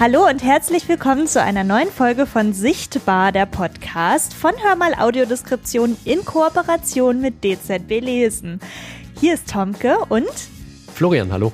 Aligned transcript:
Hallo 0.00 0.26
und 0.26 0.42
herzlich 0.42 0.88
willkommen 0.88 1.26
zu 1.26 1.42
einer 1.42 1.62
neuen 1.62 1.90
Folge 1.90 2.24
von 2.24 2.54
Sichtbar, 2.54 3.32
der 3.32 3.44
Podcast 3.44 4.32
von 4.32 4.52
Hörmal 4.62 4.94
Audiodeskription 4.94 5.94
in 6.06 6.24
Kooperation 6.24 7.20
mit 7.20 7.44
DZB 7.44 8.00
Lesen. 8.00 8.60
Hier 9.20 9.34
ist 9.34 9.50
Tomke 9.50 9.98
und 10.08 10.24
Florian, 10.94 11.30
hallo. 11.30 11.52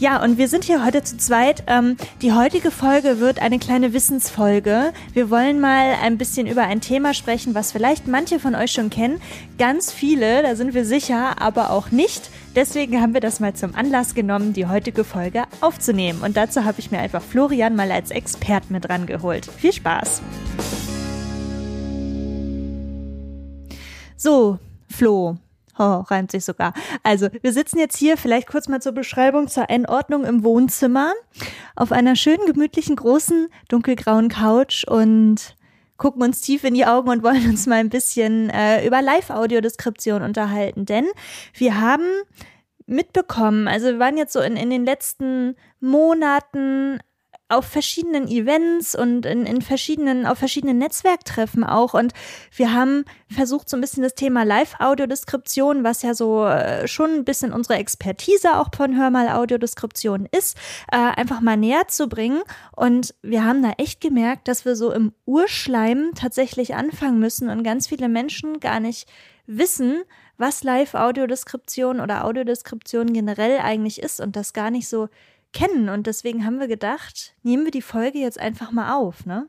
Ja, 0.00 0.22
und 0.24 0.38
wir 0.38 0.48
sind 0.48 0.64
hier 0.64 0.82
heute 0.82 1.04
zu 1.04 1.18
zweit. 1.18 1.64
Ähm, 1.66 1.98
die 2.22 2.32
heutige 2.32 2.70
Folge 2.70 3.20
wird 3.20 3.42
eine 3.42 3.58
kleine 3.58 3.92
Wissensfolge. 3.92 4.94
Wir 5.12 5.28
wollen 5.28 5.60
mal 5.60 5.94
ein 6.02 6.16
bisschen 6.16 6.46
über 6.46 6.62
ein 6.62 6.80
Thema 6.80 7.12
sprechen, 7.12 7.54
was 7.54 7.70
vielleicht 7.70 8.08
manche 8.08 8.40
von 8.40 8.54
euch 8.54 8.72
schon 8.72 8.88
kennen. 8.88 9.20
Ganz 9.58 9.92
viele, 9.92 10.42
da 10.42 10.56
sind 10.56 10.72
wir 10.72 10.86
sicher, 10.86 11.42
aber 11.42 11.68
auch 11.68 11.90
nicht. 11.90 12.30
Deswegen 12.56 13.02
haben 13.02 13.12
wir 13.12 13.20
das 13.20 13.40
mal 13.40 13.52
zum 13.52 13.74
Anlass 13.74 14.14
genommen, 14.14 14.54
die 14.54 14.66
heutige 14.66 15.04
Folge 15.04 15.42
aufzunehmen. 15.60 16.22
Und 16.22 16.34
dazu 16.34 16.64
habe 16.64 16.80
ich 16.80 16.90
mir 16.90 16.98
einfach 16.98 17.22
Florian 17.22 17.76
mal 17.76 17.92
als 17.92 18.10
Expert 18.10 18.70
mit 18.70 18.88
rangeholt. 18.88 19.44
Viel 19.58 19.74
Spaß! 19.74 20.22
So, 24.16 24.58
Flo, 24.88 25.36
Oh, 25.80 26.04
reimt 26.10 26.30
sich 26.30 26.44
sogar. 26.44 26.74
Also, 27.02 27.30
wir 27.40 27.54
sitzen 27.54 27.78
jetzt 27.78 27.96
hier 27.96 28.18
vielleicht 28.18 28.48
kurz 28.48 28.68
mal 28.68 28.82
zur 28.82 28.92
Beschreibung, 28.92 29.48
zur 29.48 29.70
Einordnung 29.70 30.26
im 30.26 30.44
Wohnzimmer 30.44 31.14
auf 31.74 31.90
einer 31.90 32.16
schönen, 32.16 32.44
gemütlichen, 32.44 32.96
großen, 32.96 33.48
dunkelgrauen 33.70 34.28
Couch 34.28 34.84
und 34.86 35.56
gucken 35.96 36.20
uns 36.20 36.42
tief 36.42 36.64
in 36.64 36.74
die 36.74 36.84
Augen 36.84 37.08
und 37.08 37.22
wollen 37.22 37.48
uns 37.48 37.66
mal 37.66 37.76
ein 37.76 37.88
bisschen 37.88 38.50
äh, 38.50 38.86
über 38.86 39.00
Live-Audiodeskription 39.00 40.20
unterhalten. 40.20 40.84
Denn 40.84 41.06
wir 41.54 41.80
haben 41.80 42.04
mitbekommen, 42.84 43.66
also 43.66 43.86
wir 43.86 43.98
waren 43.98 44.18
jetzt 44.18 44.34
so 44.34 44.40
in, 44.40 44.58
in 44.58 44.68
den 44.68 44.84
letzten 44.84 45.56
Monaten 45.80 47.00
auf 47.50 47.66
verschiedenen 47.66 48.28
Events 48.28 48.94
und 48.94 49.26
in, 49.26 49.44
in 49.44 49.60
verschiedenen, 49.62 50.26
auf 50.26 50.38
verschiedenen 50.38 50.78
Netzwerktreffen 50.78 51.64
auch. 51.64 51.94
Und 51.94 52.12
wir 52.54 52.72
haben 52.72 53.04
versucht, 53.28 53.68
so 53.68 53.76
ein 53.76 53.80
bisschen 53.80 54.02
das 54.02 54.14
Thema 54.14 54.44
Live-Audiodeskription, 54.44 55.84
was 55.84 56.02
ja 56.02 56.14
so 56.14 56.46
äh, 56.46 56.86
schon 56.86 57.10
ein 57.10 57.24
bisschen 57.24 57.52
unsere 57.52 57.74
Expertise 57.74 58.58
auch 58.58 58.68
von 58.74 58.96
Hörmal 58.96 59.28
Audiodeskription 59.28 60.28
ist, 60.30 60.56
äh, 60.92 60.96
einfach 60.96 61.40
mal 61.40 61.56
näher 61.56 61.88
zu 61.88 62.08
bringen. 62.08 62.42
Und 62.74 63.14
wir 63.22 63.44
haben 63.44 63.62
da 63.62 63.72
echt 63.78 64.00
gemerkt, 64.00 64.48
dass 64.48 64.64
wir 64.64 64.76
so 64.76 64.92
im 64.92 65.12
Urschleim 65.26 66.12
tatsächlich 66.14 66.74
anfangen 66.74 67.18
müssen 67.18 67.48
und 67.50 67.64
ganz 67.64 67.88
viele 67.88 68.08
Menschen 68.08 68.60
gar 68.60 68.80
nicht 68.80 69.08
wissen, 69.46 70.02
was 70.38 70.62
Live-Audiodeskription 70.62 72.00
oder 72.00 72.24
Audiodeskription 72.24 73.12
generell 73.12 73.58
eigentlich 73.58 74.02
ist 74.02 74.20
und 74.20 74.36
das 74.36 74.52
gar 74.52 74.70
nicht 74.70 74.88
so 74.88 75.08
kennen. 75.52 75.88
Und 75.88 76.06
deswegen 76.06 76.44
haben 76.44 76.58
wir 76.58 76.68
gedacht, 76.68 77.34
nehmen 77.42 77.64
wir 77.64 77.70
die 77.70 77.82
Folge 77.82 78.18
jetzt 78.18 78.38
einfach 78.38 78.72
mal 78.72 78.94
auf, 78.96 79.26
ne? 79.26 79.48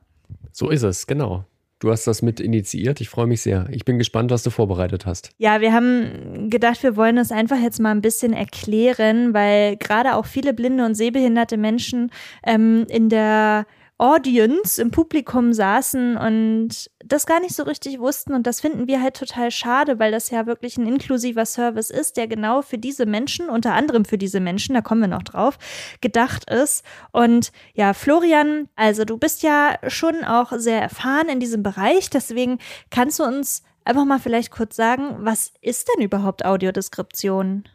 So 0.51 0.69
ist 0.69 0.83
es, 0.83 1.07
genau. 1.07 1.45
Du 1.81 1.89
hast 1.89 2.05
das 2.05 2.21
mit 2.21 2.39
initiiert. 2.39 3.01
Ich 3.01 3.09
freue 3.09 3.25
mich 3.25 3.41
sehr. 3.41 3.67
Ich 3.71 3.85
bin 3.85 3.97
gespannt, 3.97 4.29
was 4.29 4.43
du 4.43 4.51
vorbereitet 4.51 5.07
hast. 5.07 5.31
Ja, 5.39 5.61
wir 5.61 5.73
haben 5.73 6.49
gedacht, 6.51 6.83
wir 6.83 6.95
wollen 6.95 7.15
das 7.15 7.31
einfach 7.31 7.59
jetzt 7.59 7.79
mal 7.79 7.89
ein 7.89 8.01
bisschen 8.01 8.33
erklären, 8.33 9.33
weil 9.33 9.77
gerade 9.77 10.15
auch 10.15 10.27
viele 10.27 10.53
blinde 10.53 10.85
und 10.85 10.93
sehbehinderte 10.93 11.57
Menschen 11.57 12.11
ähm, 12.45 12.85
in 12.87 13.09
der 13.09 13.65
Audience 14.01 14.81
im 14.81 14.89
Publikum 14.89 15.53
saßen 15.53 16.17
und 16.17 16.89
das 17.05 17.27
gar 17.27 17.39
nicht 17.39 17.53
so 17.53 17.61
richtig 17.61 17.99
wussten. 17.99 18.33
Und 18.33 18.47
das 18.47 18.59
finden 18.59 18.87
wir 18.87 18.99
halt 18.99 19.15
total 19.15 19.51
schade, 19.51 19.99
weil 19.99 20.11
das 20.11 20.31
ja 20.31 20.47
wirklich 20.47 20.75
ein 20.77 20.87
inklusiver 20.87 21.45
Service 21.45 21.91
ist, 21.91 22.17
der 22.17 22.27
genau 22.27 22.63
für 22.63 22.79
diese 22.79 23.05
Menschen, 23.05 23.47
unter 23.47 23.73
anderem 23.73 24.03
für 24.03 24.17
diese 24.17 24.39
Menschen, 24.39 24.73
da 24.73 24.81
kommen 24.81 25.01
wir 25.01 25.07
noch 25.07 25.21
drauf, 25.21 25.59
gedacht 26.01 26.49
ist. 26.49 26.83
Und 27.11 27.51
ja, 27.75 27.93
Florian, 27.93 28.69
also 28.75 29.05
du 29.05 29.19
bist 29.19 29.43
ja 29.43 29.77
schon 29.87 30.23
auch 30.23 30.51
sehr 30.53 30.81
erfahren 30.81 31.29
in 31.29 31.39
diesem 31.39 31.61
Bereich, 31.61 32.09
deswegen 32.09 32.57
kannst 32.89 33.19
du 33.19 33.23
uns 33.23 33.61
einfach 33.85 34.05
mal 34.05 34.19
vielleicht 34.19 34.49
kurz 34.49 34.75
sagen, 34.75 35.17
was 35.19 35.53
ist 35.61 35.87
denn 35.93 36.03
überhaupt 36.03 36.43
Audiodeskription? 36.43 37.65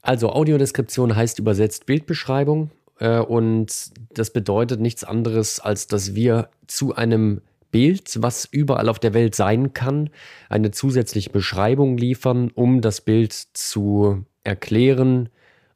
Also 0.00 0.30
Audiodeskription 0.32 1.14
heißt 1.14 1.38
übersetzt 1.40 1.84
Bildbeschreibung. 1.84 2.70
Äh, 2.98 3.18
und 3.18 3.72
das 4.14 4.32
bedeutet 4.32 4.80
nichts 4.80 5.04
anderes, 5.04 5.60
als 5.60 5.86
dass 5.86 6.14
wir 6.14 6.48
zu 6.66 6.94
einem 6.94 7.40
Bild, 7.70 8.22
was 8.22 8.46
überall 8.46 8.88
auf 8.88 8.98
der 8.98 9.14
Welt 9.14 9.34
sein 9.34 9.72
kann, 9.74 10.10
eine 10.48 10.70
zusätzliche 10.70 11.30
Beschreibung 11.30 11.98
liefern, 11.98 12.50
um 12.54 12.80
das 12.80 13.00
Bild 13.00 13.32
zu 13.32 14.24
erklären 14.42 15.28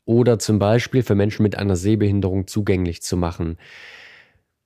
oder 0.05 0.39
zum 0.39 0.59
Beispiel 0.59 1.03
für 1.03 1.15
Menschen 1.15 1.43
mit 1.43 1.57
einer 1.59 1.77
Sehbehinderung 1.77 2.47
zugänglich 2.47 3.03
zu 3.03 3.17
machen. 3.17 3.59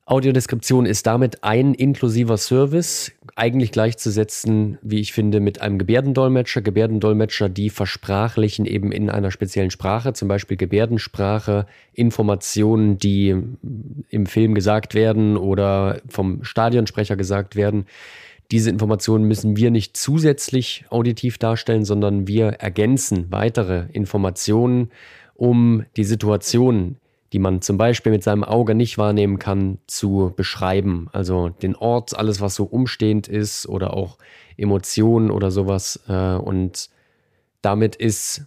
Audiodeskription 0.09 0.87
ist 0.87 1.05
damit 1.09 1.43
ein 1.43 1.75
inklusiver 1.75 2.37
Service, 2.37 3.11
eigentlich 3.35 3.73
gleichzusetzen, 3.73 4.79
wie 4.81 5.01
ich 5.01 5.13
finde, 5.13 5.41
mit 5.41 5.61
einem 5.61 5.79
Gebärdendolmetscher. 5.79 6.63
Gebärdendolmetscher, 6.63 7.49
die 7.49 7.71
versprachlichen 7.71 8.67
eben 8.67 8.93
in 8.93 9.11
einer 9.11 9.33
speziellen 9.33 9.73
Sprache, 9.73 10.13
zum 10.13 10.29
Beispiel 10.29 10.57
Gebärdensprache, 10.57 11.67
Informationen, 11.93 12.99
die 12.99 13.35
im 14.09 14.27
Film 14.27 14.55
gesagt 14.55 14.95
werden 14.95 15.37
oder 15.37 16.01
vom 16.09 16.45
Stadionsprecher 16.45 17.17
gesagt 17.17 17.57
werden. 17.57 17.87
Diese 18.53 18.71
Informationen 18.71 19.25
müssen 19.25 19.57
wir 19.57 19.73
nicht 19.73 19.97
zusätzlich 19.97 20.85
auditiv 20.89 21.37
darstellen, 21.39 21.85
sondern 21.85 22.29
wir 22.29 22.47
ergänzen 22.47 23.27
weitere 23.31 23.87
Informationen, 23.93 24.91
um 25.35 25.85
die 25.97 26.05
Situation 26.05 26.97
die 27.37 27.41
man 27.41 27.61
zum 27.61 27.77
Beispiel 27.77 28.13
mit 28.13 28.23
seinem 28.23 28.45
Auge 28.45 28.75
nicht 28.75 28.97
wahrnehmen 28.97 29.39
kann, 29.39 29.77
zu 29.87 30.33
beschreiben. 30.35 31.11
Also 31.13 31.51
den 31.51 31.77
Ort, 31.77 32.19
alles, 32.19 32.41
was 32.41 32.55
so 32.55 32.65
umstehend 32.65 33.29
ist 33.29 33.69
oder 33.69 33.93
auch 33.93 34.17
Emotionen 34.57 35.31
oder 35.31 35.51
sowas. 35.51 36.01
Äh, 36.09 36.37
und 36.37 36.89
damit 37.61 37.95
ist 37.95 38.47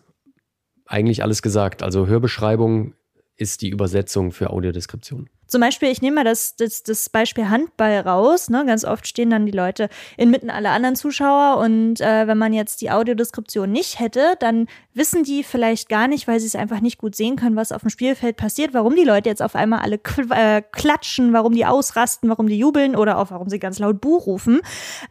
eigentlich 0.88 1.22
alles 1.22 1.44
gesagt. 1.44 1.84
Also 1.84 2.08
Hörbeschreibung 2.08 2.96
ist 3.36 3.62
die 3.62 3.70
Übersetzung 3.70 4.32
für 4.32 4.50
Audiodeskription. 4.50 5.30
Zum 5.50 5.62
Beispiel, 5.62 5.90
ich 5.90 6.02
nehme 6.02 6.16
mal 6.16 6.24
das, 6.24 6.56
das, 6.56 6.84
das 6.84 7.10
Beispiel 7.10 7.50
Handball 7.50 8.00
raus. 8.02 8.50
Ne? 8.50 8.66
Ganz 8.66 8.86
oft 8.86 9.08
stehen 9.08 9.32
dann 9.32 9.48
die 9.48 9.52
Leute 9.52 9.90
inmitten 10.16 10.52
aller 10.52 10.70
anderen 10.70 10.96
Zuschauer 10.96 11.58
und 11.58 12.00
äh, 12.02 12.28
wenn 12.28 12.38
man 12.38 12.54
jetzt 12.54 12.82
die 12.82 12.92
Audiodeskription 12.92 13.72
nicht 13.72 14.00
hätte, 14.00 14.36
dann 14.40 14.68
wissen 14.94 15.24
die 15.24 15.44
vielleicht 15.44 15.90
gar 15.90 16.08
nicht, 16.08 16.28
weil 16.28 16.40
sie 16.40 16.46
es 16.46 16.56
einfach 16.56 16.82
nicht 16.82 17.00
gut 17.00 17.16
sehen 17.16 17.36
können, 17.36 17.56
was 17.56 17.72
auf 17.72 17.82
dem 17.82 17.90
Spielfeld 17.90 18.38
passiert, 18.38 18.74
warum 18.76 18.96
die 18.96 19.04
Leute 19.04 19.28
jetzt 19.28 19.42
auf 19.42 19.56
einmal 19.56 19.80
alle 19.80 20.00
äh, 20.36 20.62
klatschen, 20.62 21.34
warum 21.34 21.54
die 21.54 21.66
ausrasten, 21.66 22.30
warum 22.30 22.48
die 22.48 22.60
jubeln 22.60 22.96
oder 22.96 23.18
auch 23.18 23.32
warum 23.32 23.50
sie 23.50 23.60
ganz 23.60 23.80
laut 23.80 24.02
Buch 24.02 24.28
rufen. 24.28 24.62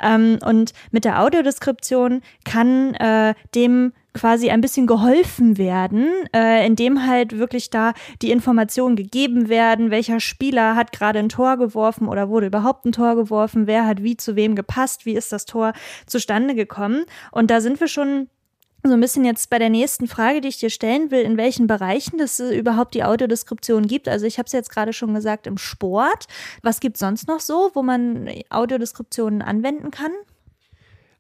Ähm, 0.01 0.39
und 0.45 0.73
mit 0.93 1.05
der 1.05 1.21
Audiodeskription 1.21 2.23
kann 2.45 2.95
äh, 2.95 3.35
dem 3.55 3.93
quasi 4.15 4.51
ein 4.51 4.61
bisschen 4.61 4.87
geholfen 4.87 5.59
werden, 5.59 6.09
äh, 6.35 6.67
indem 6.67 7.07
halt 7.07 7.39
wirklich 7.39 7.71
da 7.71 7.93
die 8.23 8.31
Informationen 8.31 8.97
gegeben 8.97 9.49
werden, 9.49 9.91
welcher 9.91 10.21
Spieler 10.21 10.75
hat 10.77 10.93
gerade 10.93 11.19
ein 11.19 11.29
Tor 11.29 11.57
geworfen 11.57 12.09
oder 12.09 12.29
wurde 12.29 12.47
überhaupt 12.47 12.85
ein 12.85 12.93
Tor 12.93 13.15
geworfen, 13.17 13.67
wer 13.67 13.87
hat 13.87 14.03
wie 14.03 14.17
zu 14.17 14.35
wem 14.37 14.55
gepasst, 14.55 15.07
wie 15.07 15.15
ist 15.15 15.33
das 15.33 15.45
Tor 15.45 15.73
zustande 16.07 16.55
gekommen. 16.55 17.05
Und 17.31 17.51
da 17.51 17.61
sind 17.61 17.81
wir 17.81 17.89
schon 17.89 18.29
so 18.85 18.93
ein 18.93 19.01
bisschen 19.01 19.25
jetzt 19.25 19.51
bei 19.51 19.59
der 19.59 19.71
nächsten 19.71 20.07
Frage, 20.07 20.41
die 20.41 20.49
ich 20.49 20.59
dir 20.59 20.71
stellen 20.71 21.11
will, 21.11 21.23
in 21.23 21.37
welchen 21.37 21.67
Bereichen 21.67 22.21
es 22.21 22.39
überhaupt 22.39 22.95
die 22.95 23.05
Audiodeskription 23.05 23.87
gibt. 23.87 24.09
Also 24.09 24.27
ich 24.27 24.39
habe 24.39 24.47
es 24.47 24.53
jetzt 24.53 24.71
gerade 24.71 24.93
schon 24.93 25.15
gesagt, 25.15 25.47
im 25.47 25.59
Sport. 25.59 26.27
Was 26.63 26.81
gibt 26.81 26.97
sonst 26.97 27.29
noch 27.29 27.41
so, 27.41 27.71
wo 27.75 27.83
man 27.83 28.31
Audiodeskriptionen 28.51 29.43
anwenden 29.43 29.91
kann? 29.91 30.13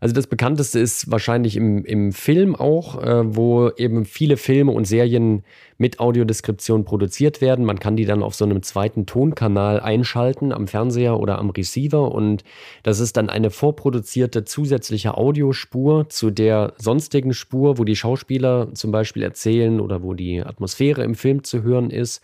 Also 0.00 0.14
das 0.14 0.28
bekannteste 0.28 0.78
ist 0.78 1.10
wahrscheinlich 1.10 1.56
im, 1.56 1.84
im 1.84 2.12
Film 2.12 2.54
auch, 2.54 3.02
äh, 3.02 3.34
wo 3.34 3.70
eben 3.70 4.04
viele 4.04 4.36
Filme 4.36 4.70
und 4.70 4.84
Serien 4.84 5.42
mit 5.76 5.98
Audiodeskription 5.98 6.84
produziert 6.84 7.40
werden. 7.40 7.64
Man 7.64 7.80
kann 7.80 7.96
die 7.96 8.04
dann 8.04 8.22
auf 8.22 8.36
so 8.36 8.44
einem 8.44 8.62
zweiten 8.62 9.06
Tonkanal 9.06 9.80
einschalten, 9.80 10.52
am 10.52 10.68
Fernseher 10.68 11.18
oder 11.18 11.38
am 11.38 11.50
Receiver. 11.50 12.12
Und 12.12 12.44
das 12.84 13.00
ist 13.00 13.16
dann 13.16 13.28
eine 13.28 13.50
vorproduzierte 13.50 14.44
zusätzliche 14.44 15.16
Audiospur 15.16 16.08
zu 16.08 16.30
der 16.30 16.74
sonstigen 16.78 17.34
Spur, 17.34 17.78
wo 17.78 17.84
die 17.84 17.96
Schauspieler 17.96 18.72
zum 18.74 18.92
Beispiel 18.92 19.24
erzählen 19.24 19.80
oder 19.80 20.04
wo 20.04 20.14
die 20.14 20.40
Atmosphäre 20.42 21.02
im 21.02 21.16
Film 21.16 21.42
zu 21.42 21.64
hören 21.64 21.90
ist. 21.90 22.22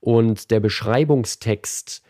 Und 0.00 0.52
der 0.52 0.60
Beschreibungstext 0.60 2.04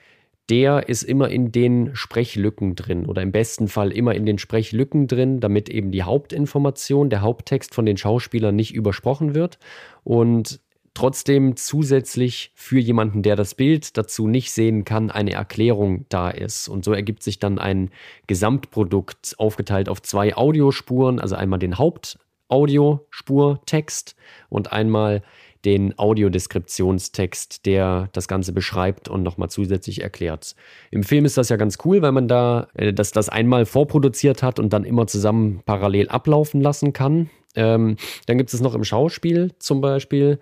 der 0.51 0.89
ist 0.89 1.03
immer 1.03 1.29
in 1.29 1.53
den 1.53 1.95
Sprechlücken 1.95 2.75
drin 2.75 3.07
oder 3.07 3.23
im 3.23 3.33
besten 3.33 3.69
Fall 3.69 3.93
immer 3.93 4.15
in 4.15 4.25
den 4.25 4.39
Sprechlücken 4.39 5.07
drin, 5.07 5.41
damit 5.41 5.69
eben 5.69 5.91
die 5.91 6.03
Hauptinformation, 6.03 7.11
der 7.11 7.21
Haupttext 7.21 7.75
von 7.75 7.85
den 7.85 7.97
Schauspielern 7.97 8.57
nicht 8.57 8.75
übersprochen 8.75 9.35
wird 9.35 9.59
und 10.05 10.61
trotzdem 10.99 11.55
zusätzlich 11.55 12.51
für 12.55 12.81
jemanden, 12.81 13.23
der 13.23 13.37
das 13.37 13.55
Bild 13.55 13.97
dazu 13.97 14.27
nicht 14.27 14.51
sehen 14.51 14.85
kann, 14.85 15.13
eine 15.13 15.33
Erklärung 15.33 16.07
da 16.09 16.29
ist. 16.29 16.67
Und 16.67 16.85
so 16.85 16.93
ergibt 16.93 17.23
sich 17.23 17.39
dann 17.39 17.61
ein 17.61 17.91
Gesamtprodukt 18.27 19.37
aufgeteilt 19.39 19.89
auf 19.89 20.03
zwei 20.03 20.37
Audiospuren, 20.37 21.21
also 21.21 21.37
einmal 21.37 21.61
den 21.61 21.79
Hauptaudiospurtext 21.79 24.17
und 24.49 24.73
einmal 24.73 25.23
den 25.65 25.99
Audiodeskriptionstext, 25.99 27.67
der 27.67 28.09
das 28.13 28.29
Ganze 28.29 28.53
beschreibt 28.53 29.09
und 29.09 29.23
nochmal 29.23 29.51
zusätzlich 29.51 30.03
erklärt. 30.03 30.55
Im 30.91 31.03
Film 31.03 31.25
ist 31.25 31.37
das 31.37 31.49
ja 31.49 31.57
ganz 31.57 31.79
cool, 31.85 32.03
weil 32.03 32.13
man 32.13 32.29
da 32.29 32.69
äh, 32.75 32.93
das, 32.93 33.11
das 33.11 33.29
einmal 33.29 33.67
vorproduziert 33.67 34.43
hat 34.43 34.59
und 34.59 34.73
dann 34.73 34.85
immer 34.85 35.07
zusammen 35.07 35.63
parallel 35.65 36.09
ablaufen 36.09 36.61
lassen 36.61 36.93
kann. 36.93 37.31
Ähm, 37.55 37.97
dann 38.27 38.39
gibt 38.39 38.53
es 38.53 38.61
noch 38.61 38.75
im 38.75 38.85
Schauspiel 38.85 39.53
zum 39.59 39.81
Beispiel. 39.81 40.39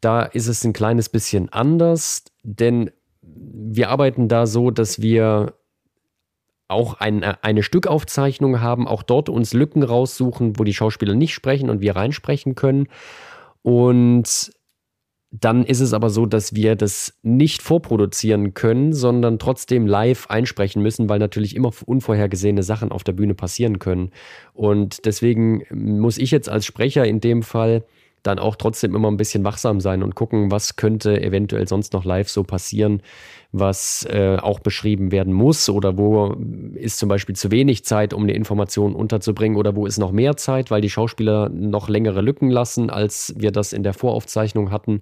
Da 0.00 0.22
ist 0.22 0.48
es 0.48 0.64
ein 0.64 0.72
kleines 0.72 1.08
bisschen 1.08 1.48
anders, 1.48 2.24
denn 2.42 2.90
wir 3.22 3.90
arbeiten 3.90 4.28
da 4.28 4.46
so, 4.46 4.70
dass 4.70 5.00
wir 5.00 5.54
auch 6.68 6.94
ein, 6.94 7.24
eine 7.24 7.62
Stückaufzeichnung 7.62 8.60
haben, 8.60 8.86
auch 8.86 9.02
dort 9.02 9.30
uns 9.30 9.54
Lücken 9.54 9.82
raussuchen, 9.82 10.58
wo 10.58 10.64
die 10.64 10.74
Schauspieler 10.74 11.14
nicht 11.14 11.32
sprechen 11.32 11.70
und 11.70 11.80
wir 11.80 11.96
reinsprechen 11.96 12.54
können. 12.54 12.88
Und 13.62 14.52
dann 15.30 15.64
ist 15.64 15.80
es 15.80 15.92
aber 15.92 16.08
so, 16.08 16.24
dass 16.24 16.54
wir 16.54 16.74
das 16.74 17.18
nicht 17.22 17.60
vorproduzieren 17.60 18.54
können, 18.54 18.94
sondern 18.94 19.38
trotzdem 19.38 19.86
live 19.86 20.28
einsprechen 20.30 20.82
müssen, 20.82 21.08
weil 21.08 21.18
natürlich 21.18 21.54
immer 21.54 21.70
unvorhergesehene 21.84 22.62
Sachen 22.62 22.92
auf 22.92 23.04
der 23.04 23.12
Bühne 23.12 23.34
passieren 23.34 23.78
können. 23.78 24.10
Und 24.54 25.04
deswegen 25.04 25.64
muss 25.70 26.16
ich 26.16 26.30
jetzt 26.30 26.48
als 26.48 26.64
Sprecher 26.64 27.04
in 27.04 27.20
dem 27.20 27.42
Fall 27.42 27.84
dann 28.22 28.38
auch 28.38 28.56
trotzdem 28.56 28.94
immer 28.94 29.10
ein 29.10 29.16
bisschen 29.16 29.44
wachsam 29.44 29.80
sein 29.80 30.02
und 30.02 30.14
gucken, 30.14 30.50
was 30.50 30.76
könnte 30.76 31.20
eventuell 31.20 31.68
sonst 31.68 31.92
noch 31.92 32.04
live 32.04 32.28
so 32.28 32.42
passieren, 32.42 33.02
was 33.50 34.06
äh, 34.10 34.36
auch 34.36 34.60
beschrieben 34.60 35.10
werden 35.10 35.32
muss 35.32 35.70
oder 35.70 35.96
wo 35.96 36.36
ist 36.74 36.98
zum 36.98 37.08
Beispiel 37.08 37.34
zu 37.34 37.50
wenig 37.50 37.82
Zeit, 37.82 38.12
um 38.12 38.24
eine 38.24 38.34
Information 38.34 38.94
unterzubringen 38.94 39.56
oder 39.56 39.74
wo 39.74 39.86
ist 39.86 39.96
noch 39.96 40.12
mehr 40.12 40.36
Zeit, 40.36 40.70
weil 40.70 40.82
die 40.82 40.90
Schauspieler 40.90 41.48
noch 41.48 41.88
längere 41.88 42.20
Lücken 42.20 42.50
lassen, 42.50 42.90
als 42.90 43.34
wir 43.38 43.50
das 43.50 43.72
in 43.72 43.82
der 43.82 43.94
Voraufzeichnung 43.94 44.70
hatten, 44.70 45.00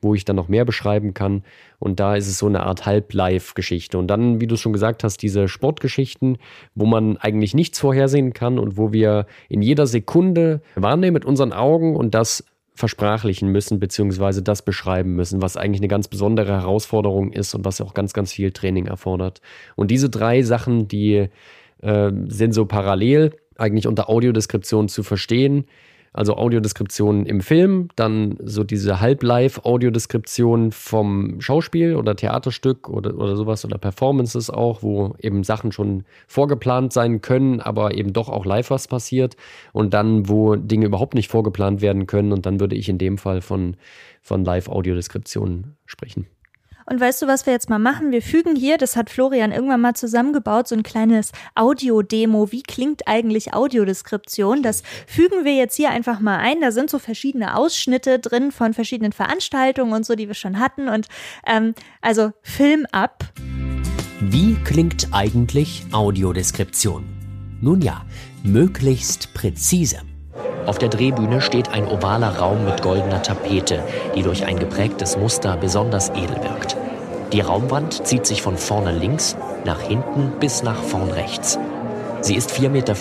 wo 0.00 0.14
ich 0.14 0.24
dann 0.24 0.36
noch 0.36 0.46
mehr 0.46 0.64
beschreiben 0.64 1.12
kann. 1.12 1.42
Und 1.80 1.98
da 1.98 2.14
ist 2.14 2.28
es 2.28 2.38
so 2.38 2.46
eine 2.46 2.62
Art 2.62 2.86
Halb-Live-Geschichte. 2.86 3.98
Und 3.98 4.06
dann, 4.06 4.40
wie 4.40 4.46
du 4.46 4.56
schon 4.56 4.72
gesagt 4.72 5.02
hast, 5.02 5.20
diese 5.22 5.48
Sportgeschichten, 5.48 6.38
wo 6.76 6.86
man 6.86 7.16
eigentlich 7.16 7.54
nichts 7.54 7.80
vorhersehen 7.80 8.32
kann 8.32 8.60
und 8.60 8.76
wo 8.76 8.92
wir 8.92 9.26
in 9.48 9.60
jeder 9.60 9.88
Sekunde 9.88 10.60
wahrnehmen 10.76 11.14
mit 11.14 11.24
unseren 11.24 11.52
Augen 11.52 11.96
und 11.96 12.14
das 12.14 12.44
versprachlichen 12.78 13.48
müssen, 13.50 13.80
beziehungsweise 13.80 14.42
das 14.42 14.62
beschreiben 14.62 15.16
müssen, 15.16 15.42
was 15.42 15.56
eigentlich 15.56 15.80
eine 15.80 15.88
ganz 15.88 16.06
besondere 16.06 16.52
Herausforderung 16.52 17.32
ist 17.32 17.54
und 17.54 17.64
was 17.64 17.80
auch 17.80 17.92
ganz, 17.92 18.12
ganz 18.12 18.32
viel 18.32 18.52
Training 18.52 18.86
erfordert. 18.86 19.40
Und 19.74 19.90
diese 19.90 20.08
drei 20.08 20.42
Sachen, 20.42 20.86
die 20.86 21.28
äh, 21.82 22.12
sind 22.28 22.52
so 22.52 22.66
parallel 22.66 23.32
eigentlich 23.56 23.88
unter 23.88 24.08
Audiodeskription 24.08 24.88
zu 24.88 25.02
verstehen 25.02 25.64
also 26.18 26.36
Audiodeskription 26.36 27.26
im 27.26 27.40
Film, 27.40 27.90
dann 27.94 28.38
so 28.42 28.64
diese 28.64 29.00
Halb-Live-Audiodeskription 29.00 30.72
vom 30.72 31.40
Schauspiel 31.40 31.94
oder 31.94 32.16
Theaterstück 32.16 32.88
oder, 32.88 33.16
oder 33.16 33.36
sowas 33.36 33.64
oder 33.64 33.78
Performances 33.78 34.50
auch, 34.50 34.82
wo 34.82 35.14
eben 35.20 35.44
Sachen 35.44 35.70
schon 35.70 36.02
vorgeplant 36.26 36.92
sein 36.92 37.20
können, 37.20 37.60
aber 37.60 37.94
eben 37.94 38.12
doch 38.12 38.28
auch 38.30 38.44
live 38.44 38.70
was 38.70 38.88
passiert 38.88 39.36
und 39.72 39.94
dann, 39.94 40.28
wo 40.28 40.56
Dinge 40.56 40.86
überhaupt 40.86 41.14
nicht 41.14 41.30
vorgeplant 41.30 41.82
werden 41.82 42.08
können 42.08 42.32
und 42.32 42.46
dann 42.46 42.58
würde 42.58 42.74
ich 42.74 42.88
in 42.88 42.98
dem 42.98 43.16
Fall 43.16 43.40
von, 43.40 43.76
von 44.20 44.44
Live-Audiodeskription 44.44 45.76
sprechen. 45.86 46.26
Und 46.88 47.00
weißt 47.00 47.20
du, 47.20 47.26
was 47.26 47.44
wir 47.44 47.52
jetzt 47.52 47.68
mal 47.68 47.78
machen? 47.78 48.12
Wir 48.12 48.22
fügen 48.22 48.56
hier, 48.56 48.78
das 48.78 48.96
hat 48.96 49.10
Florian 49.10 49.52
irgendwann 49.52 49.82
mal 49.82 49.94
zusammengebaut, 49.94 50.68
so 50.68 50.74
ein 50.74 50.82
kleines 50.82 51.32
Audio-Demo. 51.54 52.50
Wie 52.50 52.62
klingt 52.62 53.06
eigentlich 53.06 53.52
Audiodeskription? 53.52 54.62
Das 54.62 54.82
fügen 55.06 55.44
wir 55.44 55.54
jetzt 55.54 55.76
hier 55.76 55.90
einfach 55.90 56.20
mal 56.20 56.38
ein. 56.38 56.62
Da 56.62 56.72
sind 56.72 56.88
so 56.88 56.98
verschiedene 56.98 57.56
Ausschnitte 57.56 58.18
drin 58.18 58.52
von 58.52 58.72
verschiedenen 58.72 59.12
Veranstaltungen 59.12 59.92
und 59.92 60.06
so, 60.06 60.14
die 60.14 60.28
wir 60.28 60.34
schon 60.34 60.58
hatten. 60.58 60.88
Und 60.88 61.08
ähm, 61.46 61.74
also 62.00 62.32
Film 62.40 62.86
ab. 62.90 63.22
Wie 64.20 64.54
klingt 64.64 65.08
eigentlich 65.12 65.84
Audiodeskription? 65.92 67.04
Nun 67.60 67.82
ja, 67.82 68.04
möglichst 68.42 69.34
präzise. 69.34 70.00
Auf 70.66 70.78
der 70.78 70.88
Drehbühne 70.88 71.40
steht 71.40 71.72
ein 71.72 71.88
ovaler 71.88 72.36
Raum 72.38 72.64
mit 72.64 72.82
goldener 72.82 73.22
Tapete, 73.22 73.82
die 74.14 74.22
durch 74.22 74.44
ein 74.44 74.58
geprägtes 74.58 75.16
Muster 75.16 75.56
besonders 75.56 76.10
edel 76.10 76.42
wirkt. 76.42 76.76
Die 77.32 77.40
Raumwand 77.40 78.06
zieht 78.06 78.26
sich 78.26 78.42
von 78.42 78.56
vorne 78.56 78.92
links 78.92 79.36
nach 79.64 79.80
hinten 79.80 80.32
bis 80.40 80.62
nach 80.62 80.82
vorn 80.82 81.10
rechts. 81.10 81.58
Sie 82.20 82.34
ist 82.34 82.50
4,50 82.50 82.68
Meter 82.68 82.94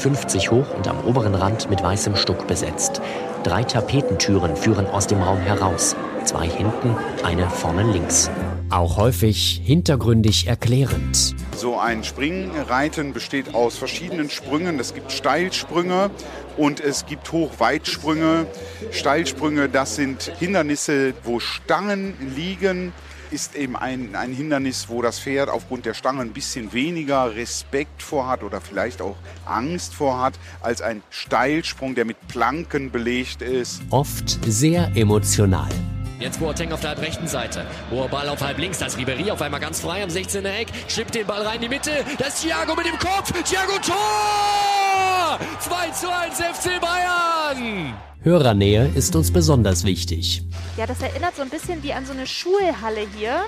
hoch 0.51 0.75
und 0.75 0.87
am 0.87 0.99
oberen 1.05 1.35
Rand 1.35 1.69
mit 1.69 1.81
weißem 1.81 2.15
Stuck 2.15 2.47
besetzt. 2.47 3.01
Drei 3.43 3.63
Tapetentüren 3.63 4.55
führen 4.55 4.87
aus 4.87 5.07
dem 5.07 5.21
Raum 5.21 5.39
heraus. 5.39 5.95
Zwei 6.23 6.47
hinten, 6.47 6.95
eine 7.23 7.49
vorne 7.49 7.83
links. 7.83 8.29
Auch 8.69 8.97
häufig 8.97 9.61
hintergründig 9.63 10.47
erklärend. 10.47 11.35
So 11.55 11.79
ein 11.79 12.03
Springreiten 12.03 13.13
besteht 13.13 13.55
aus 13.55 13.77
verschiedenen 13.77 14.29
Sprüngen. 14.29 14.77
Es 14.79 14.93
gibt 14.93 15.11
Steilsprünge 15.13 16.11
und 16.57 16.81
es 16.81 17.05
gibt 17.05 17.31
Hochweitsprünge. 17.31 18.45
Steilsprünge, 18.91 19.69
das 19.69 19.95
sind 19.95 20.31
Hindernisse, 20.39 21.13
wo 21.23 21.39
Stangen 21.39 22.13
liegen 22.35 22.91
ist 23.31 23.55
eben 23.55 23.75
ein, 23.75 24.15
ein 24.15 24.31
Hindernis, 24.31 24.87
wo 24.87 25.01
das 25.01 25.19
Pferd 25.19 25.49
aufgrund 25.49 25.85
der 25.85 25.93
Stange 25.93 26.21
ein 26.21 26.31
bisschen 26.31 26.71
weniger 26.71 27.35
Respekt 27.35 28.01
vorhat 28.01 28.41
oder 28.41 28.61
vielleicht 28.61 29.01
auch 29.01 29.17
Angst 29.45 29.93
vorhat, 29.93 30.35
als 30.61 30.81
ein 30.81 31.01
Steilsprung, 31.09 31.95
der 31.95 32.05
mit 32.05 32.27
Planken 32.29 32.89
belegt 32.89 33.41
ist. 33.41 33.81
Oft 33.89 34.39
sehr 34.45 34.91
emotional. 34.95 35.69
Jetzt 36.19 36.39
Boateng 36.39 36.71
auf 36.71 36.81
der 36.81 36.91
halb 36.91 37.01
rechten 37.01 37.27
Seite. 37.27 37.65
Hoher 37.91 38.07
Ball 38.07 38.27
auf 38.29 38.41
halb 38.41 38.57
links. 38.57 38.79
Da 38.79 38.87
ist 38.87 38.97
Ribery 38.97 39.29
auf 39.29 39.41
einmal 39.41 39.59
ganz 39.59 39.81
frei 39.81 40.01
am 40.03 40.09
16er 40.09 40.49
Eck. 40.49 40.69
Schippt 40.87 41.13
den 41.13 41.27
Ball 41.27 41.43
rein 41.43 41.55
in 41.55 41.61
die 41.61 41.69
Mitte. 41.69 41.91
Das 42.17 42.29
ist 42.29 42.41
Thiago 42.41 42.75
mit 42.75 42.87
dem 42.87 42.97
Kopf. 42.97 43.31
Thiago 43.43 43.73
Tor! 43.85 45.39
2 45.59 45.89
zu 45.91 46.09
1 46.11 46.37
FC 46.37 46.81
Bayern! 46.81 47.93
Hörernähe 48.23 48.91
ist 48.95 49.15
uns 49.15 49.31
besonders 49.31 49.83
wichtig. 49.83 50.41
Ja, 50.75 50.87
das 50.87 51.01
erinnert 51.01 51.35
so 51.35 51.43
ein 51.43 51.49
bisschen 51.49 51.83
wie 51.83 51.93
an 51.93 52.05
so 52.05 52.13
eine 52.13 52.25
Schulhalle 52.25 53.07
hier. 53.15 53.41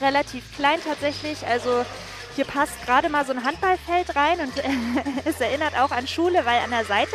Relativ 0.00 0.42
klein 0.56 0.80
tatsächlich. 0.84 1.46
Also 1.46 1.84
hier 2.34 2.46
passt 2.46 2.82
gerade 2.84 3.10
mal 3.10 3.24
so 3.24 3.32
ein 3.32 3.44
Handballfeld 3.44 4.16
rein 4.16 4.40
und 4.40 4.52
es 5.24 5.40
erinnert 5.40 5.78
auch 5.78 5.92
an 5.92 6.08
Schule, 6.08 6.44
weil 6.44 6.58
an 6.64 6.70
der 6.70 6.84
Seite 6.84 7.14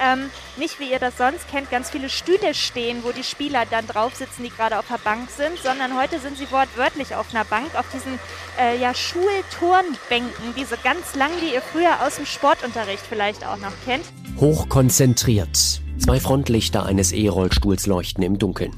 ähm, 0.00 0.30
nicht 0.56 0.80
wie 0.80 0.90
ihr 0.90 0.98
das 0.98 1.16
sonst 1.16 1.48
kennt, 1.50 1.70
ganz 1.70 1.90
viele 1.90 2.08
Stühle 2.08 2.54
stehen, 2.54 2.98
wo 3.02 3.12
die 3.12 3.24
Spieler 3.24 3.64
dann 3.70 3.86
drauf 3.86 4.14
sitzen, 4.14 4.42
die 4.42 4.50
gerade 4.50 4.78
auf 4.78 4.86
der 4.88 4.98
Bank 4.98 5.28
sind, 5.30 5.58
sondern 5.62 5.98
heute 5.98 6.18
sind 6.20 6.36
sie 6.36 6.50
wortwörtlich 6.50 7.14
auf 7.14 7.34
einer 7.34 7.44
Bank, 7.44 7.74
auf 7.74 7.86
diesen 7.92 8.18
äh, 8.60 8.78
ja, 8.80 8.94
Schulturnbänken, 8.94 10.54
diese 10.56 10.76
ganz 10.76 11.14
lang, 11.14 11.30
die 11.40 11.54
ihr 11.54 11.62
früher 11.62 12.06
aus 12.06 12.16
dem 12.16 12.26
Sportunterricht 12.26 13.04
vielleicht 13.08 13.46
auch 13.46 13.58
noch 13.58 13.72
kennt. 13.84 14.04
Hochkonzentriert. 14.38 15.80
Zwei 15.98 16.20
Frontlichter 16.20 16.86
eines 16.86 17.12
E-Rollstuhls 17.12 17.86
leuchten 17.86 18.22
im 18.22 18.38
Dunkeln. 18.38 18.72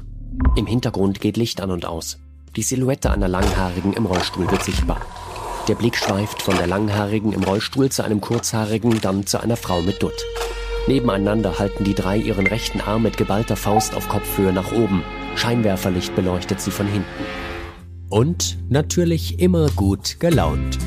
Im 0.55 0.67
Hintergrund 0.67 1.21
geht 1.21 1.37
Licht 1.37 1.61
an 1.61 1.71
und 1.71 1.85
aus. 1.85 2.19
Die 2.55 2.61
Silhouette 2.61 3.11
einer 3.11 3.27
Langhaarigen 3.27 3.93
im 3.93 4.05
Rollstuhl 4.05 4.49
wird 4.49 4.63
sichtbar. 4.63 5.01
Der 5.67 5.75
Blick 5.75 5.97
schweift 5.97 6.43
von 6.43 6.55
der 6.55 6.67
Langhaarigen 6.67 7.33
im 7.33 7.43
Rollstuhl 7.43 7.89
zu 7.89 8.03
einem 8.03 8.21
Kurzhaarigen, 8.21 9.01
dann 9.01 9.25
zu 9.25 9.41
einer 9.41 9.57
Frau 9.57 9.81
mit 9.81 10.03
Dutt. 10.03 10.13
Nebeneinander 10.87 11.57
halten 11.57 11.83
die 11.83 11.95
drei 11.95 12.17
ihren 12.17 12.45
rechten 12.45 12.79
Arm 12.79 13.03
mit 13.03 13.17
geballter 13.17 13.55
Faust 13.55 13.95
auf 13.95 14.07
Kopfhöhe 14.07 14.53
nach 14.53 14.71
oben. 14.71 15.03
Scheinwerferlicht 15.35 16.15
beleuchtet 16.15 16.61
sie 16.61 16.69
von 16.69 16.85
hinten. 16.85 17.25
Und 18.09 18.57
natürlich 18.69 19.39
immer 19.39 19.67
gut 19.75 20.19
gelaunt. 20.19 20.77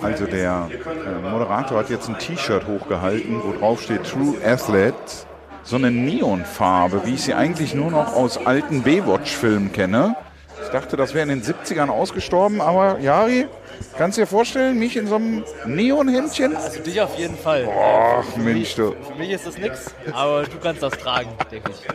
Also 0.00 0.26
der 0.26 0.70
äh, 0.70 1.28
Moderator 1.28 1.78
hat 1.78 1.90
jetzt 1.90 2.08
ein 2.08 2.18
T-Shirt 2.18 2.68
hochgehalten, 2.68 3.42
wo 3.42 3.58
drauf 3.58 3.82
steht 3.82 4.04
True 4.04 4.36
Athlete. 4.44 4.94
So 5.64 5.74
eine 5.74 5.90
Neonfarbe, 5.90 7.02
wie 7.04 7.14
ich 7.14 7.22
sie 7.22 7.34
eigentlich 7.34 7.74
nur 7.74 7.90
noch 7.90 8.14
aus 8.14 8.38
alten 8.38 8.84
Baywatch-Filmen 8.84 9.72
kenne. 9.72 10.14
Ich 10.68 10.72
dachte, 10.72 10.98
das 10.98 11.14
wäre 11.14 11.22
in 11.22 11.40
den 11.40 11.42
70ern 11.42 11.88
ausgestorben, 11.88 12.60
aber 12.60 12.98
Jari, 12.98 13.46
kannst 13.96 14.18
du 14.18 14.22
dir 14.22 14.26
vorstellen, 14.26 14.78
mich 14.78 14.98
in 14.98 15.06
so 15.06 15.14
einem 15.14 15.42
Neonhemdchen? 15.64 16.54
Also 16.54 16.82
dich 16.82 17.00
auf 17.00 17.18
jeden 17.18 17.38
Fall. 17.38 17.64
Boah, 17.64 18.22
Mensch, 18.36 18.74
du. 18.74 18.92
Für 18.92 19.14
mich 19.16 19.30
ist 19.30 19.46
das 19.46 19.56
nichts, 19.56 19.86
aber 20.12 20.42
du 20.42 20.58
kannst 20.62 20.82
das 20.82 20.92
tragen, 20.92 21.30
denke 21.50 21.70
ich. 21.70 21.86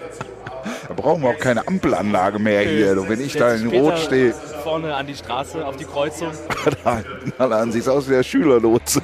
Da 0.87 0.93
brauchen 0.95 1.21
wir 1.21 1.29
auch 1.29 1.37
keine 1.37 1.67
Ampelanlage 1.67 2.39
mehr 2.39 2.61
hier, 2.61 2.95
du, 2.95 3.07
wenn 3.07 3.21
ich 3.21 3.33
da 3.33 3.53
in 3.53 3.67
Rot 3.67 3.99
stehe. 3.99 4.33
Vorne 4.63 4.95
an 4.95 5.05
die 5.05 5.15
Straße, 5.15 5.63
auf 5.63 5.75
die 5.75 5.85
Kreuzung. 5.85 6.31
da, 6.83 7.03
da 7.37 7.67
sieht 7.67 7.87
aus 7.87 8.07
wie 8.07 8.13
der 8.13 8.23
Schülerlotse. 8.23 9.03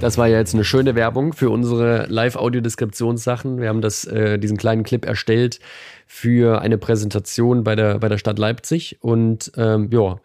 Das 0.00 0.16
war 0.16 0.28
ja 0.28 0.38
jetzt 0.38 0.54
eine 0.54 0.62
schöne 0.62 0.94
Werbung 0.94 1.32
für 1.32 1.50
unsere 1.50 2.06
Live-Audiodeskriptionssachen. 2.06 3.60
Wir 3.60 3.68
haben 3.68 3.80
das, 3.80 4.04
äh, 4.04 4.38
diesen 4.38 4.56
kleinen 4.56 4.84
Clip 4.84 5.04
erstellt 5.04 5.58
für 6.06 6.60
eine 6.62 6.78
Präsentation 6.78 7.64
bei 7.64 7.74
der, 7.74 7.98
bei 7.98 8.08
der 8.08 8.18
Stadt 8.18 8.38
Leipzig. 8.38 8.98
Und 9.00 9.50
ähm, 9.56 9.88
ja, 9.90 10.20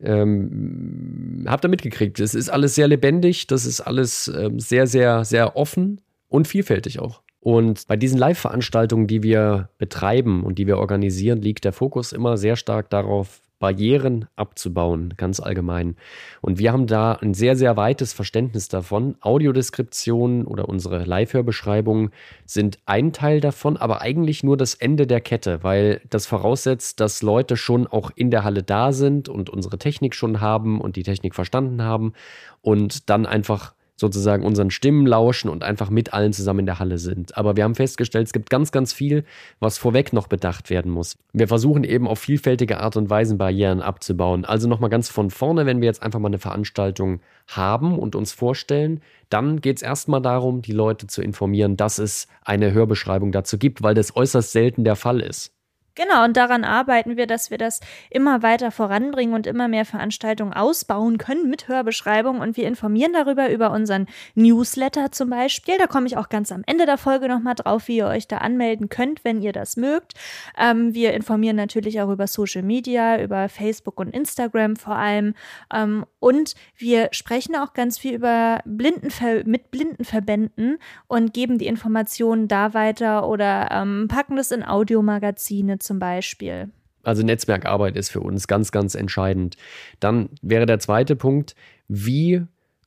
ähm, 0.00 1.44
habt 1.46 1.64
ihr 1.64 1.68
mitgekriegt. 1.68 2.18
Es 2.18 2.34
ist 2.34 2.48
alles 2.48 2.74
sehr 2.74 2.88
lebendig, 2.88 3.46
das 3.46 3.64
ist 3.64 3.80
alles 3.80 4.26
ähm, 4.26 4.58
sehr, 4.58 4.88
sehr, 4.88 5.24
sehr 5.24 5.56
offen 5.56 6.00
und 6.28 6.48
vielfältig 6.48 6.98
auch. 6.98 7.22
Und 7.38 7.86
bei 7.86 7.96
diesen 7.96 8.18
Live-Veranstaltungen, 8.18 9.06
die 9.06 9.22
wir 9.22 9.68
betreiben 9.78 10.42
und 10.42 10.58
die 10.58 10.66
wir 10.66 10.78
organisieren, 10.78 11.40
liegt 11.40 11.64
der 11.64 11.72
Fokus 11.72 12.12
immer 12.12 12.36
sehr 12.36 12.56
stark 12.56 12.90
darauf, 12.90 13.40
Barrieren 13.62 14.26
abzubauen, 14.34 15.14
ganz 15.16 15.38
allgemein. 15.38 15.94
Und 16.40 16.58
wir 16.58 16.72
haben 16.72 16.88
da 16.88 17.12
ein 17.12 17.32
sehr, 17.32 17.54
sehr 17.54 17.76
weites 17.76 18.12
Verständnis 18.12 18.66
davon. 18.66 19.14
Audiodeskriptionen 19.20 20.46
oder 20.48 20.68
unsere 20.68 21.04
Live-Hörbeschreibungen 21.04 22.10
sind 22.44 22.80
ein 22.86 23.12
Teil 23.12 23.40
davon, 23.40 23.76
aber 23.76 24.02
eigentlich 24.02 24.42
nur 24.42 24.56
das 24.56 24.74
Ende 24.74 25.06
der 25.06 25.20
Kette, 25.20 25.62
weil 25.62 26.00
das 26.10 26.26
voraussetzt, 26.26 26.98
dass 26.98 27.22
Leute 27.22 27.56
schon 27.56 27.86
auch 27.86 28.10
in 28.16 28.32
der 28.32 28.42
Halle 28.42 28.64
da 28.64 28.90
sind 28.90 29.28
und 29.28 29.48
unsere 29.48 29.78
Technik 29.78 30.16
schon 30.16 30.40
haben 30.40 30.80
und 30.80 30.96
die 30.96 31.04
Technik 31.04 31.36
verstanden 31.36 31.82
haben 31.82 32.14
und 32.62 33.10
dann 33.10 33.26
einfach 33.26 33.74
sozusagen 34.02 34.44
unseren 34.44 34.70
Stimmen 34.70 35.06
lauschen 35.06 35.48
und 35.48 35.62
einfach 35.62 35.88
mit 35.88 36.12
allen 36.12 36.32
zusammen 36.32 36.60
in 36.60 36.66
der 36.66 36.80
Halle 36.80 36.98
sind. 36.98 37.38
Aber 37.38 37.56
wir 37.56 37.64
haben 37.64 37.76
festgestellt, 37.76 38.26
es 38.26 38.32
gibt 38.32 38.50
ganz, 38.50 38.72
ganz 38.72 38.92
viel, 38.92 39.24
was 39.60 39.78
vorweg 39.78 40.12
noch 40.12 40.26
bedacht 40.26 40.68
werden 40.68 40.90
muss. 40.90 41.16
Wir 41.32 41.48
versuchen 41.48 41.84
eben 41.84 42.08
auf 42.08 42.18
vielfältige 42.18 42.80
Art 42.80 42.96
und 42.96 43.08
Weise 43.08 43.36
Barrieren 43.36 43.80
abzubauen. 43.80 44.44
Also 44.44 44.68
nochmal 44.68 44.90
ganz 44.90 45.08
von 45.08 45.30
vorne, 45.30 45.66
wenn 45.66 45.80
wir 45.80 45.86
jetzt 45.86 46.02
einfach 46.02 46.18
mal 46.18 46.28
eine 46.28 46.40
Veranstaltung 46.40 47.20
haben 47.46 47.98
und 47.98 48.16
uns 48.16 48.32
vorstellen, 48.32 49.00
dann 49.28 49.60
geht 49.60 49.76
es 49.76 49.82
erstmal 49.82 50.20
darum, 50.20 50.60
die 50.62 50.72
Leute 50.72 51.06
zu 51.06 51.22
informieren, 51.22 51.76
dass 51.76 51.98
es 51.98 52.26
eine 52.44 52.72
Hörbeschreibung 52.72 53.30
dazu 53.30 53.56
gibt, 53.56 53.82
weil 53.82 53.94
das 53.94 54.16
äußerst 54.16 54.50
selten 54.52 54.82
der 54.84 54.96
Fall 54.96 55.20
ist. 55.20 55.52
Genau, 55.94 56.24
und 56.24 56.36
daran 56.38 56.64
arbeiten 56.64 57.18
wir, 57.18 57.26
dass 57.26 57.50
wir 57.50 57.58
das 57.58 57.80
immer 58.08 58.42
weiter 58.42 58.70
voranbringen 58.70 59.34
und 59.34 59.46
immer 59.46 59.68
mehr 59.68 59.84
Veranstaltungen 59.84 60.54
ausbauen 60.54 61.18
können 61.18 61.50
mit 61.50 61.68
Hörbeschreibung. 61.68 62.40
Und 62.40 62.56
wir 62.56 62.66
informieren 62.66 63.12
darüber 63.12 63.50
über 63.50 63.70
unseren 63.72 64.06
Newsletter 64.34 65.12
zum 65.12 65.28
Beispiel. 65.28 65.76
Da 65.76 65.86
komme 65.86 66.06
ich 66.06 66.16
auch 66.16 66.30
ganz 66.30 66.50
am 66.50 66.62
Ende 66.66 66.86
der 66.86 66.96
Folge 66.96 67.28
nochmal 67.28 67.56
drauf, 67.56 67.88
wie 67.88 67.98
ihr 67.98 68.06
euch 68.06 68.26
da 68.26 68.38
anmelden 68.38 68.88
könnt, 68.88 69.22
wenn 69.22 69.42
ihr 69.42 69.52
das 69.52 69.76
mögt. 69.76 70.14
Ähm, 70.58 70.94
wir 70.94 71.12
informieren 71.12 71.56
natürlich 71.56 72.00
auch 72.00 72.10
über 72.10 72.26
Social 72.26 72.62
Media, 72.62 73.20
über 73.20 73.50
Facebook 73.50 74.00
und 74.00 74.14
Instagram 74.14 74.76
vor 74.76 74.96
allem. 74.96 75.34
Ähm, 75.72 76.06
und 76.20 76.54
wir 76.76 77.08
sprechen 77.12 77.54
auch 77.54 77.74
ganz 77.74 77.98
viel 77.98 78.14
über 78.14 78.60
Blindenver 78.64 79.42
mit 79.44 79.70
Blindenverbänden 79.70 80.78
und 81.06 81.34
geben 81.34 81.58
die 81.58 81.66
Informationen 81.66 82.48
da 82.48 82.72
weiter 82.72 83.28
oder 83.28 83.68
ähm, 83.70 84.08
packen 84.08 84.36
das 84.36 84.52
in 84.52 84.62
Audiomagazine 84.62 85.78
zum 85.82 85.98
Beispiel. 85.98 86.70
Also 87.02 87.22
Netzwerkarbeit 87.22 87.96
ist 87.96 88.10
für 88.10 88.20
uns 88.20 88.46
ganz, 88.46 88.70
ganz 88.70 88.94
entscheidend. 88.94 89.56
Dann 90.00 90.28
wäre 90.40 90.66
der 90.66 90.78
zweite 90.78 91.16
Punkt, 91.16 91.54
wie 91.88 92.42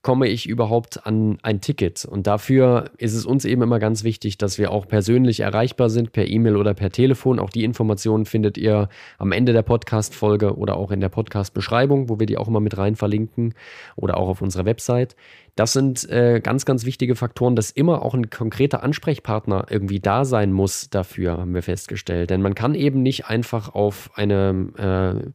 komme 0.06 0.28
ich 0.28 0.48
überhaupt 0.48 1.08
an 1.08 1.40
ein 1.42 1.62
Ticket? 1.62 2.06
Und 2.06 2.28
dafür 2.28 2.92
ist 3.00 3.16
es 3.16 3.26
uns 3.26 3.44
eben 3.44 3.64
immer 3.64 3.80
ganz 3.80 4.04
wichtig, 4.04 4.38
dass 4.38 4.60
wir 4.60 4.70
auch 4.70 4.88
persönlich 4.88 5.40
erreichbar 5.40 5.90
sind, 5.90 6.12
per 6.12 6.28
E-Mail 6.28 6.58
oder 6.58 6.76
per 6.76 6.92
Telefon. 6.92 7.40
Auch 7.40 7.50
die 7.50 7.64
Informationen 7.64 8.26
findet 8.26 8.56
ihr 8.56 8.88
am 9.18 9.32
Ende 9.32 9.52
der 9.52 9.64
Podcast-Folge 9.64 10.58
oder 10.58 10.78
auch 10.78 10.92
in 10.92 11.00
der 11.00 11.10
Podcast-Beschreibung, 11.10 12.08
wo 12.08 12.20
wir 12.20 12.28
die 12.28 12.38
auch 12.38 12.48
immer 12.48 12.60
mit 12.60 12.78
rein 12.78 12.96
verlinken 12.96 13.56
oder 13.96 14.18
auch 14.18 14.28
auf 14.28 14.44
unserer 14.44 14.66
Website. 14.66 15.16
Das 15.56 15.72
sind 15.72 16.10
äh, 16.10 16.42
ganz, 16.42 16.66
ganz 16.66 16.86
wichtige 16.86 17.16
Faktoren, 17.16 17.56
dass 17.56 17.72
immer 17.72 18.02
auch 18.02 18.14
ein 18.14 18.30
konkreter 18.30 18.84
Ansprechpartner 18.84 19.68
irgendwie 19.70 20.02
da 20.02 20.26
sein 20.26 20.52
muss 20.52 20.90
dafür, 20.90 21.38
haben 21.38 21.54
wir 21.54 21.64
festgestellt. 21.64 22.30
Denn 22.30 22.42
man 22.42 22.56
kann 22.56 22.76
eben 22.76 23.02
nicht 23.02 23.28
einfach 23.28 23.74
auf 23.74 24.10
eine 24.16 25.24
äh, 25.24 25.32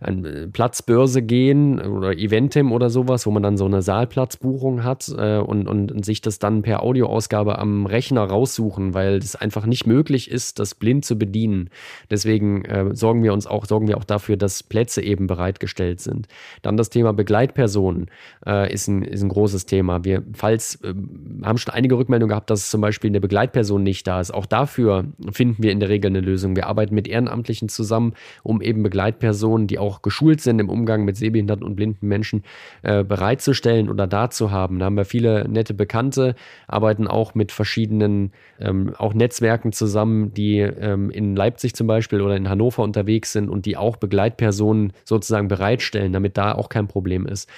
eine 0.00 0.28
äh, 0.28 0.46
Platzbörse 0.48 1.22
gehen 1.22 1.80
oder 1.80 2.12
Eventim 2.12 2.72
oder 2.72 2.90
sowas, 2.90 3.26
wo 3.26 3.30
man 3.30 3.42
dann 3.42 3.56
so 3.56 3.66
eine 3.66 3.82
Saalplatzbuchung 3.82 4.82
hat 4.82 5.12
äh, 5.16 5.38
und, 5.38 5.68
und, 5.68 6.04
sich 6.04 6.22
das 6.22 6.38
dann 6.38 6.62
per 6.62 6.82
Audioausgabe 6.82 7.58
am 7.58 7.86
Rechner 7.86 8.22
raussuchen, 8.22 8.94
weil 8.94 9.16
es 9.16 9.36
einfach 9.36 9.66
nicht 9.66 9.86
möglich 9.86 10.30
ist, 10.30 10.58
das 10.58 10.74
blind 10.74 11.04
zu 11.04 11.18
bedienen. 11.18 11.68
Deswegen 12.10 12.64
äh, 12.64 12.94
sorgen 12.94 13.22
wir 13.22 13.32
uns 13.32 13.46
auch, 13.46 13.66
sorgen 13.66 13.88
wir 13.88 13.98
auch 13.98 14.04
dafür, 14.04 14.36
dass 14.36 14.62
Plätze 14.62 15.02
eben 15.02 15.26
bereitgestellt 15.26 16.00
sind. 16.00 16.26
Dann 16.62 16.76
das 16.76 16.88
Thema 16.88 17.12
Begleitpersonen 17.12 18.06
äh, 18.46 18.72
ist, 18.72 18.88
ein, 18.88 19.02
ist 19.02 19.22
ein 19.22 19.28
großes 19.28 19.59
Thema. 19.66 20.04
Wir 20.04 20.22
falls, 20.32 20.76
äh, 20.76 20.94
haben 21.44 21.58
schon 21.58 21.74
einige 21.74 21.96
Rückmeldungen 21.98 22.30
gehabt, 22.30 22.50
dass 22.50 22.70
zum 22.70 22.80
Beispiel 22.80 23.10
eine 23.10 23.20
Begleitperson 23.20 23.82
nicht 23.82 24.06
da 24.06 24.20
ist. 24.20 24.32
Auch 24.32 24.46
dafür 24.46 25.04
finden 25.30 25.62
wir 25.62 25.72
in 25.72 25.80
der 25.80 25.88
Regel 25.88 26.08
eine 26.10 26.20
Lösung. 26.20 26.56
Wir 26.56 26.66
arbeiten 26.66 26.94
mit 26.94 27.06
Ehrenamtlichen 27.06 27.68
zusammen, 27.68 28.14
um 28.42 28.62
eben 28.62 28.82
Begleitpersonen, 28.82 29.66
die 29.66 29.78
auch 29.78 29.90
auch 29.90 30.02
geschult 30.02 30.40
sind 30.40 30.60
im 30.60 30.68
Umgang 30.68 31.04
mit 31.04 31.16
sehbehinderten 31.16 31.66
und 31.66 31.74
blinden 31.74 32.06
Menschen, 32.06 32.44
äh, 32.82 33.02
bereitzustellen 33.02 33.90
oder 33.90 34.06
da 34.06 34.30
zu 34.30 34.50
haben. 34.50 34.78
Da 34.78 34.86
haben 34.86 34.96
wir 34.96 35.04
viele 35.04 35.48
nette 35.48 35.74
Bekannte, 35.74 36.36
arbeiten 36.68 37.08
auch 37.08 37.34
mit 37.34 37.50
verschiedenen 37.50 38.32
ähm, 38.60 38.94
auch 38.96 39.12
Netzwerken 39.12 39.72
zusammen, 39.72 40.32
die 40.32 40.58
ähm, 40.60 41.10
in 41.10 41.34
Leipzig 41.34 41.74
zum 41.74 41.86
Beispiel 41.86 42.20
oder 42.20 42.36
in 42.36 42.48
Hannover 42.48 42.82
unterwegs 42.82 43.32
sind 43.32 43.48
und 43.48 43.66
die 43.66 43.76
auch 43.76 43.96
Begleitpersonen 43.96 44.92
sozusagen 45.04 45.48
bereitstellen, 45.48 46.12
damit 46.12 46.36
da 46.36 46.52
auch 46.52 46.68
kein 46.68 46.86
Problem 46.86 47.26
ist. 47.26 47.50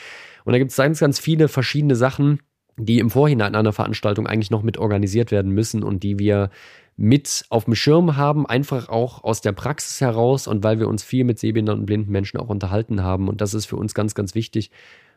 Und 0.44 0.52
da 0.52 0.58
gibt 0.58 0.70
es 0.70 0.76
ganz, 0.76 1.00
ganz 1.00 1.18
viele 1.18 1.48
verschiedene 1.48 1.96
Sachen, 1.96 2.40
die 2.76 2.98
im 2.98 3.10
Vorhinein 3.10 3.54
einer 3.54 3.72
Veranstaltung 3.72 4.26
eigentlich 4.26 4.50
noch 4.50 4.62
mit 4.62 4.78
organisiert 4.78 5.30
werden 5.30 5.52
müssen 5.52 5.82
und 5.82 6.02
die 6.02 6.18
wir 6.18 6.50
mit 6.96 7.44
auf 7.48 7.64
dem 7.64 7.74
Schirm 7.74 8.16
haben, 8.16 8.46
einfach 8.46 8.88
auch 8.88 9.24
aus 9.24 9.40
der 9.40 9.52
Praxis 9.52 10.00
heraus 10.00 10.46
und 10.46 10.62
weil 10.62 10.78
wir 10.78 10.88
uns 10.88 11.02
viel 11.02 11.24
mit 11.24 11.38
sehbehinderten 11.38 11.80
und 11.80 11.86
blinden 11.86 12.12
Menschen 12.12 12.38
auch 12.38 12.48
unterhalten 12.48 13.02
haben. 13.02 13.28
Und 13.28 13.40
das 13.40 13.54
ist 13.54 13.66
für 13.66 13.76
uns 13.76 13.94
ganz, 13.94 14.14
ganz 14.14 14.34
wichtig. 14.34 14.70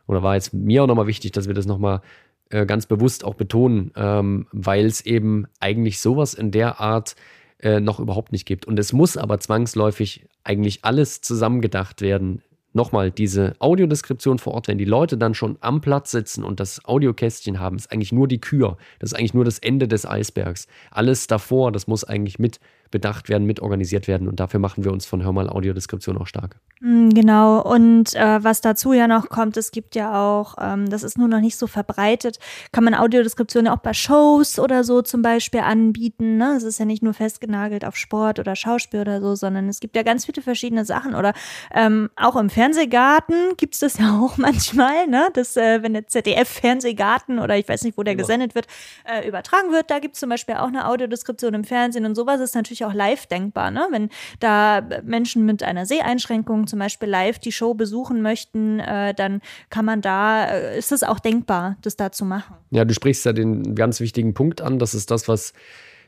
Oder 0.08 0.24
war 0.24 0.36
jetzt 0.36 0.54
mir 0.54 0.84
auch 0.84 0.88
nochmal 0.88 1.08
wichtig, 1.08 1.32
dass 1.32 1.48
wir 1.48 1.54
das 1.54 1.66
nochmal 1.66 2.02
äh, 2.50 2.66
ganz 2.66 2.86
bewusst 2.86 3.24
auch 3.24 3.36
betonen, 3.36 3.92
ähm, 3.96 4.48
weil 4.52 4.86
es 4.86 5.02
eben 5.02 5.48
eigentlich 5.60 6.00
sowas 6.00 6.34
in 6.34 6.52
der 6.52 6.80
Art 6.80 7.16
äh, 7.60 7.80
noch 7.80 8.00
überhaupt 8.00 8.32
nicht 8.32 8.46
gibt. 8.46 8.66
Und 8.66 8.80
es 8.80 8.94
muss 8.94 9.18
aber 9.18 9.40
zwangsläufig 9.40 10.28
eigentlich 10.44 10.86
alles 10.86 11.22
zusammengedacht 11.22 12.02
werden 12.02 12.42
nochmal, 12.76 13.12
diese 13.12 13.56
Audiodeskription 13.60 14.38
vor 14.38 14.54
Ort, 14.54 14.68
wenn 14.68 14.78
die 14.78 14.86
Leute 14.86 15.18
dann 15.18 15.34
schon 15.34 15.58
am 15.62 15.82
Platz 15.82 16.12
sitzen 16.12 16.44
und 16.44 16.60
das 16.60 16.84
Audiokästchen 16.86 17.60
haben, 17.60 17.78
ist 17.78 17.92
eigentlich 17.92 18.12
nur 18.12 18.28
die 18.28 18.40
Kür. 18.42 18.78
Das 19.00 19.12
ist 19.12 19.18
eigentlich 19.18 19.34
nur 19.34 19.46
das 19.46 19.60
Ende 19.60 19.88
des 19.88 20.06
Eisbergs. 20.06 20.68
Alles 20.92 21.28
davor, 21.28 21.72
das 21.72 21.88
muss 21.88 22.04
eigentlich 22.04 22.40
mit 22.40 22.60
bedacht 22.96 23.28
werden, 23.28 23.46
mit 23.46 23.60
organisiert 23.60 24.08
werden. 24.08 24.30
Und 24.30 24.40
dafür 24.40 24.62
machen 24.62 24.86
wir 24.86 24.94
uns 24.94 25.06
von 25.06 25.22
Hörmal 25.22 25.50
Audiodeskription 25.50 26.18
auch 26.18 26.28
stark. 26.28 26.62
Mm, 26.80 27.10
genau. 27.10 27.62
Und 27.62 28.16
äh, 28.16 28.42
was 28.42 28.62
dazu 28.62 28.94
ja 28.94 29.10
noch 29.10 29.28
kommt, 29.28 29.58
es 29.58 29.72
gibt 29.72 29.96
ja 29.96 30.24
auch, 30.24 30.56
ähm, 30.62 30.90
das 30.90 31.04
ist 31.04 31.18
nur 31.18 31.28
noch 31.28 31.42
nicht 31.42 31.58
so 31.58 31.68
verbreitet, 31.68 32.40
kann 32.72 32.86
man 32.86 32.94
Audiodeskription 32.94 33.66
ja 33.66 33.76
auch 33.76 33.82
bei 33.82 33.94
Shows 33.94 34.60
oder 34.60 34.86
so 34.86 35.02
zum 35.02 35.22
Beispiel 35.22 35.60
anbieten. 35.60 36.38
Ne? 36.38 36.54
Es 36.56 36.64
ist 36.64 36.80
ja 36.80 36.86
nicht 36.86 37.04
nur 37.04 37.14
festgenagelt 37.14 37.84
auf 37.84 37.98
Sport 37.98 38.40
oder 38.40 38.56
Schauspiel 38.56 39.02
oder 39.02 39.20
so, 39.20 39.36
sondern 39.36 39.68
es 39.68 39.82
gibt 39.82 39.98
ja 39.98 40.04
ganz 40.04 40.24
viele 40.26 40.42
verschiedene 40.42 40.86
Sachen. 40.86 41.16
Oder 41.16 41.34
ähm, 41.74 42.10
auch 42.16 42.38
im 42.38 42.50
Fernsehgarten 42.50 43.58
gibt 43.58 43.74
es 43.74 43.82
das 43.82 43.98
ja 44.00 44.22
auch 44.22 44.38
manchmal, 44.38 45.08
ne? 45.08 45.28
dass 45.34 45.58
äh, 45.58 45.84
wenn 45.84 45.92
der 45.92 46.08
ZDF-Fernsehgarten 46.08 47.40
oder 47.40 47.58
ich 47.58 47.68
weiß 47.68 47.84
nicht, 47.84 47.98
wo 47.98 48.04
der 48.04 48.14
ja. 48.14 48.20
gesendet 48.20 48.56
wird, 48.56 48.68
äh, 49.04 49.28
übertragen 49.28 49.74
wird, 49.74 49.92
da 49.92 50.00
gibt 50.00 50.14
es 50.14 50.22
zum 50.22 50.30
Beispiel 50.30 50.56
auch 50.56 50.70
eine 50.70 50.88
Audiodeskription 50.88 51.54
im 51.56 51.66
Fernsehen 51.66 52.06
und 52.06 52.16
sowas 52.16 52.40
ist 52.40 52.56
natürlich 52.56 52.85
auch 52.86 52.94
live 52.94 53.26
denkbar. 53.28 53.72
Ne? 53.72 53.88
Wenn 53.92 54.10
da 54.40 54.82
Menschen 55.04 55.46
mit 55.46 55.64
einer 55.64 55.86
Seheinschränkung 55.86 56.68
zum 56.68 56.80
Beispiel 56.80 57.10
live 57.10 57.40
die 57.40 57.52
Show 57.52 57.74
besuchen 57.74 58.22
möchten, 58.22 58.80
äh, 58.80 59.14
dann 59.14 59.42
kann 59.70 59.86
man 59.86 60.02
da, 60.02 60.46
äh, 60.46 60.78
ist 60.78 60.92
es 60.92 61.04
auch 61.04 61.20
denkbar, 61.20 61.78
das 61.82 61.96
da 61.96 62.12
zu 62.12 62.26
machen. 62.26 62.56
Ja, 62.72 62.86
du 62.86 62.94
sprichst 62.94 63.26
ja 63.26 63.34
den 63.34 63.76
ganz 63.76 64.00
wichtigen 64.00 64.34
Punkt 64.34 64.62
an. 64.62 64.80
Das 64.80 64.94
ist 64.94 65.12
das, 65.12 65.28
was 65.28 65.54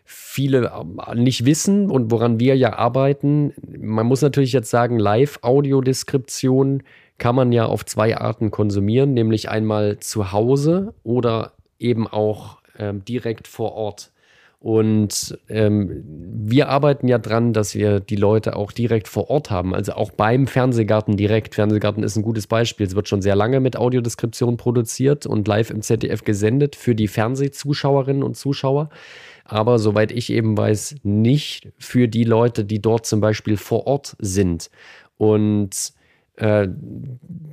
viele 0.06 0.72
äh, 1.08 1.16
nicht 1.16 1.46
wissen 1.46 1.92
und 1.92 2.12
woran 2.12 2.40
wir 2.40 2.56
ja 2.56 2.74
arbeiten. 2.78 3.54
Man 3.78 4.06
muss 4.06 4.22
natürlich 4.22 4.54
jetzt 4.54 4.70
sagen, 4.70 4.98
Live-Audiodeskription 5.00 6.84
kann 7.18 7.36
man 7.36 7.52
ja 7.52 7.66
auf 7.66 7.86
zwei 7.86 8.18
Arten 8.18 8.52
konsumieren, 8.52 9.14
nämlich 9.14 9.50
einmal 9.50 9.98
zu 10.00 10.32
Hause 10.32 10.94
oder 11.04 11.54
eben 11.80 12.08
auch 12.08 12.60
ähm, 12.78 13.04
direkt 13.04 13.48
vor 13.48 13.74
Ort. 13.74 14.12
Und 14.60 15.38
ähm, 15.50 16.04
wir 16.04 16.70
arbeiten 16.70 17.08
ja 17.08 17.20
dran, 17.20 17.54
dass 17.54 17.76
wir 17.76 18.00
die 18.00 18.16
Leute 18.16 18.56
auch 18.56 18.72
direkt 18.72 19.08
vor 19.08 19.30
Ort 19.30 19.52
haben, 19.52 19.76
also 19.76 19.94
auch 19.94 20.12
beim 20.12 20.48
Fernsehgarten 20.48 21.16
direkt. 21.16 21.54
Fernsehgarten 21.54 22.04
ist 22.04 22.16
ein 22.16 22.24
gutes 22.24 22.48
Beispiel. 22.48 22.88
Es 22.88 22.96
wird 22.96 23.08
schon 23.08 23.22
sehr 23.22 23.36
lange 23.36 23.60
mit 23.60 23.78
Audiodeskription 23.78 24.58
produziert 24.58 25.28
und 25.28 25.48
live 25.48 25.70
im 25.70 25.84
ZDF 25.84 26.24
gesendet 26.24 26.76
für 26.76 26.96
die 26.96 27.08
Fernsehzuschauerinnen 27.08 28.24
und 28.24 28.36
Zuschauer. 28.36 28.90
Aber 29.46 29.78
soweit 29.78 30.12
ich 30.12 30.32
eben 30.32 30.58
weiß, 30.58 30.96
nicht 31.04 31.70
für 31.78 32.08
die 32.08 32.24
Leute, 32.24 32.66
die 32.66 32.82
dort 32.82 33.06
zum 33.06 33.22
Beispiel 33.22 33.58
vor 33.58 33.86
Ort 33.86 34.16
sind. 34.20 34.72
Und 35.18 35.94
äh, 36.36 36.68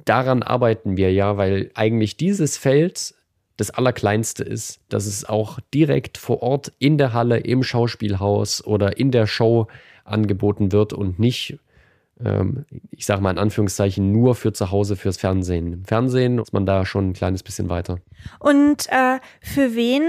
daran 0.04 0.42
arbeiten 0.42 0.96
wir 0.96 1.12
ja, 1.12 1.36
weil 1.36 1.70
eigentlich 1.74 2.16
dieses 2.16 2.56
Feld 2.56 3.14
das 3.56 3.70
Allerkleinste 3.70 4.42
ist, 4.42 4.80
dass 4.88 5.06
es 5.06 5.24
auch 5.24 5.58
direkt 5.72 6.18
vor 6.18 6.42
Ort 6.42 6.72
in 6.78 6.98
der 6.98 7.12
Halle, 7.12 7.38
im 7.38 7.62
Schauspielhaus 7.62 8.64
oder 8.64 8.98
in 8.98 9.10
der 9.10 9.26
Show 9.26 9.68
angeboten 10.04 10.72
wird 10.72 10.92
und 10.92 11.18
nicht 11.18 11.58
ich 12.90 13.06
sage 13.06 13.20
mal 13.20 13.30
in 13.30 13.38
Anführungszeichen, 13.38 14.12
nur 14.12 14.34
für 14.34 14.52
zu 14.52 14.70
Hause 14.70 14.96
fürs 14.96 15.16
Fernsehen. 15.16 15.72
Im 15.72 15.84
Fernsehen 15.84 16.38
ist 16.38 16.52
man 16.52 16.64
da 16.64 16.86
schon 16.86 17.10
ein 17.10 17.12
kleines 17.12 17.42
bisschen 17.42 17.68
weiter. 17.68 17.98
Und 18.38 18.86
äh, 18.88 19.18
für 19.42 19.74
wen 19.74 20.02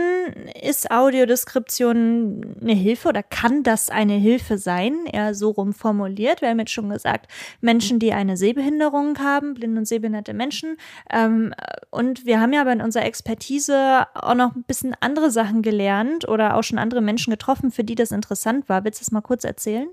ist 0.62 0.92
Audiodeskription 0.92 2.56
eine 2.62 2.74
Hilfe 2.74 3.10
oder 3.10 3.24
kann 3.24 3.64
das 3.64 3.90
eine 3.90 4.14
Hilfe 4.14 4.58
sein? 4.58 5.06
Eher 5.12 5.34
so 5.34 5.50
rum 5.50 5.74
formuliert. 5.74 6.42
Wir 6.42 6.50
haben 6.50 6.60
jetzt 6.60 6.72
schon 6.72 6.90
gesagt, 6.90 7.30
Menschen, 7.60 8.00
die 8.00 8.14
eine 8.14 8.38
Sehbehinderung 8.38 9.20
haben, 9.20 9.54
blinde 9.54 9.80
und 9.80 9.86
sehbehinderte 9.86 10.34
Menschen. 10.34 10.78
Ähm, 11.12 11.54
und 11.90 12.26
wir 12.26 12.40
haben 12.40 12.54
ja 12.54 12.62
aber 12.62 12.72
in 12.72 12.82
unserer 12.82 13.06
Expertise 13.06 14.06
auch 14.14 14.36
noch 14.36 14.56
ein 14.56 14.64
bisschen 14.64 14.96
andere 15.02 15.32
Sachen 15.32 15.62
gelernt 15.62 16.28
oder 16.28 16.56
auch 16.56 16.64
schon 16.64 16.78
andere 16.80 17.02
Menschen 17.02 17.32
getroffen, 17.32 17.72
für 17.72 17.84
die 17.84 17.96
das 17.96 18.12
interessant 18.12 18.70
war. 18.70 18.84
Willst 18.86 19.02
du 19.02 19.04
das 19.04 19.12
mal 19.12 19.22
kurz 19.22 19.44
erzählen? 19.44 19.88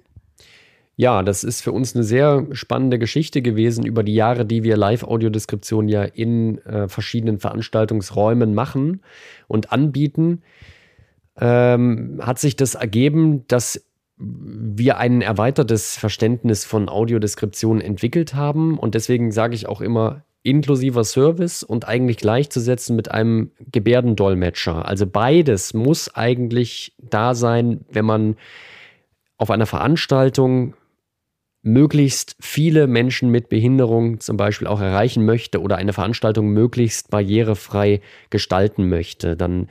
Ja, 0.97 1.23
das 1.23 1.43
ist 1.43 1.63
für 1.63 1.73
uns 1.73 1.95
eine 1.95 2.05
sehr 2.05 2.47
spannende 2.53 2.99
Geschichte 2.99 3.41
gewesen 3.41 3.87
über 3.87 4.03
die 4.03 4.15
Jahre, 4.15 4.45
die 4.45 4.63
wir 4.63 4.77
Live-Audiodeskription 4.77 5.89
ja 5.89 6.03
in 6.03 6.59
äh, 6.59 6.87
verschiedenen 6.87 7.39
Veranstaltungsräumen 7.39 8.55
machen 8.55 9.01
und 9.49 9.73
anbieten. 9.73 10.43
Ähm, 11.41 12.21
hat 12.23 12.39
sich 12.39 12.57
das 12.57 12.75
ergeben, 12.75 13.47
dass 13.49 13.87
wir 14.19 14.99
ein 14.99 15.23
erweitertes 15.23 15.97
Verständnis 15.97 16.65
von 16.65 16.89
Audiodeskription 16.89 17.81
entwickelt 17.81 18.35
haben. 18.35 18.79
Und 18.79 18.95
deswegen 18.95 19.33
sage 19.33 19.55
ich 19.55 19.67
auch 19.67 19.81
immer, 19.81 20.25
inklusiver 20.43 21.05
Service 21.05 21.63
und 21.63 21.89
eigentlich 21.89 22.19
gleichzusetzen 22.19 22.97
mit 22.97 23.11
einem 23.11 23.53
Gebärdendolmetscher. 23.71 24.87
Also 24.87 25.07
beides 25.07 25.73
muss 25.73 26.15
eigentlich 26.15 26.95
da 26.99 27.35
sein, 27.35 27.85
wenn 27.91 28.05
man 28.05 28.37
auf 29.39 29.51
einer 29.51 29.67
Veranstaltung 29.67 30.75
möglichst 31.63 32.37
viele 32.41 32.87
Menschen 32.87 33.31
mit 33.31 33.49
Behinderung 33.49 34.21
zum 34.21 34.37
Beispiel 34.37 34.67
auch 34.67 34.81
erreichen 34.81 35.25
möchte 35.25 35.61
oder 35.61 35.77
eine 35.77 35.93
Veranstaltung 35.93 36.49
möglichst 36.49 37.11
barrierefrei 37.11 38.01
gestalten 38.31 38.89
möchte, 38.89 39.37
dann 39.37 39.69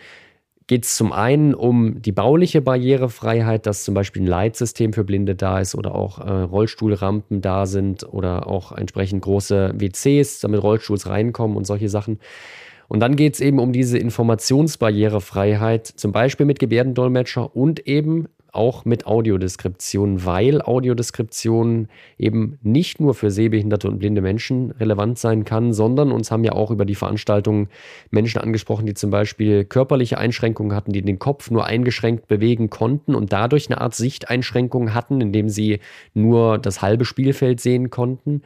geht 0.67 0.85
es 0.85 0.95
zum 0.95 1.11
einen 1.11 1.53
um 1.53 2.01
die 2.01 2.13
bauliche 2.13 2.61
Barrierefreiheit, 2.61 3.65
dass 3.65 3.83
zum 3.83 3.93
Beispiel 3.93 4.21
ein 4.21 4.27
Leitsystem 4.27 4.93
für 4.93 5.03
Blinde 5.03 5.35
da 5.35 5.59
ist 5.59 5.75
oder 5.75 5.93
auch 5.93 6.19
äh, 6.19 6.31
Rollstuhlrampen 6.31 7.41
da 7.41 7.65
sind 7.65 8.05
oder 8.05 8.47
auch 8.47 8.71
entsprechend 8.71 9.21
große 9.21 9.73
WCs, 9.77 10.39
damit 10.39 10.63
Rollstuhls 10.63 11.07
reinkommen 11.07 11.57
und 11.57 11.67
solche 11.67 11.89
Sachen. 11.89 12.19
Und 12.87 13.01
dann 13.01 13.17
geht 13.17 13.33
es 13.33 13.41
eben 13.41 13.59
um 13.59 13.73
diese 13.73 13.97
Informationsbarrierefreiheit, 13.97 15.87
zum 15.87 16.13
Beispiel 16.13 16.45
mit 16.45 16.59
Gebärdendolmetscher 16.59 17.53
und 17.53 17.85
eben 17.85 18.27
auch 18.51 18.83
mit 18.83 19.05
Audiodeskription, 19.05 20.25
weil 20.25 20.61
Audiodeskription 20.61 21.87
eben 22.17 22.59
nicht 22.61 22.99
nur 22.99 23.13
für 23.13 23.31
sehbehinderte 23.31 23.87
und 23.87 23.99
blinde 23.99 24.21
Menschen 24.21 24.71
relevant 24.71 25.17
sein 25.17 25.45
kann, 25.45 25.71
sondern 25.71 26.11
uns 26.11 26.31
haben 26.31 26.43
ja 26.43 26.51
auch 26.51 26.69
über 26.69 26.85
die 26.85 26.95
Veranstaltung 26.95 27.69
Menschen 28.09 28.41
angesprochen, 28.41 28.85
die 28.85 28.93
zum 28.93 29.09
Beispiel 29.09 29.63
körperliche 29.63 30.17
Einschränkungen 30.17 30.75
hatten, 30.75 30.91
die 30.91 31.01
den 31.01 31.19
Kopf 31.19 31.49
nur 31.49 31.65
eingeschränkt 31.65 32.27
bewegen 32.27 32.69
konnten 32.69 33.15
und 33.15 33.31
dadurch 33.31 33.69
eine 33.69 33.79
Art 33.79 33.95
Sichteinschränkung 33.95 34.93
hatten, 34.93 35.21
indem 35.21 35.47
sie 35.47 35.79
nur 36.13 36.57
das 36.57 36.81
halbe 36.81 37.05
Spielfeld 37.05 37.61
sehen 37.61 37.89
konnten. 37.89 38.41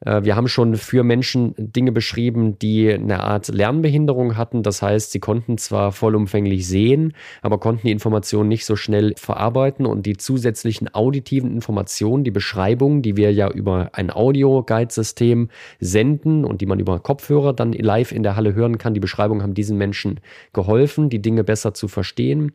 Äh, 0.00 0.22
wir 0.24 0.36
haben 0.36 0.48
schon 0.48 0.76
für 0.76 1.02
Menschen 1.02 1.54
Dinge 1.56 1.92
beschrieben, 1.92 2.58
die 2.58 2.92
eine 2.92 3.20
Art 3.20 3.48
Lernbehinderung 3.48 4.36
hatten. 4.36 4.62
Das 4.62 4.82
heißt, 4.82 5.12
sie 5.12 5.20
konnten 5.20 5.58
zwar 5.58 5.92
vollumfänglich 5.92 6.66
sehen, 6.66 7.14
aber 7.42 7.58
konnten 7.58 7.86
die 7.86 7.92
Informationen 7.92 8.48
nicht 8.48 8.66
so 8.66 8.76
schnell 8.76 9.14
verarbeiten 9.16 9.86
und 9.86 10.06
die 10.06 10.16
zusätzlichen 10.16 10.94
auditiven 10.94 11.52
Informationen, 11.52 12.24
die 12.24 12.30
Beschreibungen, 12.30 13.02
die 13.02 13.16
wir 13.16 13.32
ja 13.32 13.50
über 13.50 13.90
ein 13.92 14.10
Audio-Guide-System 14.10 15.48
senden 15.80 16.44
und 16.44 16.60
die 16.60 16.66
man 16.66 16.80
über 16.80 16.98
Kopfhörer 16.98 17.52
dann 17.52 17.72
live 17.72 18.12
in 18.12 18.22
der 18.22 18.36
Halle 18.36 18.54
hören 18.54 18.78
kann, 18.78 18.94
die 18.94 19.00
Beschreibungen 19.00 19.42
haben 19.42 19.54
diesen 19.54 19.78
Menschen 19.78 20.20
geholfen, 20.52 21.08
die 21.10 21.22
Dinge 21.22 21.44
besser 21.44 21.74
zu 21.74 21.88
verstehen. 21.88 22.52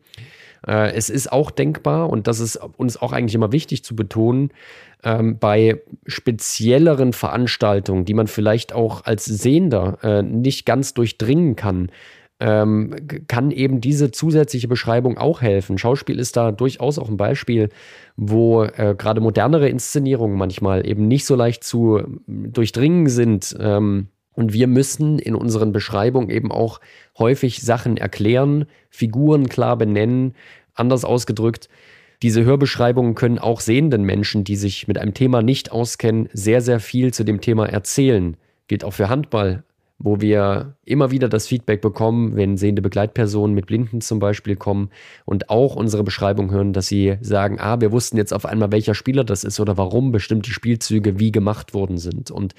Äh, 0.66 0.92
es 0.92 1.10
ist 1.10 1.32
auch 1.32 1.50
denkbar, 1.50 2.10
und 2.10 2.26
das 2.26 2.40
ist 2.40 2.56
uns 2.76 2.96
auch 2.96 3.12
eigentlich 3.12 3.34
immer 3.34 3.52
wichtig 3.52 3.84
zu 3.84 3.96
betonen, 3.96 4.50
ähm, 5.02 5.38
bei 5.38 5.80
spezielleren 6.06 7.12
Veranstaltungen, 7.12 8.04
die 8.04 8.14
man 8.14 8.26
vielleicht 8.26 8.72
auch 8.72 9.04
als 9.04 9.24
Sehender 9.24 9.98
äh, 10.02 10.22
nicht 10.22 10.66
ganz 10.66 10.94
durchdringen 10.94 11.56
kann, 11.56 11.90
ähm, 12.40 12.96
kann 13.28 13.50
eben 13.50 13.80
diese 13.80 14.10
zusätzliche 14.10 14.66
Beschreibung 14.66 15.18
auch 15.18 15.42
helfen. 15.42 15.78
Schauspiel 15.78 16.18
ist 16.18 16.36
da 16.36 16.52
durchaus 16.52 16.98
auch 16.98 17.08
ein 17.08 17.18
Beispiel, 17.18 17.68
wo 18.16 18.64
äh, 18.64 18.94
gerade 18.96 19.20
modernere 19.20 19.68
Inszenierungen 19.68 20.38
manchmal 20.38 20.86
eben 20.86 21.06
nicht 21.06 21.26
so 21.26 21.34
leicht 21.36 21.64
zu 21.64 22.00
durchdringen 22.26 23.08
sind. 23.08 23.54
Ähm, 23.60 24.08
und 24.32 24.54
wir 24.54 24.68
müssen 24.68 25.18
in 25.18 25.34
unseren 25.34 25.72
Beschreibungen 25.72 26.30
eben 26.30 26.50
auch 26.50 26.80
häufig 27.18 27.60
Sachen 27.60 27.98
erklären, 27.98 28.64
Figuren 28.88 29.48
klar 29.48 29.76
benennen, 29.76 30.34
anders 30.80 31.04
ausgedrückt. 31.04 31.68
Diese 32.22 32.44
Hörbeschreibungen 32.44 33.14
können 33.14 33.38
auch 33.38 33.60
sehenden 33.60 34.02
Menschen, 34.02 34.44
die 34.44 34.56
sich 34.56 34.88
mit 34.88 34.98
einem 34.98 35.14
Thema 35.14 35.42
nicht 35.42 35.72
auskennen, 35.72 36.28
sehr, 36.32 36.60
sehr 36.60 36.80
viel 36.80 37.14
zu 37.14 37.24
dem 37.24 37.40
Thema 37.40 37.66
erzählen. 37.66 38.36
Gilt 38.68 38.84
auch 38.84 38.92
für 38.92 39.08
Handball, 39.08 39.64
wo 39.98 40.20
wir 40.20 40.76
immer 40.84 41.10
wieder 41.10 41.28
das 41.28 41.46
Feedback 41.46 41.82
bekommen, 41.82 42.34
wenn 42.34 42.56
sehende 42.56 42.82
Begleitpersonen 42.82 43.54
mit 43.54 43.66
Blinden 43.66 44.00
zum 44.00 44.18
Beispiel 44.18 44.56
kommen 44.56 44.90
und 45.26 45.50
auch 45.50 45.76
unsere 45.76 46.04
Beschreibung 46.04 46.50
hören, 46.50 46.72
dass 46.72 46.88
sie 46.88 47.16
sagen, 47.20 47.58
ah, 47.60 47.80
wir 47.80 47.92
wussten 47.92 48.16
jetzt 48.16 48.32
auf 48.32 48.46
einmal, 48.46 48.72
welcher 48.72 48.94
Spieler 48.94 49.24
das 49.24 49.44
ist 49.44 49.60
oder 49.60 49.76
warum 49.76 50.10
bestimmte 50.10 50.50
Spielzüge 50.50 51.18
wie 51.18 51.32
gemacht 51.32 51.74
worden 51.74 51.98
sind. 51.98 52.30
Und 52.30 52.54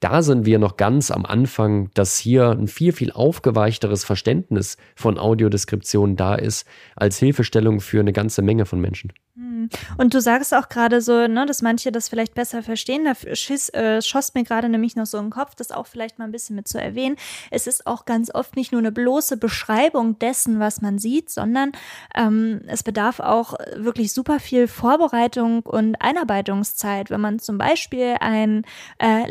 da 0.00 0.22
sind 0.22 0.46
wir 0.46 0.58
noch 0.58 0.76
ganz 0.76 1.10
am 1.10 1.26
Anfang, 1.26 1.90
dass 1.94 2.18
hier 2.18 2.50
ein 2.50 2.68
viel, 2.68 2.92
viel 2.92 3.12
aufgeweichteres 3.12 4.04
Verständnis 4.04 4.76
von 4.94 5.18
Audiodeskription 5.18 6.16
da 6.16 6.34
ist, 6.34 6.66
als 6.96 7.18
Hilfestellung 7.18 7.80
für 7.80 8.00
eine 8.00 8.12
ganze 8.12 8.42
Menge 8.42 8.66
von 8.66 8.80
Menschen. 8.80 9.12
Hm. 9.34 9.68
Und 9.96 10.14
du 10.14 10.20
sagst 10.20 10.52
auch 10.52 10.68
gerade 10.68 11.00
so, 11.00 11.26
ne, 11.26 11.46
dass 11.46 11.62
manche 11.62 11.92
das 11.92 12.08
vielleicht 12.08 12.34
besser 12.34 12.62
verstehen. 12.62 13.04
Da 13.04 13.36
schiss, 13.36 13.68
äh, 13.70 14.02
schoss 14.02 14.34
mir 14.34 14.42
gerade 14.42 14.68
nämlich 14.68 14.96
noch 14.96 15.06
so 15.06 15.18
im 15.18 15.30
Kopf, 15.30 15.54
das 15.54 15.70
auch 15.70 15.86
vielleicht 15.86 16.18
mal 16.18 16.24
ein 16.24 16.32
bisschen 16.32 16.56
mit 16.56 16.66
zu 16.66 16.80
erwähnen. 16.80 17.16
Es 17.50 17.66
ist 17.66 17.86
auch 17.86 18.04
ganz 18.04 18.34
oft 18.34 18.56
nicht 18.56 18.72
nur 18.72 18.80
eine 18.80 18.90
bloße 18.90 19.36
Beschreibung 19.36 20.18
dessen, 20.18 20.58
was 20.58 20.80
man 20.80 20.98
sieht, 20.98 21.30
sondern 21.30 21.72
ähm, 22.16 22.62
es 22.66 22.82
bedarf 22.82 23.20
auch 23.20 23.54
wirklich 23.76 24.12
super 24.12 24.40
viel 24.40 24.66
Vorbereitung 24.66 25.60
und 25.60 26.00
Einarbeitungszeit. 26.00 27.10
Wenn 27.10 27.20
man 27.20 27.38
zum 27.38 27.58
Beispiel 27.58 28.16
ein 28.20 28.64
äh, 28.98 29.30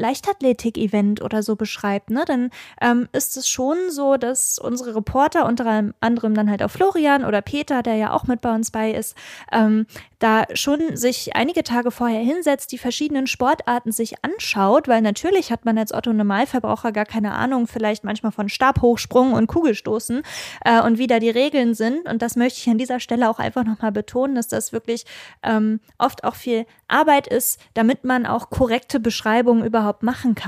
Leichtathletik-Event 0.58 1.22
oder 1.22 1.44
so 1.44 1.56
beschreibt, 1.56 2.10
ne, 2.10 2.24
dann 2.26 2.50
ähm, 2.82 3.08
ist 3.14 3.38
es 3.38 3.48
schon 3.48 3.78
so, 3.90 4.18
dass 4.18 4.60
unsere 4.60 4.96
Reporter, 4.96 5.46
unter 5.46 5.92
anderem 6.00 6.34
dann 6.34 6.50
halt 6.50 6.64
auch 6.64 6.72
Florian 6.72 7.26
oder 7.26 7.42
Peter, 7.42 7.84
der 7.84 7.96
ja 7.96 8.14
auch 8.14 8.26
mit 8.26 8.42
bei 8.42 8.54
uns 8.54 8.72
bei 8.72 8.92
ist, 8.92 9.16
ähm, 9.52 9.86
da 10.20 10.46
schon 10.54 10.96
sich 10.96 11.36
einige 11.36 11.64
Tage 11.64 11.92
vorher 11.92 12.22
hinsetzt, 12.22 12.72
die 12.72 12.78
verschiedenen 12.78 13.28
Sportarten 13.28 13.92
sich 13.92 14.24
anschaut, 14.24 14.88
weil 14.88 15.02
natürlich 15.02 15.52
hat 15.52 15.66
man 15.66 15.78
als 15.78 15.94
Otto 15.94 16.12
Normalverbraucher 16.12 16.92
gar 16.92 17.06
keine 17.06 17.34
Ahnung, 17.34 17.68
vielleicht 17.68 18.04
manchmal 18.04 18.32
von 18.32 18.50
Stabhochsprung 18.50 19.34
und 19.34 19.48
Kugelstoßen 19.48 20.24
äh, 20.66 20.82
und 20.82 20.98
wie 20.98 21.08
da 21.08 21.20
die 21.20 21.30
Regeln 21.30 21.76
sind. 21.76 22.08
Und 22.10 22.22
das 22.22 22.36
möchte 22.36 22.60
ich 22.60 22.70
an 22.70 22.80
dieser 22.80 23.00
Stelle 23.00 23.30
auch 23.30 23.40
einfach 23.40 23.64
nochmal 23.64 23.92
betonen, 23.92 24.36
dass 24.36 24.48
das 24.48 24.74
wirklich 24.74 25.06
ähm, 25.44 25.80
oft 26.00 26.24
auch 26.24 26.36
viel 26.36 26.66
Arbeit 26.88 27.28
ist, 27.28 27.60
damit 27.74 28.04
man 28.04 28.26
auch 28.26 28.50
korrekte 28.50 29.00
Beschreibungen 29.00 29.66
überhaupt 29.66 30.02
machen 30.02 30.34
kann. 30.34 30.47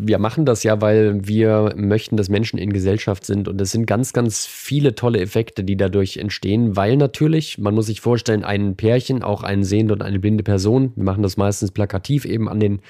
Wir 0.00 0.20
machen 0.20 0.44
das 0.44 0.62
ja, 0.62 0.80
weil 0.80 1.26
wir 1.26 1.74
möchten, 1.76 2.16
dass 2.16 2.28
Menschen 2.28 2.56
in 2.58 2.72
Gesellschaft 2.72 3.26
sind. 3.26 3.48
Und 3.48 3.60
es 3.60 3.72
sind 3.72 3.86
ganz, 3.86 4.12
ganz 4.12 4.46
viele 4.46 4.94
tolle 4.94 5.20
Effekte, 5.20 5.64
die 5.64 5.76
dadurch 5.76 6.18
entstehen, 6.18 6.76
weil 6.76 6.96
natürlich, 6.96 7.58
man 7.58 7.74
muss 7.74 7.86
sich 7.86 8.00
vorstellen, 8.00 8.44
ein 8.44 8.76
Pärchen, 8.76 9.24
auch 9.24 9.42
ein 9.42 9.64
sehende 9.64 9.94
und 9.94 10.02
eine 10.02 10.20
blinde 10.20 10.44
Person, 10.44 10.92
wir 10.94 11.02
machen 11.02 11.24
das 11.24 11.36
meistens 11.36 11.72
plakativ 11.72 12.24
eben 12.24 12.48
an 12.48 12.60
den 12.60 12.80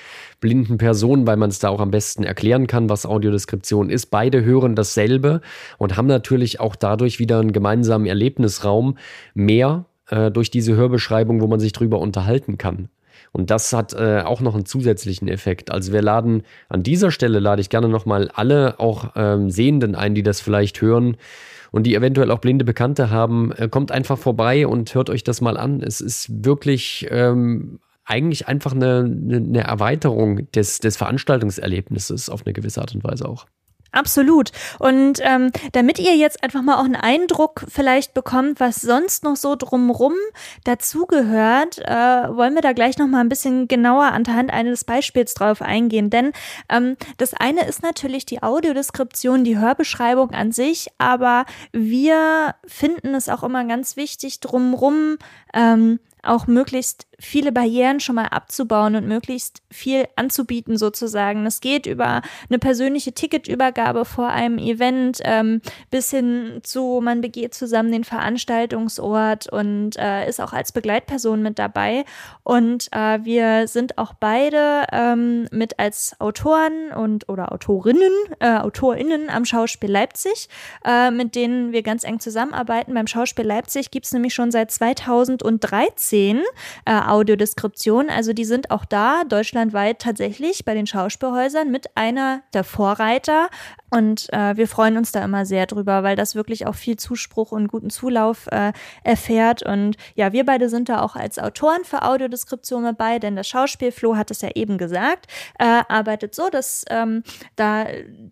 blinden 0.41 0.77
Personen, 0.77 1.27
weil 1.27 1.39
man 1.39 1.49
es 1.49 1.61
da 1.61 1.71
auch 1.71 1.81
am 1.81 1.91
besten 1.91 2.25
erklären 2.25 2.67
kann, 2.67 2.91
was 2.91 3.07
Audiodeskription 3.07 3.89
ist. 3.89 4.07
Beide 4.07 4.45
hören 4.45 4.75
dasselbe 4.75 5.41
und 5.79 5.97
haben 5.97 6.09
natürlich 6.09 6.61
auch 6.61 6.77
dadurch 6.77 7.19
wieder 7.19 7.41
einen 7.41 7.53
gemeinsamen 7.53 8.07
Erlebnisraum 8.07 8.99
mehr 9.33 9.87
äh, 10.11 10.31
durch 10.31 10.51
diese 10.51 10.77
Hörbeschreibung, 10.77 11.41
wo 11.41 11.47
man 11.47 11.59
sich 11.59 11.73
drüber 11.73 12.01
unterhalten 12.01 12.59
kann. 12.59 12.91
Und 13.33 13.51
das 13.51 13.73
hat 13.73 13.93
äh, 13.93 14.23
auch 14.25 14.41
noch 14.41 14.55
einen 14.55 14.67
zusätzlichen 14.67 15.29
Effekt. 15.29 15.71
Also 15.71 15.93
wir 15.93 16.03
laden 16.03 16.43
an 16.69 16.83
dieser 16.83 17.11
Stelle 17.11 17.39
lade 17.41 17.61
ich 17.61 17.71
gerne 17.71 17.89
nochmal 17.89 18.31
alle 18.35 18.81
auch 18.81 19.13
ähm, 19.17 19.51
Sehenden 19.51 19.95
ein, 19.95 20.15
die 20.15 20.23
das 20.23 20.41
vielleicht 20.41 20.81
hören 20.81 21.17
und 21.71 21.85
die 21.85 21.95
eventuell 21.95 22.31
auch 22.31 22.39
blinde 22.39 22.65
Bekannte 22.65 23.11
haben. 23.11 23.53
Äh, 23.53 23.69
kommt 23.69 23.93
einfach 23.93 24.19
vorbei 24.19 24.67
und 24.67 24.95
hört 24.95 25.11
euch 25.11 25.25
das 25.25 25.41
mal 25.41 25.57
an. 25.57 25.83
Es 25.83 26.01
ist 26.01 26.45
wirklich 26.45 27.07
ähm, 27.11 27.81
eigentlich 28.05 28.49
einfach 28.49 28.73
eine, 28.73 29.01
eine 29.01 29.65
Erweiterung 29.65 30.51
des, 30.53 30.81
des 30.81 30.97
Veranstaltungserlebnisses 30.97 32.31
auf 32.31 32.47
eine 32.47 32.55
gewisse 32.55 32.81
Art 32.81 32.95
und 32.95 33.05
Weise 33.05 33.29
auch. 33.29 33.47
Absolut. 33.91 34.53
Und 34.79 35.19
ähm, 35.23 35.51
damit 35.73 35.99
ihr 35.99 36.15
jetzt 36.15 36.43
einfach 36.45 36.61
mal 36.61 36.77
auch 36.77 36.85
einen 36.85 36.95
Eindruck 36.95 37.65
vielleicht 37.69 38.13
bekommt, 38.13 38.61
was 38.61 38.77
sonst 38.83 39.25
noch 39.25 39.37
so 39.37 39.57
drumrum 39.57 40.13
dazugehört, 40.65 41.79
äh, 41.79 42.29
wollen 42.37 42.55
wir 42.55 42.61
da 42.61 42.73
gleich 42.75 42.99
noch 42.99 43.07
mal 43.07 43.21
ein 43.21 43.31
bisschen 43.31 43.67
genauer 43.67 44.05
anhand 44.13 44.53
eines 44.53 44.85
Beispiels 44.85 45.33
drauf 45.33 45.63
eingehen. 45.63 46.11
Denn 46.11 46.33
ähm, 46.69 46.97
das 47.17 47.33
eine 47.33 47.67
ist 47.67 47.83
natürlich 47.83 48.27
die 48.27 48.43
Audiodeskription, 48.43 49.43
die 49.43 49.59
Hörbeschreibung 49.59 50.33
an 50.33 50.53
sich, 50.53 50.89
aber 50.99 51.47
wir 51.73 52.57
finden 52.67 53.15
es 53.15 53.31
auch 53.31 53.43
immer 53.43 53.65
ganz 53.65 53.97
wichtig, 53.97 54.41
drumrum 54.41 55.17
ähm, 55.55 55.99
auch 56.23 56.47
möglichst 56.47 57.08
viele 57.21 57.51
Barrieren 57.51 57.99
schon 57.99 58.15
mal 58.15 58.27
abzubauen 58.27 58.95
und 58.95 59.09
möglichst 59.09 59.61
viel 59.71 60.07
anzubieten 60.15 60.79
sozusagen. 60.79 61.47
Es 61.47 61.61
geht 61.61 61.87
über 61.87 62.23
eine 62.49 62.59
persönliche 62.61 63.13
Ticketübergabe 63.13 64.05
vor 64.05 64.29
einem 64.29 64.59
Event 64.59 65.21
ähm, 65.25 65.61
bis 65.91 66.11
hin 66.11 66.61
zu, 66.63 67.01
man 67.03 67.21
begeht 67.21 67.55
zusammen 67.55 67.91
den 67.91 68.05
Veranstaltungsort 68.05 69.53
und 69.53 69.97
äh, 69.97 70.29
ist 70.29 70.41
auch 70.41 70.53
als 70.53 70.71
Begleitperson 70.71 71.43
mit 71.43 71.59
dabei. 71.59 72.05
Und 72.45 72.89
äh, 72.93 73.19
wir 73.25 73.67
sind 73.67 73.99
auch 73.99 74.15
beide 74.15 74.85
ähm, 74.93 75.49
mit 75.51 75.79
als 75.81 76.15
Autoren 76.21 76.93
und 76.95 77.29
oder 77.29 77.51
Autorinnen, 77.53 78.13
äh, 78.39 78.59
AutorInnen 78.59 79.29
am 79.29 79.45
Schauspiel 79.45 79.91
Leipzig, 79.91 80.49
äh, 80.85 81.11
mit 81.11 81.35
denen 81.35 81.73
wir 81.73 81.83
ganz 81.83 82.05
eng 82.05 82.21
zusammenarbeiten. 82.21 82.95
Beim 82.95 83.09
Schauspiel 83.09 83.45
Leipzig 83.47 83.91
gibt 83.91 84.07
es 84.07 84.13
nämlich 84.13 84.35
schon 84.35 84.53
seit 84.53 84.71
2013 84.71 86.43
äh, 86.85 87.08
Audiodeskription. 87.11 88.11
Also 88.11 88.33
die 88.33 88.45
sind 88.45 88.71
auch 88.71 88.85
da 88.85 89.25
deutschlandweit 89.25 90.01
tatsächlich 90.01 90.65
bei 90.65 90.75
den 90.75 90.87
Schauspielhäusern 90.87 91.71
mit 91.71 91.97
einer 91.97 92.43
der 92.55 92.65
Vorreiter. 92.65 93.49
Und 93.91 94.33
äh, 94.33 94.57
wir 94.57 94.69
freuen 94.69 94.97
uns 94.97 95.13
da 95.13 95.25
immer 95.25 95.47
sehr 95.47 95.67
drüber, 95.67 96.03
weil 96.03 96.17
das 96.17 96.35
wirklich 96.35 96.67
auch 96.67 96.75
viel 96.75 96.97
Zuspruch 96.97 97.53
und 97.53 97.69
guten 97.69 97.91
Zulauf 97.91 98.47
äh, 98.49 98.73
erfährt. 99.03 99.63
Und 99.63 99.97
ja, 100.15 100.33
wir 100.33 100.45
beide 100.45 100.69
sind 100.69 100.89
da 100.89 101.03
auch 101.03 101.17
als 101.17 101.39
Autoren 101.39 101.85
für 101.85 102.03
Audiodeskription 102.03 102.85
dabei, 102.85 103.19
denn 103.19 103.37
das 103.37 103.49
Schauspiel, 103.49 103.93
Flo 103.93 104.17
hat 104.17 104.31
es 104.31 104.43
ja 104.43 104.51
eben 104.55 104.77
gesagt, 104.77 105.27
äh, 105.59 105.83
arbeitet 105.89 106.35
so, 106.35 106.51
dass 106.51 106.85
ähm, 106.91 107.23
da 107.57 107.87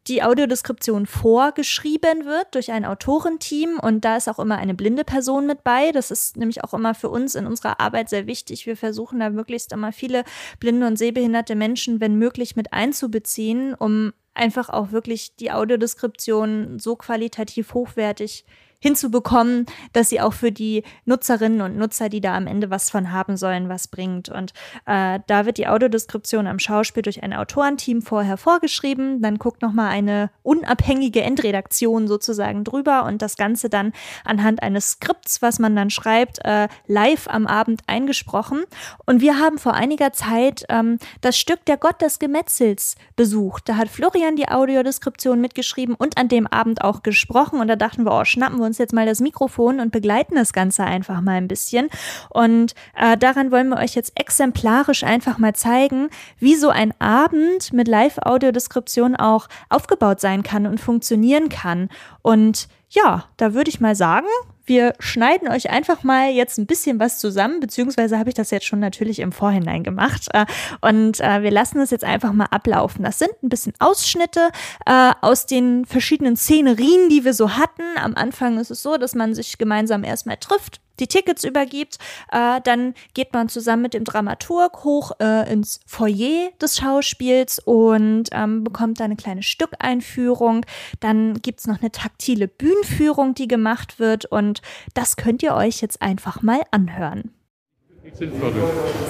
die 0.07 0.23
Audiodeskription 0.23 1.07
vorgeschrieben 1.07 2.27
wird 2.27 2.55
durch 2.55 2.71
ein 2.71 2.85
Autorenteam 2.85 3.79
und 3.81 4.05
da 4.05 4.17
ist 4.17 4.29
auch 4.29 4.39
immer 4.39 4.59
eine 4.59 4.75
blinde 4.75 5.05
Person 5.05 5.47
mit 5.47 5.65
bei. 5.65 5.91
Das 5.93 6.11
ist 6.11 6.37
nämlich 6.37 6.65
auch 6.65 6.75
immer 6.75 6.95
für 6.95 7.09
uns 7.09 7.35
in 7.35 7.47
unserer 7.47 7.81
Arbeit 7.81 8.11
sehr 8.11 8.27
wichtig. 8.27 8.67
Wir 8.67 8.77
versuchen 8.77 9.21
da 9.21 9.31
möglichst 9.31 9.73
immer 9.73 9.93
viele 9.93 10.25
blinde 10.61 10.87
und 10.87 10.97
sehbehinderte 10.97 11.55
Menschen, 11.55 12.01
wenn 12.01 12.17
möglich, 12.17 12.57
mit 12.57 12.73
einzubeziehen, 12.73 13.75
um 13.75 14.13
einfach 14.37 14.69
auch 14.69 14.93
wirklich 14.93 15.37
die 15.37 15.51
Audiodeskription 15.51 16.79
so 16.79 16.97
qualitativ 16.97 17.75
hochwertig 17.75 18.45
hinzubekommen, 18.79 19.67
dass 19.93 20.09
sie 20.09 20.21
auch 20.21 20.33
für 20.33 20.53
die 20.53 20.83
Nutzerinnen 21.05 21.61
und 21.61 21.77
Nutzer, 21.77 22.09
die 22.09 22.21
da 22.21 22.37
am 22.37 22.47
Ende 22.47 22.71
was 22.71 22.91
von 22.91 23.13
haben 23.13 23.37
sollen, 23.37 23.69
was 23.69 23.89
bringt. 23.89 24.29
Und 24.29 24.53
äh, 24.87 25.21
da 25.27 25.47
wird 25.47 25.59
die 25.59 25.67
Audiodeskription 25.67 26.47
am 26.47 26.59
Schauspiel 26.59 27.03
durch 27.03 27.23
ein 27.23 27.33
Autorenteam 27.33 28.03
vorher 28.03 28.37
vorgeschrieben. 28.37 29.23
Dann 29.23 29.39
guckt 29.39 29.63
nochmal 29.63 29.91
eine 29.91 30.31
unabhängige 30.43 31.23
Endredaktion 31.23 32.09
sozusagen 32.09 32.65
drüber 32.65 33.05
und 33.05 33.23
das 33.23 33.37
Ganze 33.37 33.69
dann 33.69 33.93
anhand 34.25 34.63
eines 34.63 34.93
Skripts, 34.93 35.43
was 35.43 35.59
man 35.59 35.75
dann 35.75 35.91
schreibt, 35.91 36.45
äh, 36.45 36.69
live 36.87 37.29
am 37.29 37.47
Abend 37.47 37.83
eingesprochen. 37.87 38.65
Und 39.07 39.21
wir 39.21 39.39
haben 39.39 39.59
vor 39.59 39.75
einiger 39.75 40.13
Zeit 40.13 40.65
ähm, 40.69 40.99
das 41.21 41.39
Stück 41.39 41.65
Der 41.65 41.77
Gott 41.77 42.03
des 42.03 42.19
Gemetzels 42.19 42.97
besucht. 43.17 43.69
Da 43.69 43.77
hat 43.77 43.89
Florian 43.89 44.37
die 44.37 44.49
Audiodeskription 44.49 45.41
mitgeschrieben 45.41 45.95
und 45.95 46.19
an 46.19 46.29
dem 46.29 46.47
Abend 46.47 46.83
auch 46.83 47.03
gesprochen. 47.03 47.61
Und 47.61 47.69
da 47.69 47.77
dachten 47.77 48.05
wir, 48.05 48.13
oh, 48.13 48.25
schnappen 48.25 48.59
wir 48.59 48.66
uns 48.67 48.79
jetzt 48.79 48.93
mal 48.93 49.07
das 49.07 49.21
Mikrofon 49.21 49.81
und 49.81 49.93
begleiten 49.93 50.35
das 50.35 50.53
Ganze 50.53 50.85
einfach 50.85 51.21
mal 51.21 51.37
ein 51.37 51.49
bisschen. 51.49 51.89
Und 52.29 52.75
äh, 52.95 53.17
daran 53.17 53.51
wollen 53.51 53.71
wir 53.71 53.79
euch 53.79 53.95
jetzt 53.95 54.13
exemplarisch 54.21 55.05
einfach 55.05 55.39
mal 55.39 55.55
zeigen, 55.55 56.11
wie 56.39 56.57
so 56.57 56.69
ein 56.69 56.93
Abend 57.01 57.73
mit 57.73 57.89
Live-Audiodeskription 57.89 59.17
auch 59.17 59.49
aufgebaut 59.71 60.21
sein 60.21 60.43
kann 60.43 60.67
und 60.67 60.81
funktionieren 60.81 61.49
kann. 61.49 61.89
Und 62.23 62.69
ja, 62.89 63.25
da 63.37 63.55
würde 63.55 63.71
ich 63.71 63.81
mal 63.81 63.95
sagen, 63.95 64.27
wir 64.67 64.95
schneiden 64.99 65.49
euch 65.49 65.71
einfach 65.71 66.03
mal 66.03 66.31
jetzt 66.31 66.59
ein 66.59 66.67
bisschen 66.67 66.99
was 66.99 67.19
zusammen, 67.19 67.61
beziehungsweise 67.61 68.19
habe 68.19 68.31
ich 68.31 68.35
das 68.35 68.51
jetzt 68.51 68.67
schon 68.67 68.81
natürlich 68.81 69.21
im 69.21 69.31
Vorhinein 69.33 69.85
gemacht. 69.85 70.27
Äh, 70.33 70.47
und 70.81 71.21
äh, 71.21 71.43
wir 71.43 71.53
lassen 71.53 71.79
es 71.81 71.91
jetzt 71.91 72.05
einfach 72.05 72.33
mal 72.33 72.47
ablaufen. 72.47 73.05
Das 73.05 73.19
sind 73.19 73.31
ein 73.43 73.49
bisschen 73.49 73.75
Ausschnitte 73.79 74.51
äh, 74.85 75.13
aus 75.21 75.47
den 75.47 75.85
verschiedenen 75.87 76.37
Szenerien, 76.37 77.09
die 77.09 77.25
wir 77.25 77.33
so 77.33 77.57
hatten. 77.57 77.85
Am 77.97 78.15
Anfang 78.17 78.59
ist 78.59 78.71
es 78.71 78.83
so, 78.83 78.97
dass 78.97 79.15
man 79.15 79.35
sich 79.35 79.57
gemeinsam 79.57 80.03
erstmal 80.03 80.37
trifft, 80.37 80.81
die 81.01 81.07
Tickets 81.07 81.45
übergibt. 81.45 81.99
Äh, 82.33 82.61
dann 82.65 82.95
geht 83.15 83.33
man 83.33 83.49
zusammen 83.49 83.83
mit 83.83 83.95
dem 83.95 84.05
Dramaturg 84.05 84.85
hoch 84.85 85.13
äh, 85.21 85.51
ins 85.53 85.81
Foyer 85.87 86.51
des 86.61 86.79
Schauspiels 86.79 87.59
und 87.59 88.29
ähm, 88.33 88.65
bekommt 88.65 89.01
da 89.01 89.05
eine 89.05 89.17
kleine 89.17 89.43
Stückeinführung. 89.43 90.65
Dann 91.01 91.41
gibt's 91.43 91.67
noch 91.67 91.81
eine 91.81 91.91
taktile 91.91 92.49
Bühnenführung, 92.49 93.35
die 93.35 93.49
gemacht 93.49 93.99
wird 93.99 94.27
und 94.27 94.63
das 94.95 95.17
könnt 95.17 95.43
ihr 95.43 95.55
euch 95.55 95.81
jetzt 95.81 96.03
einfach 96.03 96.43
mal 96.43 96.63
anhören. 96.71 97.33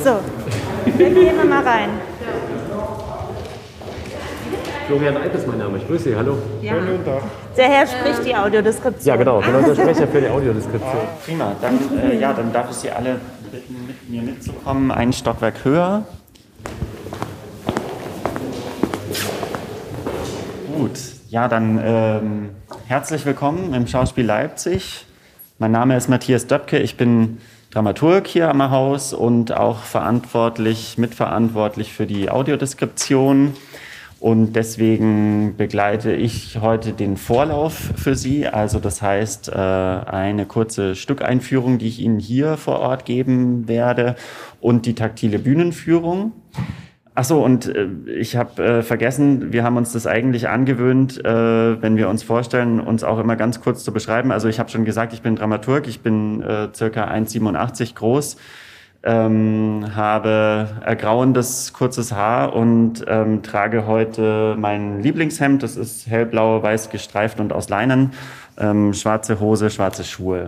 So, 0.02 0.20
dann 0.84 1.14
gehen 1.14 1.36
wir 1.36 1.44
mal 1.44 1.62
rein. 1.62 1.90
Florian 4.86 5.16
Eib 5.16 5.34
ist 5.34 5.48
mein 5.48 5.58
Name. 5.58 5.78
Ich 5.78 5.86
grüße 5.88 6.10
Sie. 6.10 6.16
Hallo. 6.16 6.38
Ja. 6.62 6.74
Der 7.56 7.64
Herr 7.64 7.86
spricht 7.88 8.24
die 8.24 8.36
Audiodeskription. 8.36 9.04
Ja, 9.04 9.16
genau. 9.16 9.40
Ich 9.40 9.46
bin 9.46 9.54
unser 9.56 9.74
Sprecher 9.74 10.06
für 10.06 10.20
die 10.20 10.28
Audiodeskription. 10.28 11.02
Prima, 11.24 11.56
dann, 11.60 11.78
äh, 11.98 12.16
ja, 12.20 12.32
dann 12.32 12.52
darf 12.52 12.70
ich 12.70 12.76
Sie 12.76 12.90
alle 12.90 13.20
bitten, 13.50 13.84
mit 13.86 14.08
mir 14.08 14.22
mitzukommen. 14.22 14.92
Ein 14.92 15.12
Stockwerk 15.12 15.64
höher. 15.64 16.04
Gut, 20.76 20.98
ja, 21.30 21.48
dann 21.48 21.80
ähm, 21.82 22.50
herzlich 22.86 23.26
willkommen 23.26 23.74
im 23.74 23.88
Schauspiel 23.88 24.24
Leipzig. 24.24 25.04
Mein 25.58 25.72
Name 25.72 25.96
ist 25.96 26.08
Matthias 26.08 26.46
Döpke. 26.46 26.78
Ich 26.78 26.96
bin 26.96 27.38
Dramaturg 27.72 28.28
hier 28.28 28.50
am 28.50 28.70
Haus 28.70 29.12
und 29.12 29.56
auch 29.56 29.80
verantwortlich, 29.80 30.96
mitverantwortlich 30.96 31.92
für 31.92 32.06
die 32.06 32.30
Audiodeskription. 32.30 33.54
Und 34.26 34.56
deswegen 34.56 35.54
begleite 35.56 36.12
ich 36.12 36.58
heute 36.60 36.92
den 36.92 37.16
Vorlauf 37.16 37.74
für 37.94 38.16
Sie. 38.16 38.48
Also 38.48 38.80
das 38.80 39.00
heißt, 39.00 39.50
äh, 39.50 39.52
eine 39.52 40.46
kurze 40.46 40.96
Stückeinführung, 40.96 41.78
die 41.78 41.86
ich 41.86 42.00
Ihnen 42.00 42.18
hier 42.18 42.56
vor 42.56 42.80
Ort 42.80 43.04
geben 43.04 43.68
werde 43.68 44.16
und 44.60 44.84
die 44.84 44.96
taktile 44.96 45.38
Bühnenführung. 45.38 46.32
Ach 47.14 47.22
so, 47.22 47.44
und 47.44 47.66
äh, 47.66 47.86
ich 48.18 48.34
habe 48.34 48.64
äh, 48.64 48.82
vergessen, 48.82 49.52
wir 49.52 49.62
haben 49.62 49.76
uns 49.76 49.92
das 49.92 50.08
eigentlich 50.08 50.48
angewöhnt, 50.48 51.22
wenn 51.22 51.96
wir 51.96 52.08
uns 52.08 52.24
vorstellen, 52.24 52.80
uns 52.80 53.04
auch 53.04 53.20
immer 53.20 53.36
ganz 53.36 53.60
kurz 53.60 53.84
zu 53.84 53.92
beschreiben. 53.92 54.32
Also 54.32 54.48
ich 54.48 54.58
habe 54.58 54.70
schon 54.70 54.84
gesagt, 54.84 55.12
ich 55.12 55.22
bin 55.22 55.36
Dramaturg, 55.36 55.86
ich 55.86 56.00
bin 56.00 56.42
circa 56.74 57.04
1,87 57.04 57.94
groß 57.94 58.38
ähm, 59.06 59.86
habe 59.94 60.68
ergrauendes 60.84 61.72
kurzes 61.72 62.12
Haar 62.12 62.54
und 62.54 63.04
ähm, 63.06 63.42
trage 63.42 63.86
heute 63.86 64.56
mein 64.58 65.00
Lieblingshemd. 65.00 65.62
Das 65.62 65.76
ist 65.76 66.08
hellblau, 66.08 66.62
weiß 66.62 66.90
gestreift 66.90 67.38
und 67.38 67.52
aus 67.52 67.68
Leinen. 67.68 68.10
Ähm, 68.58 68.92
schwarze 68.92 69.38
Hose, 69.38 69.70
schwarze 69.70 70.02
Schuhe. 70.02 70.46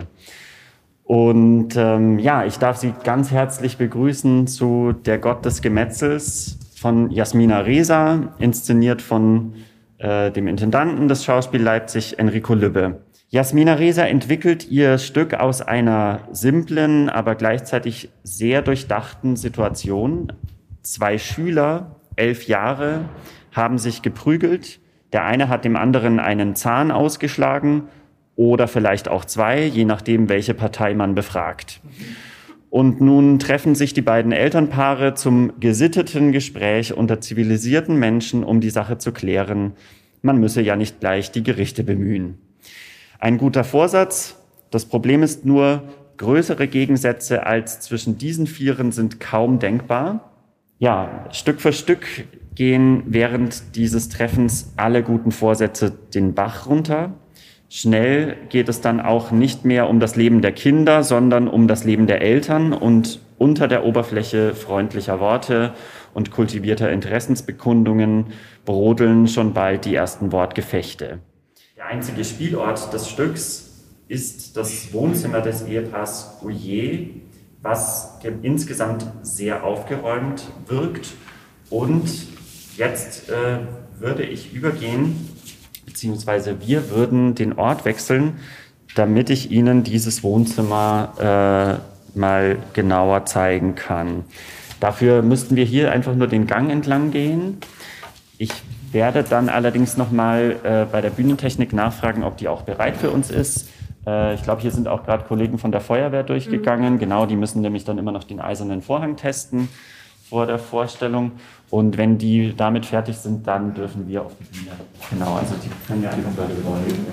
Und 1.05 1.75
ähm, 1.77 2.19
ja, 2.19 2.43
ich 2.43 2.59
darf 2.59 2.77
Sie 2.77 2.93
ganz 3.03 3.31
herzlich 3.31 3.77
begrüßen 3.77 4.45
zu 4.45 4.93
Der 5.05 5.17
Gott 5.17 5.45
des 5.45 5.61
Gemetzels 5.61 6.59
von 6.75 7.09
Jasmina 7.11 7.61
Reza, 7.61 8.33
inszeniert 8.39 9.01
von 9.01 9.53
äh, 9.99 10.31
dem 10.31 10.47
Intendanten 10.47 11.07
des 11.07 11.23
Schauspiel 11.23 11.61
Leipzig, 11.61 12.19
Enrico 12.19 12.53
Lübbe. 12.53 12.99
Jasmina 13.31 13.75
Reza 13.75 14.07
entwickelt 14.07 14.71
ihr 14.71 14.97
Stück 14.97 15.35
aus 15.35 15.61
einer 15.61 16.21
simplen, 16.31 17.09
aber 17.09 17.35
gleichzeitig 17.35 18.09
sehr 18.23 18.63
durchdachten 18.63 19.35
Situation. 19.35 20.33
Zwei 20.81 21.19
Schüler, 21.19 21.97
elf 22.15 22.47
Jahre, 22.47 23.05
haben 23.51 23.77
sich 23.77 24.01
geprügelt. 24.01 24.79
Der 25.13 25.25
eine 25.25 25.47
hat 25.47 25.63
dem 25.63 25.75
anderen 25.75 26.19
einen 26.19 26.55
Zahn 26.55 26.89
ausgeschlagen 26.89 27.83
oder 28.35 28.67
vielleicht 28.67 29.07
auch 29.07 29.25
zwei, 29.25 29.63
je 29.63 29.85
nachdem, 29.85 30.27
welche 30.27 30.55
Partei 30.55 30.95
man 30.95 31.13
befragt. 31.13 31.81
Und 32.71 32.99
nun 32.99 33.37
treffen 33.37 33.75
sich 33.75 33.93
die 33.93 34.01
beiden 34.01 34.31
Elternpaare 34.31 35.13
zum 35.13 35.59
gesitteten 35.59 36.31
Gespräch 36.31 36.97
unter 36.97 37.21
zivilisierten 37.21 37.95
Menschen, 37.95 38.43
um 38.43 38.59
die 38.59 38.71
Sache 38.71 38.97
zu 38.97 39.11
klären. 39.11 39.73
Man 40.23 40.39
müsse 40.39 40.63
ja 40.63 40.75
nicht 40.75 40.99
gleich 40.99 41.31
die 41.31 41.43
Gerichte 41.43 41.83
bemühen. 41.83 42.39
Ein 43.19 43.37
guter 43.37 43.65
Vorsatz. 43.65 44.37
Das 44.71 44.85
Problem 44.85 45.23
ist 45.23 45.45
nur, 45.45 45.83
größere 46.15 46.69
Gegensätze 46.69 47.45
als 47.45 47.81
zwischen 47.81 48.17
diesen 48.17 48.47
Vieren 48.47 48.93
sind 48.93 49.19
kaum 49.19 49.59
denkbar. 49.59 50.31
Ja, 50.77 51.25
Stück 51.31 51.59
für 51.59 51.73
Stück 51.73 52.07
gehen 52.55 53.03
während 53.07 53.75
dieses 53.75 54.07
Treffens 54.07 54.73
alle 54.77 55.03
guten 55.03 55.31
Vorsätze 55.31 55.91
den 56.13 56.33
Bach 56.33 56.67
runter. 56.67 57.11
Schnell 57.67 58.37
geht 58.47 58.69
es 58.69 58.79
dann 58.79 59.01
auch 59.01 59.31
nicht 59.31 59.65
mehr 59.65 59.89
um 59.89 59.99
das 59.99 60.15
Leben 60.15 60.41
der 60.41 60.53
Kinder, 60.53 61.03
sondern 61.03 61.49
um 61.49 61.67
das 61.67 61.83
Leben 61.83 62.07
der 62.07 62.21
Eltern 62.21 62.71
und 62.71 63.19
unter 63.37 63.67
der 63.67 63.85
Oberfläche 63.85 64.55
freundlicher 64.55 65.19
Worte 65.19 65.73
und 66.13 66.31
kultivierter 66.31 66.89
Interessensbekundungen 66.89 68.27
brodeln 68.63 69.27
schon 69.27 69.53
bald 69.53 69.83
die 69.83 69.95
ersten 69.95 70.31
Wortgefechte. 70.31 71.19
Der 71.79 71.87
einzige 71.87 72.25
Spielort 72.25 72.91
des 72.91 73.07
Stücks 73.07 73.69
ist 74.09 74.57
das 74.57 74.91
Wohnzimmer 74.91 75.39
des 75.39 75.65
Ehepaars 75.65 76.39
Gouillet, 76.41 77.21
was 77.61 78.19
insgesamt 78.41 79.05
sehr 79.21 79.63
aufgeräumt 79.63 80.43
wirkt. 80.67 81.11
Und 81.69 82.09
jetzt 82.75 83.29
äh, 83.29 83.59
würde 83.97 84.23
ich 84.23 84.53
übergehen 84.53 85.29
beziehungsweise 85.85 86.57
wir 86.67 86.89
würden 86.89 87.33
den 87.33 87.53
Ort 87.53 87.85
wechseln, 87.85 88.39
damit 88.95 89.29
ich 89.29 89.49
Ihnen 89.49 89.85
dieses 89.85 90.21
Wohnzimmer 90.21 91.79
äh, 92.13 92.19
mal 92.19 92.57
genauer 92.73 93.25
zeigen 93.25 93.75
kann. 93.75 94.25
Dafür 94.81 95.21
müssten 95.21 95.55
wir 95.55 95.63
hier 95.63 95.93
einfach 95.93 96.13
nur 96.13 96.27
den 96.27 96.45
Gang 96.45 96.69
entlang 96.71 97.11
gehen. 97.11 97.59
Ich 98.37 98.51
werde 98.91 99.23
dann 99.23 99.49
allerdings 99.49 99.97
nochmal 99.97 100.57
äh, 100.63 100.85
bei 100.91 101.01
der 101.01 101.09
Bühnentechnik 101.09 101.73
nachfragen, 101.73 102.23
ob 102.23 102.37
die 102.37 102.47
auch 102.47 102.63
bereit 102.63 102.97
für 102.97 103.09
uns 103.11 103.29
ist. 103.29 103.69
Äh, 104.05 104.35
ich 104.35 104.43
glaube, 104.43 104.61
hier 104.61 104.71
sind 104.71 104.87
auch 104.87 105.03
gerade 105.03 105.25
Kollegen 105.25 105.57
von 105.57 105.71
der 105.71 105.81
Feuerwehr 105.81 106.23
durchgegangen. 106.23 106.95
Mhm. 106.95 106.99
Genau, 106.99 107.25
die 107.25 107.35
müssen 107.35 107.61
nämlich 107.61 107.85
dann 107.85 107.97
immer 107.97 108.11
noch 108.11 108.23
den 108.23 108.39
eisernen 108.39 108.81
Vorhang 108.81 109.15
testen 109.15 109.69
vor 110.29 110.45
der 110.45 110.59
Vorstellung. 110.59 111.31
Und 111.69 111.97
wenn 111.97 112.17
die 112.17 112.53
damit 112.55 112.85
fertig 112.85 113.17
sind, 113.17 113.47
dann 113.47 113.73
dürfen 113.73 114.07
wir 114.07 114.23
auf 114.23 114.31
die 114.39 114.43
Bühne. 114.57 114.71
Genau, 115.09 115.35
also 115.35 115.55
die 115.63 115.69
können 115.87 116.01
wir 116.01 116.11
einfach 116.11 116.31
dort 116.35 116.49
wollen. 116.65 117.05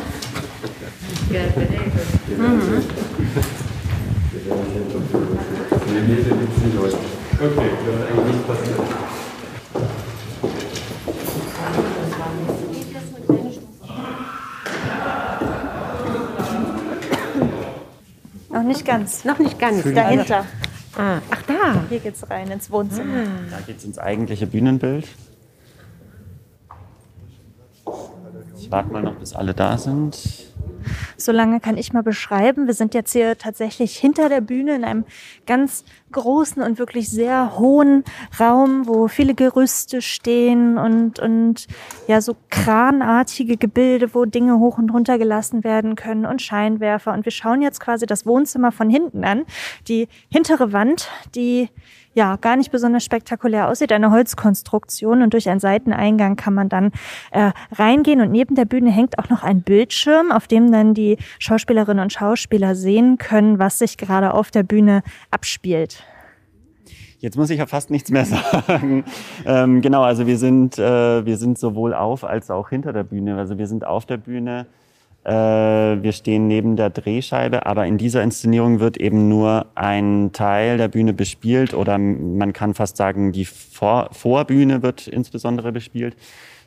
Okay, 7.40 7.40
das 7.40 7.50
ist 7.52 7.58
eigentlich 7.58 8.34
nicht 8.34 8.46
passiert. 8.46 9.19
Noch 18.50 18.62
nicht 18.64 18.84
ganz. 18.84 19.24
Noch 19.24 19.38
nicht 19.38 19.58
ganz. 19.58 19.84
Dahinter. 19.84 20.44
Ah, 20.96 21.18
ach 21.30 21.42
da. 21.42 21.84
Hier 21.88 22.00
geht's 22.00 22.28
rein 22.28 22.50
ins 22.50 22.70
Wohnzimmer. 22.70 23.24
Da 23.50 23.60
geht's 23.64 23.84
ins 23.84 23.98
eigentliche 23.98 24.46
Bühnenbild. 24.46 25.06
Ich 28.58 28.70
warte 28.70 28.92
mal 28.92 29.02
noch, 29.02 29.14
bis 29.14 29.32
alle 29.34 29.54
da 29.54 29.78
sind. 29.78 30.49
Solange 31.16 31.60
kann 31.60 31.76
ich 31.76 31.92
mal 31.92 32.02
beschreiben. 32.02 32.66
Wir 32.66 32.74
sind 32.74 32.94
jetzt 32.94 33.12
hier 33.12 33.38
tatsächlich 33.38 33.96
hinter 33.96 34.28
der 34.28 34.40
Bühne 34.40 34.74
in 34.74 34.84
einem 34.84 35.04
ganz 35.46 35.84
großen 36.12 36.62
und 36.62 36.78
wirklich 36.78 37.08
sehr 37.08 37.58
hohen 37.58 38.04
Raum, 38.38 38.86
wo 38.86 39.08
viele 39.08 39.34
Gerüste 39.34 40.02
stehen 40.02 40.78
und, 40.78 41.18
und 41.18 41.66
ja, 42.06 42.20
so 42.20 42.36
kranartige 42.50 43.56
Gebilde, 43.56 44.14
wo 44.14 44.24
Dinge 44.24 44.58
hoch 44.58 44.78
und 44.78 44.90
runter 44.90 45.18
gelassen 45.18 45.64
werden 45.64 45.94
können 45.94 46.26
und 46.26 46.42
Scheinwerfer. 46.42 47.12
Und 47.12 47.24
wir 47.24 47.32
schauen 47.32 47.62
jetzt 47.62 47.80
quasi 47.80 48.06
das 48.06 48.26
Wohnzimmer 48.26 48.72
von 48.72 48.90
hinten 48.90 49.24
an. 49.24 49.44
Die 49.88 50.08
hintere 50.30 50.72
Wand, 50.72 51.08
die 51.34 51.68
ja 52.14 52.36
gar 52.36 52.56
nicht 52.56 52.70
besonders 52.70 53.04
spektakulär 53.04 53.68
aussieht, 53.68 53.92
eine 53.92 54.10
Holzkonstruktion 54.10 55.22
und 55.22 55.32
durch 55.32 55.48
einen 55.48 55.60
Seiteneingang 55.60 56.36
kann 56.36 56.54
man 56.54 56.68
dann 56.68 56.92
äh, 57.30 57.52
reingehen 57.72 58.20
und 58.20 58.30
neben 58.30 58.54
der 58.54 58.64
Bühne 58.64 58.90
hängt 58.90 59.18
auch 59.18 59.28
noch 59.28 59.42
ein 59.42 59.62
Bildschirm, 59.62 60.32
auf 60.32 60.46
dem 60.46 60.72
dann 60.72 60.94
die 60.94 61.18
Schauspielerinnen 61.38 62.02
und 62.02 62.12
Schauspieler 62.12 62.74
sehen 62.74 63.18
können, 63.18 63.58
was 63.58 63.78
sich 63.78 63.96
gerade 63.96 64.34
auf 64.34 64.50
der 64.50 64.62
Bühne 64.62 65.02
abspielt. 65.30 66.04
Jetzt 67.20 67.36
muss 67.36 67.50
ich 67.50 67.58
ja 67.58 67.66
fast 67.66 67.90
nichts 67.90 68.10
mehr 68.10 68.24
sagen. 68.66 69.04
Ähm, 69.44 69.82
genau, 69.82 70.02
also 70.02 70.26
wir 70.26 70.38
sind, 70.38 70.78
äh, 70.78 71.24
wir 71.24 71.36
sind 71.36 71.58
sowohl 71.58 71.94
auf 71.94 72.24
als 72.24 72.50
auch 72.50 72.70
hinter 72.70 72.92
der 72.92 73.04
Bühne. 73.04 73.36
Also 73.36 73.58
wir 73.58 73.66
sind 73.66 73.86
auf 73.86 74.06
der 74.06 74.16
Bühne 74.16 74.66
wir 75.22 76.12
stehen 76.12 76.48
neben 76.48 76.76
der 76.76 76.88
Drehscheibe, 76.88 77.66
aber 77.66 77.86
in 77.86 77.98
dieser 77.98 78.22
Inszenierung 78.22 78.80
wird 78.80 78.96
eben 78.96 79.28
nur 79.28 79.66
ein 79.74 80.30
Teil 80.32 80.78
der 80.78 80.88
Bühne 80.88 81.12
bespielt 81.12 81.74
oder 81.74 81.98
man 81.98 82.54
kann 82.54 82.72
fast 82.72 82.96
sagen, 82.96 83.32
die 83.32 83.44
Vor 83.44 84.08
Vorbühne 84.12 84.82
wird 84.82 85.06
insbesondere 85.06 85.72
bespielt. 85.72 86.16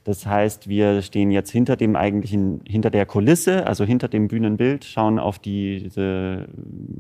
Das 0.04 0.26
heißt, 0.26 0.68
wir 0.68 1.02
stehen 1.02 1.32
jetzt 1.32 1.50
hinter 1.50 1.78
dem 1.78 1.96
eigentlichen, 1.96 2.62
hinter 2.68 2.90
der 2.90 3.06
Kulisse, 3.06 3.66
also 3.66 3.86
hinter 3.86 4.10
dem 4.10 4.28
Bühnenbild, 4.28 4.84
schauen 4.84 5.18
auf 5.18 5.40
die, 5.40 5.80
diese 5.82 6.50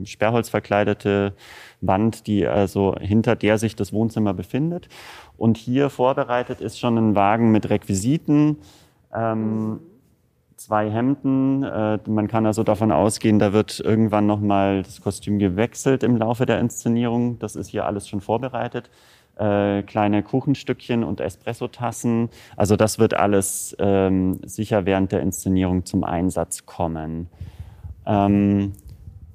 sperrholzverkleidete 0.05 1.33
Wand, 1.81 2.27
die 2.27 2.47
also 2.47 2.95
hinter 2.99 3.35
der 3.35 3.57
sich 3.57 3.75
das 3.75 3.91
Wohnzimmer 3.91 4.33
befindet. 4.33 4.87
Und 5.37 5.57
hier 5.57 5.89
vorbereitet 5.89 6.61
ist 6.61 6.79
schon 6.79 6.97
ein 6.97 7.15
Wagen 7.15 7.51
mit 7.51 7.69
Requisiten. 7.69 8.57
Ähm, 9.13 9.81
zwei 10.57 10.89
Hemden. 10.89 11.63
Äh, 11.63 11.99
man 12.07 12.27
kann 12.27 12.45
also 12.45 12.63
davon 12.63 12.91
ausgehen, 12.91 13.39
da 13.39 13.53
wird 13.53 13.79
irgendwann 13.79 14.25
nochmal 14.25 14.83
das 14.83 15.01
Kostüm 15.01 15.39
gewechselt 15.39 16.03
im 16.03 16.17
Laufe 16.17 16.45
der 16.45 16.59
Inszenierung. 16.59 17.39
Das 17.39 17.55
ist 17.55 17.69
hier 17.69 17.85
alles 17.85 18.07
schon 18.07 18.21
vorbereitet. 18.21 18.89
Äh, 19.35 19.81
kleine 19.83 20.21
Kuchenstückchen 20.21 21.03
und 21.03 21.19
Espressotassen. 21.19 22.29
Also 22.55 22.75
das 22.75 22.99
wird 22.99 23.15
alles 23.15 23.75
ähm, 23.79 24.39
sicher 24.45 24.85
während 24.85 25.11
der 25.11 25.21
Inszenierung 25.21 25.85
zum 25.85 26.03
Einsatz 26.03 26.65
kommen. 26.67 27.27
Ähm, 28.05 28.73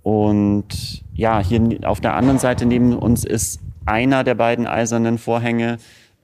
und 0.03 1.03
ja, 1.15 1.41
hier 1.41 1.81
auf 1.83 2.01
der 2.01 2.15
anderen 2.15 2.39
Seite 2.39 2.65
neben 2.65 2.97
uns 2.97 3.25
ist 3.25 3.61
einer 3.87 4.23
der 4.23 4.35
beiden 4.35 4.67
eisernen 4.67 5.19
Vorhänge 5.19 5.79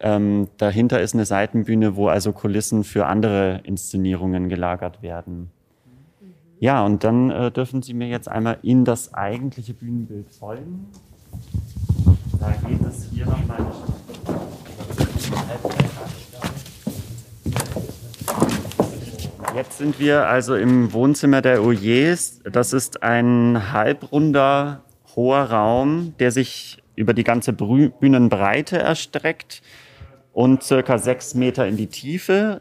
ähm, 0.05 0.49
dahinter 0.59 1.01
ist 1.01 1.15
eine 1.15 1.25
Seitenbühne, 1.25 1.97
wo 1.97 2.09
also 2.09 2.33
Kulissen 2.33 2.85
für 2.85 3.07
andere 3.07 3.63
Inszenierungen 3.65 4.51
gelagert 4.51 5.01
werden. 5.01 5.51
Ja, 6.61 6.85
und 6.85 7.05
dann 7.05 7.31
äh, 7.31 7.51
dürfen 7.51 7.81
Sie 7.81 7.95
mir 7.95 8.09
jetzt 8.09 8.29
einmal 8.29 8.59
in 8.61 8.85
das 8.85 9.15
eigentliche 9.15 9.73
Bühnenbild 9.73 10.31
folgen. 10.31 10.89
Da 12.39 12.53
geht 12.69 12.83
es 12.87 13.09
hier 13.11 13.25
nochmal. 13.25 13.65
Jetzt 19.57 19.79
sind 19.79 19.99
wir 19.99 20.29
also 20.29 20.55
im 20.55 20.93
Wohnzimmer 20.93 21.41
der 21.41 21.63
Ouyers. 21.63 22.41
Das 22.53 22.75
ist 22.75 23.03
ein 23.03 23.73
halbrunder, 23.73 24.83
hoher 25.17 25.45
Raum, 25.45 26.13
der 26.19 26.31
sich 26.31 26.83
über 26.95 27.15
die 27.15 27.25
ganze 27.25 27.55
Bühnenbreite 27.55 28.79
erstreckt 28.79 29.63
und 30.35 30.63
circa 30.63 30.99
sechs 30.99 31.35
Meter 31.35 31.67
in 31.67 31.77
die 31.77 31.87
Tiefe. 31.87 32.61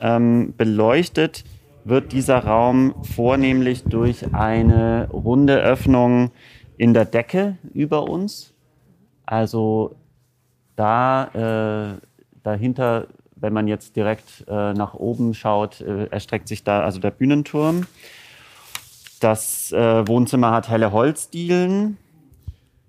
Ähm, 0.00 0.52
beleuchtet 0.56 1.44
wird 1.84 2.12
dieser 2.12 2.40
Raum 2.40 2.94
vornehmlich 3.14 3.84
durch 3.84 4.34
eine 4.34 5.08
runde 5.12 5.60
Öffnung 5.60 6.32
in 6.76 6.92
der 6.92 7.04
Decke 7.04 7.56
über 7.72 8.08
uns. 8.08 8.52
Also 9.24 9.94
da 10.76 11.94
äh, 11.94 11.98
dahinter, 12.42 13.06
wenn 13.36 13.52
man 13.52 13.68
jetzt 13.68 13.94
direkt 13.94 14.44
äh, 14.48 14.72
nach 14.72 14.94
oben 14.94 15.34
schaut, 15.34 15.80
äh, 15.80 16.06
erstreckt 16.06 16.48
sich 16.48 16.64
da 16.64 16.82
also 16.82 16.98
der 16.98 17.12
Bühnenturm. 17.12 17.86
Das 19.20 19.70
äh, 19.70 20.06
Wohnzimmer 20.08 20.50
hat 20.50 20.68
helle 20.68 20.90
Holzdielen 20.90 21.96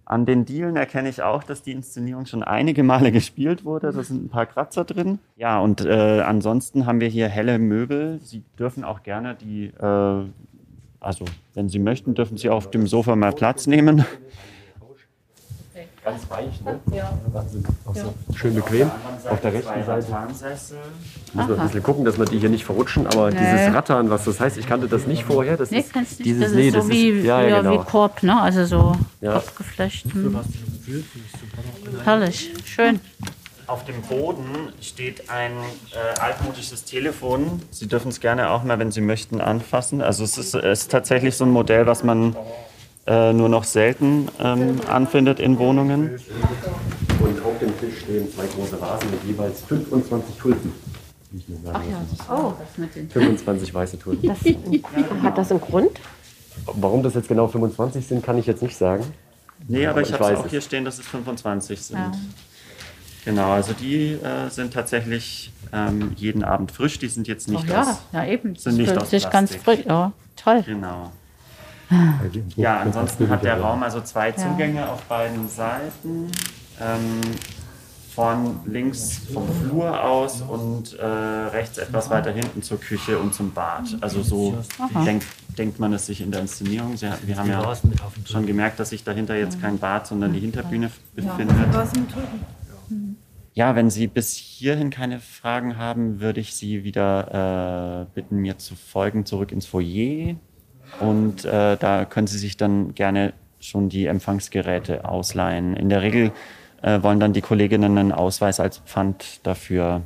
an 0.05 0.25
den 0.25 0.45
Dielen 0.45 0.75
erkenne 0.75 1.09
ich 1.09 1.21
auch, 1.21 1.43
dass 1.43 1.61
die 1.61 1.71
Inszenierung 1.71 2.25
schon 2.25 2.43
einige 2.43 2.83
Male 2.83 3.11
gespielt 3.13 3.65
wurde. 3.65 3.91
Da 3.91 4.03
sind 4.03 4.25
ein 4.25 4.29
paar 4.29 4.45
Kratzer 4.45 4.83
drin. 4.83 5.19
Ja, 5.35 5.59
und 5.59 5.85
äh, 5.85 6.21
ansonsten 6.21 6.85
haben 6.85 6.99
wir 6.99 7.07
hier 7.07 7.29
helle 7.29 7.59
Möbel. 7.59 8.19
Sie 8.21 8.43
dürfen 8.59 8.83
auch 8.83 9.03
gerne 9.03 9.35
die, 9.35 9.65
äh, 9.65 10.25
also 10.99 11.25
wenn 11.53 11.69
Sie 11.69 11.79
möchten, 11.79 12.15
dürfen 12.15 12.37
Sie 12.37 12.49
auf 12.49 12.69
dem 12.69 12.87
Sofa 12.87 13.15
mal 13.15 13.33
Platz 13.33 13.67
nehmen. 13.67 14.05
Ganz 16.03 16.29
weich, 16.29 16.61
ne? 16.65 16.79
Ja. 16.93 17.17
Wahnsinn. 17.31 17.63
Auch 17.85 17.95
so 17.95 18.13
schön 18.35 18.55
bequem. 18.55 18.91
Auf 19.29 19.39
der 19.39 19.53
rechten 19.53 19.85
Seite. 19.85 20.07
Muss 21.33 21.47
man 21.47 21.59
ein 21.59 21.67
bisschen 21.67 21.83
gucken, 21.83 22.03
dass 22.03 22.19
wir 22.19 22.25
die 22.25 22.39
hier 22.39 22.49
nicht 22.49 22.65
verrutschen, 22.65 23.07
aber 23.07 23.31
nee. 23.31 23.39
dieses 23.39 23.73
Rattern, 23.73 24.09
was 24.09 24.25
das 24.25 24.39
heißt, 24.39 24.57
ich 24.57 24.67
kannte 24.67 24.87
das 24.87 25.07
nicht 25.07 25.23
vorher. 25.23 25.55
Das 25.55 25.71
nee, 25.71 25.79
ist 25.79 25.93
kannst 25.93 26.19
dieses, 26.19 26.41
das 26.41 26.51
ist 26.51 26.57
nee, 26.57 26.71
das 26.71 26.85
so 26.85 26.91
wie, 26.91 27.09
ist, 27.09 27.25
ja, 27.25 27.41
ja, 27.41 27.61
genau. 27.61 27.79
wie 27.79 27.85
Korb, 27.85 28.21
ne? 28.21 28.41
Also 28.41 28.65
so 28.65 28.95
ja. 29.21 29.33
Kopfgeflecht. 29.35 30.13
Hm. 30.13 30.39
Herrlich, 32.03 32.51
schön. 32.65 32.99
Auf 33.67 33.85
dem 33.85 34.01
Boden 34.01 34.73
steht 34.81 35.29
ein 35.29 35.53
äh, 35.53 36.19
altmodisches 36.19 36.83
Telefon. 36.83 37.61
Sie 37.71 37.87
dürfen 37.87 38.09
es 38.09 38.19
gerne 38.19 38.49
auch 38.49 38.63
mal, 38.63 38.77
wenn 38.77 38.91
Sie 38.91 38.99
möchten, 38.99 39.39
anfassen. 39.39 40.01
Also 40.01 40.25
es 40.25 40.37
ist, 40.37 40.53
es 40.53 40.81
ist 40.81 40.91
tatsächlich 40.91 41.37
so 41.37 41.45
ein 41.45 41.51
Modell, 41.51 41.87
was 41.87 42.03
man 42.03 42.35
äh, 43.05 43.33
nur 43.33 43.49
noch 43.49 43.63
selten 43.63 44.27
ähm, 44.39 44.79
anfindet 44.89 45.39
in 45.39 45.57
Wohnungen. 45.57 46.11
Und 47.19 47.45
auf 47.45 47.59
dem 47.59 47.77
Tisch 47.79 47.99
stehen 48.01 48.31
zwei 48.31 48.45
große 48.47 48.79
Vasen 48.79 49.11
mit 49.11 49.23
jeweils 49.25 49.61
25 49.61 50.35
Tulpen. 50.37 50.71
Ach 51.73 51.81
ja, 51.89 52.01
das 52.11 52.29
oh, 52.29 52.53
das 52.59 52.77
mit 52.77 52.95
den 52.95 53.09
25 53.09 53.73
weiße 53.73 53.97
Tulpen. 53.97 54.29
Das, 54.29 54.39
hat 55.23 55.37
das 55.37 55.51
einen 55.51 55.61
Grund? 55.61 55.99
Warum 56.65 57.01
das 57.01 57.15
jetzt 57.15 57.27
genau 57.27 57.47
25 57.47 58.05
sind, 58.05 58.23
kann 58.23 58.37
ich 58.37 58.45
jetzt 58.45 58.61
nicht 58.61 58.75
sagen. 58.77 59.03
Nee, 59.67 59.85
aber, 59.85 59.91
Aber 59.91 60.01
ich 60.01 60.07
ich 60.09 60.13
habe 60.13 60.23
weiß 60.25 60.39
auch 60.39 60.45
es. 60.45 60.51
hier 60.51 60.61
stehen, 60.61 60.85
dass 60.85 60.99
es 60.99 61.07
25 61.07 61.81
sind. 61.81 61.97
Ja. 61.97 62.11
Genau, 63.25 63.51
also 63.51 63.73
die 63.73 64.11
äh, 64.13 64.49
sind 64.49 64.73
tatsächlich 64.73 65.51
ähm, 65.71 66.11
jeden 66.15 66.43
Abend 66.43 66.71
frisch. 66.71 66.99
Die 66.99 67.07
sind 67.07 67.27
jetzt 67.27 67.47
nicht 67.47 67.63
Ach 67.67 67.69
ja, 67.69 67.81
aus. 67.81 68.01
ja 68.11 68.25
eben. 68.25 68.55
Sind 68.55 68.77
nicht 68.77 68.95
aus 68.97 69.09
sich 69.09 69.29
ganz 69.29 69.51
Plastik. 69.51 69.85
frisch. 69.85 69.85
Ja, 69.87 70.11
toll. 70.35 70.63
Genau. 70.65 71.11
Ja, 72.55 72.79
ansonsten 72.79 73.29
hat 73.29 73.43
der 73.43 73.59
Raum 73.59 73.83
also 73.83 74.01
zwei 74.01 74.31
Zugänge 74.31 74.89
auf 74.89 75.01
beiden 75.03 75.47
Seiten. 75.49 76.31
Ähm, 76.81 77.21
von 78.13 78.59
links 78.65 79.21
vom 79.33 79.47
Flur 79.61 80.03
aus 80.03 80.41
und 80.41 80.93
äh, 80.99 81.03
rechts 81.03 81.79
etwas 81.79 82.11
weiter 82.11 82.31
hinten 82.31 82.61
zur 82.61 82.79
Küche 82.79 83.17
und 83.17 83.33
zum 83.33 83.51
Bad. 83.51 83.97
Also 84.01 84.21
so 84.21 84.57
denkt, 85.05 85.25
denkt 85.57 85.79
man 85.79 85.93
es 85.93 86.05
sich 86.05 86.21
in 86.21 86.31
der 86.31 86.41
Inszenierung. 86.41 86.95
Sie, 86.95 87.09
wir 87.23 87.37
haben 87.37 87.49
ja 87.49 87.75
schon 88.25 88.45
gemerkt, 88.45 88.79
dass 88.79 88.89
sich 88.89 89.03
dahinter 89.03 89.35
jetzt 89.35 89.59
kein 89.59 89.79
Bad, 89.79 90.05
sondern 90.05 90.31
die 90.31 90.39
Hinterbühne 90.39 90.91
befindet. 91.15 91.55
Ja, 93.55 93.75
wenn 93.75 93.89
Sie 93.89 94.07
bis 94.07 94.33
hierhin 94.33 94.89
keine 94.89 95.19
Fragen 95.19 95.77
haben, 95.77 96.19
würde 96.19 96.39
ich 96.39 96.55
Sie 96.55 96.83
wieder 96.83 98.05
äh, 98.11 98.13
bitten, 98.13 98.37
mir 98.37 98.57
zu 98.57 98.75
folgen, 98.75 99.25
zurück 99.25 99.51
ins 99.51 99.65
Foyer. 99.65 100.35
Und 100.99 101.45
äh, 101.45 101.77
da 101.77 102.05
können 102.05 102.27
Sie 102.27 102.37
sich 102.37 102.57
dann 102.57 102.93
gerne 102.93 103.33
schon 103.59 103.89
die 103.89 104.05
Empfangsgeräte 104.05 105.05
ausleihen. 105.05 105.75
In 105.75 105.89
der 105.89 106.01
Regel 106.01 106.31
äh, 106.81 107.01
wollen 107.01 107.19
dann 107.19 107.33
die 107.33 107.41
Kolleginnen 107.41 107.97
einen 107.97 108.11
Ausweis 108.11 108.59
als 108.59 108.79
Pfand 108.79 109.45
dafür. 109.45 110.01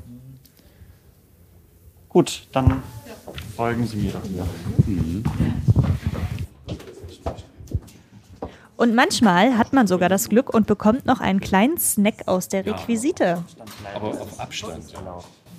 Gut, 2.10 2.48
dann 2.52 2.82
folgen 3.56 3.86
Sie 3.86 3.98
mir 3.98 4.12
doch 4.12 4.24
wieder. 4.24 4.46
Und 8.78 8.94
manchmal 8.94 9.58
hat 9.58 9.74
man 9.74 9.88
sogar 9.88 10.08
das 10.08 10.30
Glück 10.30 10.54
und 10.54 10.68
bekommt 10.68 11.08
noch 11.08 11.20
einen 11.20 11.40
kleinen 11.40 11.80
Snack 11.80 12.28
aus 12.28 12.48
der 12.48 12.66
Requisite. 12.66 13.44
Aber 13.96 14.10
auf 14.10 14.40
Abstand. 14.40 14.94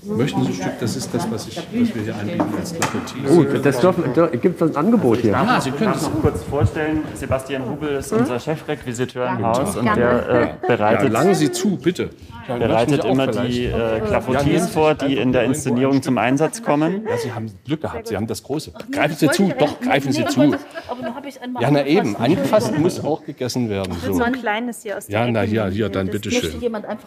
Möchten 0.03 0.43
Sie 0.45 0.49
ein 0.49 0.55
Stück? 0.55 0.73
Das 0.81 0.97
ist 0.97 1.13
das, 1.13 1.31
was, 1.31 1.49
ich, 1.49 1.57
was 1.57 1.65
wir 1.73 2.03
hier 2.03 2.15
anbieten 2.15 2.45
als 2.59 2.73
Clafoutis. 2.73 3.27
Gut, 3.27 3.65
das 3.67 3.81
dürfen, 3.81 4.05
gibt 4.41 4.61
es 4.63 4.71
ein 4.71 4.77
Angebot 4.77 5.19
hier. 5.19 5.33
Darf, 5.33 5.61
Sie 5.63 5.71
ich 5.71 5.77
können 5.77 5.93
es- 5.95 6.03
noch 6.03 6.21
kurz 6.21 6.43
vorstellen, 6.45 7.03
Sebastian 7.15 7.69
Hubel 7.69 7.97
ist 7.97 8.13
unser 8.13 8.39
Chefrequisiteur 8.39 9.29
im 9.29 9.45
Haus 9.45 9.77
und 9.77 9.85
der 9.85 10.29
äh, 10.29 10.41
Ja, 10.43 10.51
bereitet 10.67 11.13
langen 11.13 11.35
Sie 11.35 11.51
zu, 11.51 11.77
bitte. 11.77 12.11
Dann 12.49 12.61
möchten 12.61 12.97
bereitet 12.97 13.05
immer 13.05 13.27
die 13.27 13.67
äh, 13.67 14.11
Ja, 14.11 14.41
Sie 14.41 14.59
vor, 14.59 14.95
die 14.95 15.19
in 15.19 15.33
der 15.33 15.45
Inszenierung 15.45 16.03
zum 16.03 16.17
Einsatz 16.17 16.63
kommen. 16.63 17.07
Ja, 17.07 17.17
Sie 17.19 17.33
haben 17.33 17.53
Glück 17.67 17.83
gehabt. 17.83 18.09
Sie 18.09 18.17
haben 18.17 18.27
das 18.27 18.43
Große. 18.43 18.73
Greifen 18.91 19.17
Sie 19.17 19.29
zu, 19.29 19.53
doch, 19.59 19.79
greifen 19.81 20.13
Sie 20.13 20.25
zu. 20.25 20.41
Dann 20.41 21.57
Ja, 21.61 21.71
na 21.71 21.85
eben, 21.87 22.17
angefasst 22.17 22.77
muss 22.79 23.05
auch 23.05 23.23
gegessen 23.25 23.69
werden. 23.69 23.95
So. 24.03 24.23
ein 24.23 24.33
kleines 24.33 24.83
hier 24.83 24.97
aus 24.97 25.07
der 25.07 25.21
Ja, 25.21 25.31
na 25.31 25.43
Ecke 25.45 25.69
hier, 25.69 25.89
dann 25.91 26.09
bitteschön. 26.09 26.61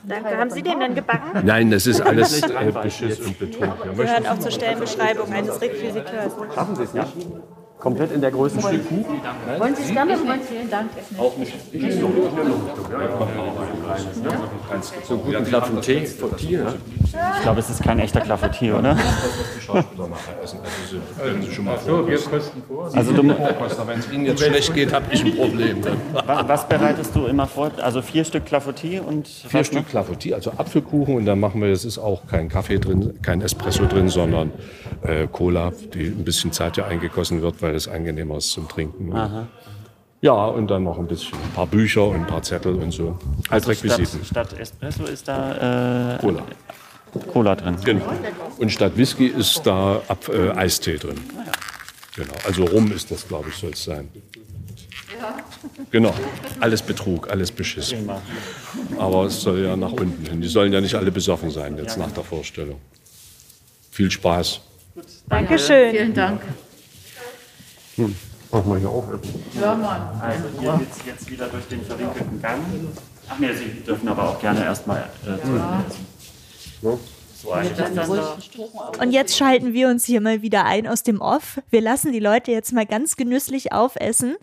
Danke. 0.08 0.38
Haben 0.38 0.50
Sie 0.52 0.62
den 0.62 0.80
denn 0.80 0.94
gebacken? 0.96 1.42
Nein, 1.44 1.72
das 1.72 1.88
ist 1.88 2.02
alles 2.02 2.44
äh, 2.44 2.72
Beschiss 2.84 3.20
und 3.20 3.40
Betrug. 3.40 3.96
Gehört 3.96 4.30
auch 4.30 4.40
zur 4.40 4.52
Stellenbeschreibung 4.52 5.32
eines 5.34 5.60
Requisiteurs. 5.60 6.34
Schaffen 6.54 6.76
Sie 6.76 6.84
es 6.84 6.94
nicht? 6.94 7.08
Komplett 7.82 8.12
in 8.12 8.22
der 8.22 8.30
Größe. 8.32 8.62
Wollen 8.62 9.76
Sie 9.76 9.82
es 9.84 9.92
gerne? 9.92 10.16
Vielen 10.48 10.70
Dank. 10.70 10.92
So 15.08 15.18
guten 15.18 15.44
Clafoutis. 15.44 16.14
Foutis, 16.14 16.50
Ich 16.50 17.42
glaube, 17.42 17.60
es 17.60 17.70
ist 17.70 17.84
kein 17.84 18.00
echter 18.00 18.22
Clafoutis, 18.22 18.72
oder? 18.72 18.96
Vor. 19.66 19.84
Also 22.94 23.14
du, 23.14 23.24
Wenn 23.28 24.00
es 24.00 24.12
Ihnen 24.12 24.26
jetzt 24.26 24.44
schlecht 24.44 24.74
geht, 24.74 24.94
habe 24.94 25.06
ich 25.12 25.24
ein 25.26 25.36
Problem. 25.36 25.84
Wa- 26.14 26.44
was 26.48 26.68
bereitest 26.68 27.16
du 27.16 27.26
immer 27.26 27.48
vor? 27.48 27.72
Also 27.82 28.02
vier 28.02 28.24
Stück 28.24 28.46
Clafoutis 28.46 29.00
und 29.02 29.28
Vier 29.28 29.64
Stück 29.64 29.90
Clafoutis, 29.90 30.34
also 30.34 30.52
Apfelkuchen 30.58 31.16
und 31.16 31.26
dann 31.26 31.40
machen 31.40 31.62
wir, 31.62 31.70
es 31.70 31.84
ist 31.86 31.98
auch 31.98 32.28
kein 32.28 32.48
Kaffee 32.48 32.78
drin, 32.80 33.14
kein 33.22 33.42
Espresso 33.42 33.86
drin, 33.86 34.08
sondern 34.10 34.52
äh, 35.02 35.28
Cola, 35.32 35.72
die 35.94 36.06
ein 36.08 36.24
bisschen 36.24 36.52
Zeit 36.52 36.78
ja 36.78 36.86
eingegossen 36.86 37.42
wird, 37.42 37.62
weil 37.62 37.71
es 37.76 37.88
angenehmer 37.88 38.38
ist 38.38 38.52
zum 38.52 38.68
Trinken. 38.68 39.14
Ja, 40.24 40.46
und 40.46 40.68
dann 40.70 40.84
noch 40.84 41.00
ein 41.00 41.08
bisschen, 41.08 41.34
ein 41.34 41.52
paar 41.56 41.66
Bücher 41.66 42.06
und 42.06 42.16
ein 42.18 42.28
paar 42.28 42.44
Zettel 42.44 42.76
und 42.76 42.92
so. 42.92 43.18
Als 43.50 43.68
Also 43.68 43.74
statt, 43.74 43.98
Requisiten. 44.00 44.26
statt 44.26 44.54
Espresso 44.60 45.04
ist 45.06 45.28
da 45.28 46.16
äh, 46.16 46.20
Cola. 46.20 46.44
Cola 47.34 47.56
drin. 47.56 47.76
Genau. 47.84 48.06
Und 48.60 48.72
statt 48.72 48.96
Whisky 48.96 49.28
ist 49.28 49.62
da 49.66 50.00
Ab 50.08 50.30
äh, 50.30 50.52
Eistee 50.52 50.98
drin. 50.98 51.20
Genau. 52.16 52.34
Also 52.46 52.66
Rum 52.66 52.92
ist 52.92 53.10
das, 53.10 53.28
glaube 53.28 53.50
ich, 53.50 53.56
soll 53.56 53.72
es 53.72 53.84
sein. 53.84 54.10
Genau. 55.92 56.14
Alles 56.60 56.82
Betrug, 56.82 57.30
alles 57.30 57.52
Beschiss. 57.52 57.94
Aber 58.98 59.26
es 59.26 59.42
soll 59.42 59.60
ja 59.64 59.76
nach 59.76 59.92
unten 59.92 60.26
hin. 60.26 60.42
Die 60.42 60.48
sollen 60.48 60.72
ja 60.72 60.82
nicht 60.82 60.96
alle 60.96 61.12
besoffen 61.12 61.50
sein 61.52 61.78
jetzt 61.78 61.98
nach 61.98 62.12
der 62.12 62.24
Vorstellung. 62.24 62.80
Viel 63.92 64.10
Spaß. 64.12 64.62
Dankeschön. 65.28 65.92
Vielen 65.92 66.14
Dank. 66.14 66.42
Machen 67.98 68.72
wir 68.72 68.78
hier 68.78 68.90
auch. 68.90 69.06
Hör 69.60 69.76
mal. 69.76 70.20
Also 70.22 70.44
hier 70.60 70.78
geht 70.78 70.92
es 70.92 71.06
jetzt 71.06 71.32
wieder 71.32 71.48
durch 71.48 71.68
den 71.68 71.84
verwinkelten 71.84 72.42
Gang. 72.42 72.62
Ach 73.30 73.40
nee, 73.40 73.54
Sie 73.54 73.82
dürfen 73.86 74.08
aber 74.10 74.30
auch 74.30 74.40
gerne 74.40 74.64
erstmal 74.64 75.10
äh, 75.24 75.42
zurücksetzen. 75.46 76.06
So 77.42 77.54
eigentlich. 77.54 79.00
Und 79.00 79.12
jetzt 79.12 79.36
schalten 79.36 79.74
wir 79.74 79.88
uns 79.88 80.06
hier 80.06 80.22
mal 80.22 80.42
wieder 80.42 80.66
ein 80.66 80.88
aus 80.88 81.04
dem 81.04 81.22
Off. 81.22 81.60
Wir 81.70 81.82
lassen 81.82 82.12
die 82.12 82.20
Leute 82.20 82.52
jetzt 82.52 82.72
mal 82.74 82.86
ganz 82.86 83.16
genüsslich 83.16 83.72
aufessen. 83.72 84.36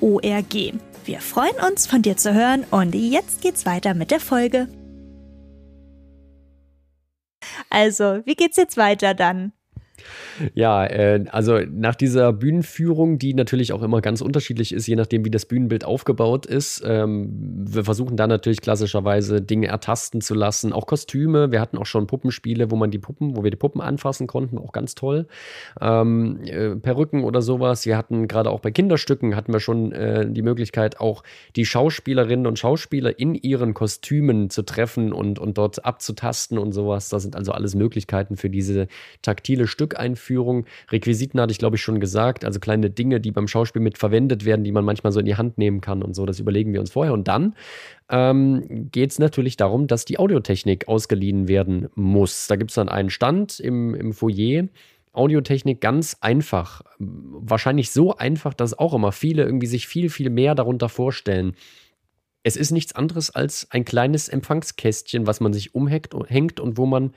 ORG. 0.00 0.72
Wir 1.04 1.20
freuen 1.20 1.54
uns, 1.70 1.86
von 1.86 2.02
dir 2.02 2.16
zu 2.16 2.34
hören 2.34 2.64
und 2.72 2.96
jetzt 2.96 3.42
geht's 3.42 3.64
weiter 3.64 3.94
mit 3.94 4.10
der 4.10 4.18
Folge. 4.18 4.66
Also, 7.70 8.22
wie 8.24 8.34
geht's 8.34 8.56
jetzt 8.56 8.76
weiter 8.76 9.14
dann? 9.14 9.52
Ja, 10.54 10.84
äh, 10.84 11.24
also 11.30 11.58
nach 11.58 11.94
dieser 11.94 12.32
Bühnenführung, 12.32 13.18
die 13.18 13.34
natürlich 13.34 13.72
auch 13.72 13.82
immer 13.82 14.00
ganz 14.00 14.20
unterschiedlich 14.20 14.72
ist, 14.72 14.86
je 14.86 14.96
nachdem, 14.96 15.24
wie 15.24 15.30
das 15.30 15.46
Bühnenbild 15.46 15.84
aufgebaut 15.84 16.46
ist. 16.46 16.82
Ähm, 16.84 17.30
wir 17.66 17.84
versuchen 17.84 18.16
da 18.16 18.26
natürlich 18.26 18.60
klassischerweise 18.60 19.40
Dinge 19.42 19.68
ertasten 19.68 20.20
zu 20.20 20.34
lassen, 20.34 20.72
auch 20.72 20.86
Kostüme. 20.86 21.50
Wir 21.52 21.60
hatten 21.60 21.78
auch 21.78 21.86
schon 21.86 22.06
Puppenspiele, 22.06 22.70
wo 22.70 22.76
man 22.76 22.90
die 22.90 22.98
Puppen, 22.98 23.36
wo 23.36 23.44
wir 23.44 23.50
die 23.50 23.56
Puppen 23.56 23.80
anfassen 23.80 24.26
konnten, 24.26 24.58
auch 24.58 24.72
ganz 24.72 24.94
toll. 24.94 25.26
Ähm, 25.80 26.40
äh, 26.44 26.76
Perücken 26.76 27.24
oder 27.24 27.42
sowas. 27.42 27.86
Wir 27.86 27.96
hatten 27.96 28.28
gerade 28.28 28.50
auch 28.50 28.60
bei 28.60 28.70
Kinderstücken 28.70 29.36
hatten 29.36 29.52
wir 29.52 29.60
schon 29.60 29.92
äh, 29.92 30.30
die 30.30 30.42
Möglichkeit, 30.42 31.00
auch 31.00 31.22
die 31.56 31.64
Schauspielerinnen 31.64 32.46
und 32.46 32.58
Schauspieler 32.58 33.18
in 33.18 33.34
ihren 33.34 33.74
Kostümen 33.74 34.50
zu 34.50 34.62
treffen 34.62 35.12
und, 35.12 35.38
und 35.38 35.58
dort 35.58 35.84
abzutasten 35.84 36.58
und 36.58 36.72
sowas. 36.72 37.08
Das 37.08 37.22
sind 37.22 37.36
also 37.36 37.52
alles 37.52 37.74
Möglichkeiten 37.74 38.36
für 38.36 38.50
diese 38.50 38.86
taktile 39.22 39.66
Stücke. 39.66 39.89
Stückeinführung. 39.90 40.66
Requisiten 40.90 41.40
hatte 41.40 41.52
ich, 41.52 41.58
glaube 41.58 41.76
ich, 41.76 41.82
schon 41.82 42.00
gesagt. 42.00 42.44
Also 42.44 42.60
kleine 42.60 42.90
Dinge, 42.90 43.20
die 43.20 43.32
beim 43.32 43.48
Schauspiel 43.48 43.82
mit 43.82 43.98
verwendet 43.98 44.44
werden, 44.44 44.64
die 44.64 44.72
man 44.72 44.84
manchmal 44.84 45.12
so 45.12 45.20
in 45.20 45.26
die 45.26 45.36
Hand 45.36 45.58
nehmen 45.58 45.80
kann 45.80 46.02
und 46.02 46.14
so. 46.14 46.26
Das 46.26 46.38
überlegen 46.38 46.72
wir 46.72 46.80
uns 46.80 46.92
vorher. 46.92 47.12
Und 47.12 47.28
dann 47.28 47.54
ähm, 48.08 48.88
geht 48.90 49.10
es 49.10 49.18
natürlich 49.18 49.56
darum, 49.56 49.86
dass 49.86 50.04
die 50.04 50.18
Audiotechnik 50.18 50.88
ausgeliehen 50.88 51.48
werden 51.48 51.88
muss. 51.94 52.46
Da 52.46 52.56
gibt 52.56 52.70
es 52.70 52.76
dann 52.76 52.88
einen 52.88 53.10
Stand 53.10 53.60
im, 53.60 53.94
im 53.94 54.12
Foyer. 54.12 54.68
Audiotechnik 55.12 55.80
ganz 55.80 56.16
einfach. 56.20 56.82
Wahrscheinlich 56.98 57.90
so 57.90 58.16
einfach, 58.16 58.54
dass 58.54 58.78
auch 58.78 58.94
immer 58.94 59.10
viele 59.10 59.42
irgendwie 59.42 59.66
sich 59.66 59.88
viel, 59.88 60.08
viel 60.08 60.30
mehr 60.30 60.54
darunter 60.54 60.88
vorstellen. 60.88 61.54
Es 62.42 62.56
ist 62.56 62.70
nichts 62.70 62.94
anderes 62.94 63.30
als 63.30 63.66
ein 63.70 63.84
kleines 63.84 64.28
Empfangskästchen, 64.28 65.26
was 65.26 65.40
man 65.40 65.52
sich 65.52 65.74
umhängt 65.74 66.60
und 66.60 66.78
wo 66.78 66.86
man 66.86 67.12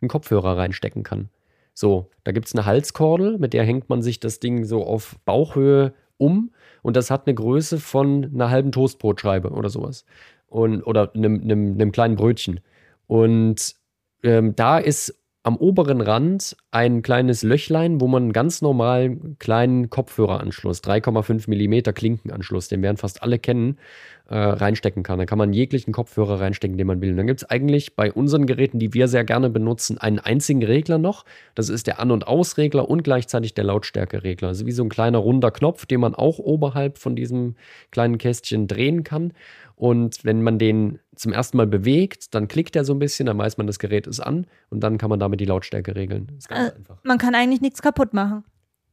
einen 0.00 0.08
Kopfhörer 0.08 0.56
reinstecken 0.56 1.02
kann. 1.02 1.28
So, 1.74 2.10
da 2.22 2.32
gibt 2.32 2.46
es 2.46 2.54
eine 2.54 2.64
Halskordel, 2.64 3.38
mit 3.38 3.52
der 3.52 3.64
hängt 3.64 3.88
man 3.88 4.00
sich 4.00 4.20
das 4.20 4.40
Ding 4.40 4.64
so 4.64 4.84
auf 4.84 5.16
Bauchhöhe 5.24 5.92
um 6.16 6.52
und 6.82 6.96
das 6.96 7.10
hat 7.10 7.26
eine 7.26 7.34
Größe 7.34 7.80
von 7.80 8.30
einer 8.32 8.50
halben 8.50 8.72
Toastbrotscheibe 8.72 9.50
oder 9.50 9.68
sowas. 9.68 10.04
Und, 10.46 10.82
oder 10.82 11.12
einem, 11.14 11.42
einem, 11.42 11.72
einem 11.72 11.90
kleinen 11.90 12.14
Brötchen. 12.14 12.60
Und 13.08 13.74
ähm, 14.22 14.54
da 14.54 14.78
ist 14.78 15.20
am 15.42 15.56
oberen 15.56 16.00
Rand 16.00 16.56
ein 16.70 17.02
kleines 17.02 17.42
Löchlein, 17.42 18.00
wo 18.00 18.08
man 18.08 18.24
einen 18.24 18.32
ganz 18.32 18.62
normalen 18.62 19.38
kleinen 19.38 19.90
Kopfhöreranschluss, 19.90 20.82
3,5 20.82 21.50
mm 21.50 21.92
Klinkenanschluss, 21.92 22.68
den 22.68 22.82
werden 22.82 22.96
fast 22.96 23.22
alle 23.22 23.38
kennen, 23.38 23.78
äh, 24.28 24.36
reinstecken 24.36 25.02
kann. 25.02 25.18
Da 25.18 25.26
kann 25.26 25.38
man 25.38 25.52
jeglichen 25.52 25.92
Kopfhörer 25.92 26.40
reinstecken, 26.40 26.78
den 26.78 26.86
man 26.86 27.00
will. 27.02 27.10
Und 27.10 27.18
dann 27.18 27.26
gibt 27.26 27.42
es 27.42 27.50
eigentlich 27.50 27.94
bei 27.94 28.10
unseren 28.10 28.46
Geräten, 28.46 28.78
die 28.78 28.94
wir 28.94 29.06
sehr 29.06 29.24
gerne 29.24 29.50
benutzen, 29.50 29.98
einen 29.98 30.18
einzigen 30.18 30.62
Regler 30.62 30.98
noch. 30.98 31.24
Das 31.54 31.68
ist 31.68 31.86
der 31.86 32.00
An- 32.00 32.10
und 32.10 32.26
Ausregler 32.26 32.88
und 32.88 33.04
gleichzeitig 33.04 33.54
der 33.54 33.64
Lautstärkeregler. 33.64 34.48
Also 34.48 34.64
wie 34.66 34.72
so 34.72 34.82
ein 34.82 34.88
kleiner 34.88 35.18
runder 35.18 35.50
Knopf, 35.50 35.84
den 35.84 36.00
man 36.00 36.14
auch 36.14 36.38
oberhalb 36.38 36.98
von 36.98 37.16
diesem 37.16 37.56
kleinen 37.90 38.16
Kästchen 38.16 38.66
drehen 38.66 39.04
kann. 39.04 39.32
Und 39.76 40.24
wenn 40.24 40.42
man 40.42 40.58
den 40.58 41.00
zum 41.16 41.32
ersten 41.32 41.56
Mal 41.56 41.66
bewegt, 41.66 42.34
dann 42.34 42.48
klickt 42.48 42.76
er 42.76 42.84
so 42.84 42.94
ein 42.94 42.98
bisschen, 42.98 43.26
dann 43.26 43.36
weiß 43.36 43.58
man, 43.58 43.66
das 43.66 43.78
Gerät 43.78 44.06
ist 44.06 44.20
an 44.20 44.46
und 44.70 44.80
dann 44.80 44.98
kann 44.98 45.10
man 45.10 45.18
damit 45.18 45.40
die 45.40 45.44
Lautstärke 45.44 45.94
regeln. 45.94 46.32
Ist 46.38 46.48
ganz 46.48 46.70
äh, 46.70 46.76
einfach. 46.76 46.96
Man 47.02 47.18
kann 47.18 47.34
eigentlich 47.34 47.60
nichts 47.60 47.82
kaputt 47.82 48.14
machen. 48.14 48.44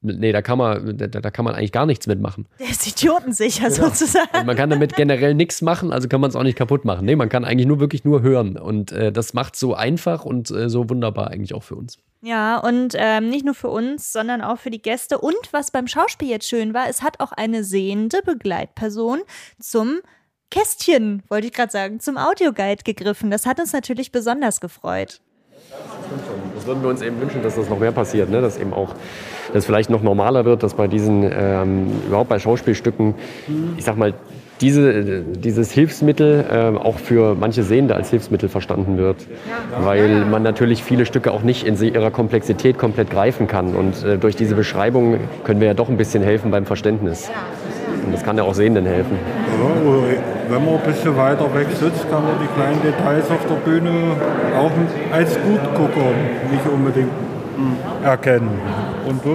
Nee, 0.03 0.31
da 0.31 0.41
kann 0.41 0.57
man, 0.57 0.97
da, 0.97 1.07
da, 1.07 1.29
kann 1.29 1.45
man 1.45 1.53
eigentlich 1.53 1.71
gar 1.71 1.85
nichts 1.85 2.07
mitmachen. 2.07 2.47
Der 2.59 2.69
ist 2.69 2.87
idiotensicher 2.87 3.69
genau. 3.69 3.89
sozusagen. 3.89 4.35
Und 4.35 4.47
man 4.47 4.55
kann 4.55 4.71
damit 4.71 4.95
generell 4.95 5.35
nichts 5.35 5.61
machen, 5.61 5.93
also 5.93 6.07
kann 6.07 6.19
man 6.19 6.31
es 6.31 6.35
auch 6.35 6.41
nicht 6.41 6.57
kaputt 6.57 6.85
machen. 6.85 7.05
Nee, 7.05 7.15
man 7.15 7.29
kann 7.29 7.45
eigentlich 7.45 7.67
nur 7.67 7.79
wirklich 7.79 8.03
nur 8.03 8.23
hören. 8.23 8.57
Und 8.57 8.91
äh, 8.91 9.11
das 9.11 9.35
macht 9.35 9.55
so 9.55 9.75
einfach 9.75 10.25
und 10.25 10.49
äh, 10.49 10.69
so 10.69 10.89
wunderbar 10.89 11.27
eigentlich 11.29 11.53
auch 11.53 11.61
für 11.61 11.75
uns. 11.75 11.99
Ja, 12.23 12.57
und 12.57 12.95
ähm, 12.97 13.29
nicht 13.29 13.45
nur 13.45 13.53
für 13.53 13.69
uns, 13.69 14.11
sondern 14.11 14.41
auch 14.41 14.57
für 14.57 14.71
die 14.71 14.81
Gäste. 14.81 15.19
Und 15.19 15.35
was 15.51 15.69
beim 15.69 15.87
Schauspiel 15.87 16.29
jetzt 16.29 16.47
schön 16.47 16.73
war, 16.73 16.89
es 16.89 17.03
hat 17.03 17.19
auch 17.19 17.31
eine 17.31 17.63
sehende 17.63 18.21
Begleitperson 18.25 19.19
zum 19.59 19.99
Kästchen, 20.49 21.21
wollte 21.29 21.47
ich 21.47 21.53
gerade 21.53 21.71
sagen, 21.71 21.99
zum 21.99 22.17
Audioguide 22.17 22.83
gegriffen. 22.83 23.29
Das 23.29 23.45
hat 23.45 23.59
uns 23.59 23.71
natürlich 23.71 24.11
besonders 24.11 24.61
gefreut. 24.61 25.21
Das 26.55 26.65
würden 26.65 26.83
wir 26.83 26.89
uns 26.89 27.01
eben 27.01 27.19
wünschen, 27.21 27.41
dass 27.41 27.55
das 27.55 27.69
noch 27.69 27.79
mehr 27.79 27.91
passiert, 27.91 28.29
ne? 28.29 28.41
dass 28.41 28.57
eben 28.57 28.73
auch 28.73 28.93
das 29.53 29.65
vielleicht 29.65 29.89
noch 29.89 30.01
normaler 30.01 30.45
wird, 30.45 30.63
dass 30.63 30.73
bei 30.73 30.87
diesen, 30.87 31.23
ähm, 31.23 31.87
überhaupt 32.07 32.29
bei 32.29 32.39
Schauspielstücken, 32.39 33.15
ich 33.77 33.83
sag 33.83 33.97
mal, 33.97 34.13
diese, 34.61 35.21
dieses 35.23 35.71
Hilfsmittel 35.71 36.45
äh, 36.49 36.77
auch 36.77 36.99
für 36.99 37.35
manche 37.35 37.63
Sehende 37.63 37.95
als 37.95 38.11
Hilfsmittel 38.11 38.47
verstanden 38.47 38.97
wird. 38.97 39.17
Weil 39.79 40.25
man 40.25 40.43
natürlich 40.43 40.83
viele 40.83 41.05
Stücke 41.05 41.31
auch 41.31 41.41
nicht 41.41 41.65
in 41.65 41.81
ihrer 41.81 42.11
Komplexität 42.11 42.77
komplett 42.77 43.09
greifen 43.09 43.47
kann. 43.47 43.75
Und 43.75 44.03
äh, 44.05 44.17
durch 44.17 44.35
diese 44.35 44.55
Beschreibung 44.55 45.17
können 45.43 45.59
wir 45.59 45.67
ja 45.67 45.73
doch 45.73 45.89
ein 45.89 45.97
bisschen 45.97 46.21
helfen 46.21 46.51
beim 46.51 46.65
Verständnis. 46.65 47.31
Und 48.05 48.13
das 48.13 48.23
kann 48.23 48.37
ja 48.37 48.43
auch 48.43 48.53
Sehenden 48.53 48.85
helfen. 48.85 49.17
Ja, 49.23 49.93
wenn 50.49 50.65
man 50.65 50.75
ein 50.75 50.81
bisschen 50.81 51.15
weiter 51.17 51.53
weg 51.55 51.67
sitzt, 51.69 52.09
kann 52.09 52.23
man 52.23 52.33
die 52.41 52.47
kleinen 52.55 52.81
Details 52.81 53.31
auf 53.31 53.45
der 53.49 53.55
Bühne 53.55 53.89
auch 54.57 54.71
als 55.15 55.37
Gutgucker 55.41 56.09
nicht 56.51 56.65
unbedingt 56.71 57.09
erkennen. 58.03 58.59
Und 59.07 59.25
das 59.25 59.33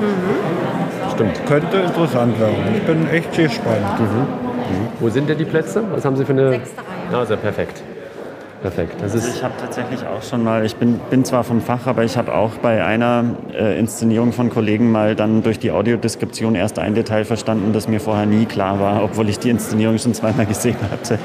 mhm. 0.00 1.14
Stimmt. 1.14 1.46
könnte 1.46 1.76
interessant 1.78 2.38
werden. 2.40 2.56
Ich 2.76 2.82
bin 2.82 3.08
echt 3.10 3.32
gespannt. 3.34 4.00
Mhm. 4.00 4.06
Mhm. 4.06 4.88
Wo 5.00 5.08
sind 5.08 5.28
denn 5.28 5.38
die 5.38 5.44
Plätze? 5.44 5.82
Was 5.92 6.04
haben 6.04 6.16
Sie 6.16 6.24
für 6.24 6.32
eine? 6.32 6.50
Sechste 6.50 6.78
Reihe. 6.78 7.18
Also 7.18 7.36
perfekt. 7.36 7.82
Perfekt. 8.62 8.94
Das 9.02 9.12
also 9.12 9.28
ich 9.28 9.42
habe 9.42 9.54
tatsächlich 9.60 10.06
auch 10.06 10.22
schon 10.22 10.44
mal, 10.44 10.64
ich 10.64 10.76
bin, 10.76 11.00
bin 11.10 11.24
zwar 11.24 11.42
vom 11.42 11.60
Fach, 11.60 11.88
aber 11.88 12.04
ich 12.04 12.16
habe 12.16 12.32
auch 12.32 12.52
bei 12.58 12.84
einer 12.84 13.24
äh, 13.52 13.76
Inszenierung 13.76 14.32
von 14.32 14.50
Kollegen 14.50 14.92
mal 14.92 15.16
dann 15.16 15.42
durch 15.42 15.58
die 15.58 15.72
Audiodeskription 15.72 16.54
erst 16.54 16.78
ein 16.78 16.94
Detail 16.94 17.24
verstanden, 17.24 17.72
das 17.72 17.88
mir 17.88 17.98
vorher 17.98 18.24
nie 18.24 18.46
klar 18.46 18.78
war, 18.78 19.02
obwohl 19.02 19.28
ich 19.28 19.40
die 19.40 19.50
Inszenierung 19.50 19.98
schon 19.98 20.14
zweimal 20.14 20.46
gesehen 20.46 20.76
hatte. 20.92 21.18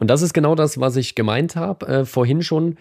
Und 0.00 0.08
das 0.08 0.22
ist 0.22 0.32
genau 0.32 0.54
das, 0.54 0.80
was 0.80 0.96
ich 0.96 1.14
gemeint 1.14 1.54
habe, 1.54 1.86
äh, 1.86 2.04
vorhin 2.06 2.42
schon, 2.42 2.76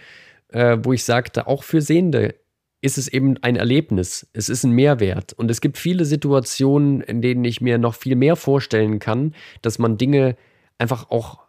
äh, 0.51 0.77
wo 0.81 0.93
ich 0.93 1.03
sagte, 1.03 1.47
auch 1.47 1.63
für 1.63 1.81
Sehende 1.81 2.35
ist 2.81 2.97
es 2.97 3.07
eben 3.07 3.37
ein 3.41 3.55
Erlebnis. 3.55 4.27
Es 4.33 4.49
ist 4.49 4.63
ein 4.63 4.71
Mehrwert. 4.71 5.33
Und 5.33 5.51
es 5.51 5.61
gibt 5.61 5.77
viele 5.77 6.03
Situationen, 6.03 7.01
in 7.01 7.21
denen 7.21 7.45
ich 7.45 7.61
mir 7.61 7.77
noch 7.77 7.93
viel 7.95 8.15
mehr 8.15 8.35
vorstellen 8.35 8.99
kann, 8.99 9.35
dass 9.61 9.77
man 9.77 9.97
Dinge 9.97 10.35
einfach 10.79 11.09
auch 11.11 11.39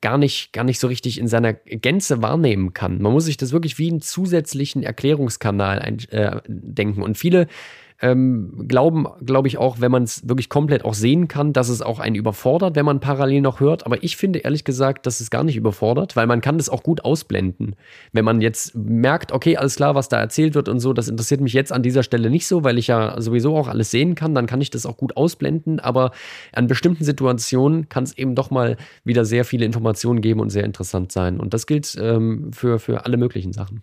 gar 0.00 0.18
nicht, 0.18 0.52
gar 0.52 0.64
nicht 0.64 0.78
so 0.78 0.86
richtig 0.86 1.18
in 1.18 1.28
seiner 1.28 1.54
Gänze 1.54 2.22
wahrnehmen 2.22 2.74
kann. 2.74 3.00
Man 3.00 3.12
muss 3.12 3.24
sich 3.24 3.36
das 3.36 3.52
wirklich 3.52 3.78
wie 3.78 3.90
einen 3.90 4.00
zusätzlichen 4.00 4.82
Erklärungskanal 4.82 5.78
ein, 5.78 5.98
äh, 6.10 6.40
denken. 6.46 7.02
Und 7.02 7.16
viele 7.16 7.46
ähm, 8.02 8.66
glauben, 8.66 9.06
glaube 9.24 9.46
ich, 9.46 9.58
auch, 9.58 9.80
wenn 9.80 9.92
man 9.92 10.02
es 10.02 10.28
wirklich 10.28 10.48
komplett 10.48 10.84
auch 10.84 10.94
sehen 10.94 11.28
kann, 11.28 11.52
dass 11.52 11.68
es 11.68 11.82
auch 11.82 12.00
einen 12.00 12.16
überfordert, 12.16 12.74
wenn 12.74 12.84
man 12.84 12.98
parallel 12.98 13.40
noch 13.40 13.60
hört. 13.60 13.86
Aber 13.86 14.02
ich 14.02 14.16
finde 14.16 14.40
ehrlich 14.40 14.64
gesagt, 14.64 15.06
dass 15.06 15.20
es 15.20 15.30
gar 15.30 15.44
nicht 15.44 15.56
überfordert, 15.56 16.16
weil 16.16 16.26
man 16.26 16.40
kann 16.40 16.58
das 16.58 16.68
auch 16.68 16.82
gut 16.82 17.04
ausblenden. 17.04 17.76
Wenn 18.12 18.24
man 18.24 18.40
jetzt 18.40 18.74
merkt, 18.74 19.30
okay, 19.30 19.56
alles 19.56 19.76
klar, 19.76 19.94
was 19.94 20.08
da 20.08 20.18
erzählt 20.18 20.56
wird 20.56 20.68
und 20.68 20.80
so, 20.80 20.92
das 20.92 21.06
interessiert 21.06 21.40
mich 21.40 21.52
jetzt 21.52 21.72
an 21.72 21.84
dieser 21.84 22.02
Stelle 22.02 22.28
nicht 22.28 22.48
so, 22.48 22.64
weil 22.64 22.76
ich 22.76 22.88
ja 22.88 23.20
sowieso 23.20 23.56
auch 23.56 23.68
alles 23.68 23.92
sehen 23.92 24.16
kann, 24.16 24.34
dann 24.34 24.46
kann 24.46 24.60
ich 24.60 24.70
das 24.70 24.84
auch 24.84 24.96
gut 24.96 25.16
ausblenden. 25.16 25.78
Aber 25.78 26.10
an 26.52 26.66
bestimmten 26.66 27.04
Situationen 27.04 27.88
kann 27.88 28.02
es 28.02 28.18
eben 28.18 28.34
doch 28.34 28.50
mal 28.50 28.76
wieder 29.04 29.24
sehr 29.24 29.44
viele 29.44 29.64
Informationen 29.64 30.20
geben 30.20 30.40
und 30.40 30.50
sehr 30.50 30.64
interessant 30.64 31.12
sein. 31.12 31.38
Und 31.38 31.54
das 31.54 31.68
gilt 31.68 31.96
ähm, 32.00 32.52
für, 32.52 32.80
für 32.80 33.06
alle 33.06 33.16
möglichen 33.16 33.52
Sachen. 33.52 33.82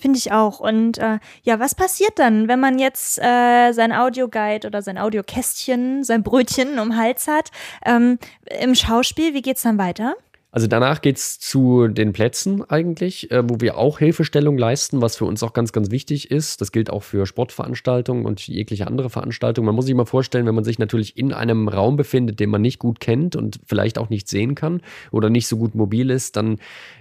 Finde 0.00 0.18
ich 0.18 0.30
auch. 0.30 0.60
Und 0.60 0.98
äh, 0.98 1.18
ja, 1.42 1.58
was 1.58 1.74
passiert 1.74 2.18
dann, 2.20 2.46
wenn 2.46 2.60
man 2.60 2.78
jetzt 2.78 3.18
äh, 3.18 3.72
sein 3.72 3.92
Audioguide 3.92 4.68
oder 4.68 4.80
sein 4.80 4.96
Audiokästchen, 4.96 6.04
sein 6.04 6.22
Brötchen 6.22 6.78
um 6.78 6.96
Hals 6.96 7.26
hat? 7.26 7.50
Ähm, 7.84 8.18
Im 8.60 8.76
Schauspiel, 8.76 9.34
wie 9.34 9.42
geht's 9.42 9.62
dann 9.62 9.76
weiter? 9.76 10.14
Also 10.50 10.66
danach 10.66 11.02
geht 11.02 11.18
es 11.18 11.38
zu 11.38 11.88
den 11.88 12.14
Plätzen 12.14 12.64
eigentlich, 12.70 13.30
äh, 13.30 13.42
wo 13.46 13.60
wir 13.60 13.76
auch 13.76 13.98
Hilfestellung 13.98 14.56
leisten, 14.56 15.02
was 15.02 15.16
für 15.16 15.26
uns 15.26 15.42
auch 15.42 15.52
ganz, 15.52 15.72
ganz 15.72 15.90
wichtig 15.90 16.30
ist. 16.30 16.62
Das 16.62 16.72
gilt 16.72 16.88
auch 16.88 17.02
für 17.02 17.26
Sportveranstaltungen 17.26 18.24
und 18.24 18.46
jegliche 18.48 18.86
andere 18.86 19.10
Veranstaltungen. 19.10 19.66
Man 19.66 19.74
muss 19.74 19.84
sich 19.84 19.94
mal 19.94 20.06
vorstellen, 20.06 20.46
wenn 20.46 20.54
man 20.54 20.64
sich 20.64 20.78
natürlich 20.78 21.18
in 21.18 21.34
einem 21.34 21.68
Raum 21.68 21.96
befindet, 21.96 22.40
den 22.40 22.48
man 22.48 22.62
nicht 22.62 22.78
gut 22.78 22.98
kennt 22.98 23.36
und 23.36 23.60
vielleicht 23.66 23.98
auch 23.98 24.08
nicht 24.08 24.26
sehen 24.26 24.54
kann 24.54 24.80
oder 25.10 25.28
nicht 25.28 25.48
so 25.48 25.58
gut 25.58 25.74
mobil 25.74 26.08
ist, 26.08 26.36
dann 26.36 26.58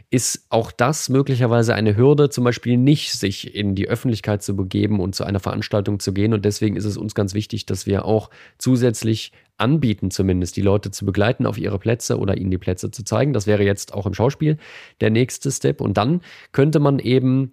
ist 0.09 0.45
auch 0.49 0.71
das 0.71 1.09
möglicherweise 1.09 1.75
eine 1.75 1.97
Hürde, 1.97 2.29
zum 2.29 2.45
Beispiel 2.45 2.77
nicht 2.77 3.11
sich 3.11 3.53
in 3.53 3.75
die 3.75 3.89
Öffentlichkeit 3.89 4.41
zu 4.41 4.55
begeben 4.55 5.01
und 5.01 5.15
zu 5.15 5.25
einer 5.25 5.41
Veranstaltung 5.41 5.99
zu 5.99 6.13
gehen. 6.13 6.33
Und 6.33 6.45
deswegen 6.45 6.77
ist 6.77 6.85
es 6.85 6.95
uns 6.95 7.13
ganz 7.13 7.33
wichtig, 7.33 7.65
dass 7.65 7.85
wir 7.85 8.05
auch 8.05 8.29
zusätzlich 8.57 9.33
anbieten, 9.57 10.09
zumindest 10.09 10.55
die 10.55 10.61
Leute 10.61 10.91
zu 10.91 11.05
begleiten 11.05 11.45
auf 11.45 11.57
ihre 11.57 11.77
Plätze 11.77 12.19
oder 12.19 12.37
ihnen 12.37 12.51
die 12.51 12.57
Plätze 12.57 12.89
zu 12.89 13.03
zeigen. 13.03 13.33
Das 13.33 13.47
wäre 13.47 13.63
jetzt 13.63 13.93
auch 13.93 14.05
im 14.05 14.13
Schauspiel 14.13 14.57
der 15.01 15.09
nächste 15.09 15.51
Step. 15.51 15.81
Und 15.81 15.97
dann 15.97 16.21
könnte 16.53 16.79
man 16.79 16.99
eben 16.99 17.51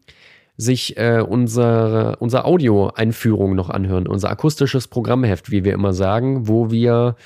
sich 0.57 0.97
äh, 0.97 1.25
unsere, 1.27 2.17
unsere 2.21 2.45
Audio-Einführung 2.45 3.57
noch 3.57 3.71
anhören, 3.71 4.07
unser 4.07 4.31
akustisches 4.31 4.87
Programmheft, 4.87 5.51
wie 5.51 5.65
wir 5.65 5.73
immer 5.73 5.93
sagen, 5.93 6.47
wo 6.47 6.71
wir 6.71 7.17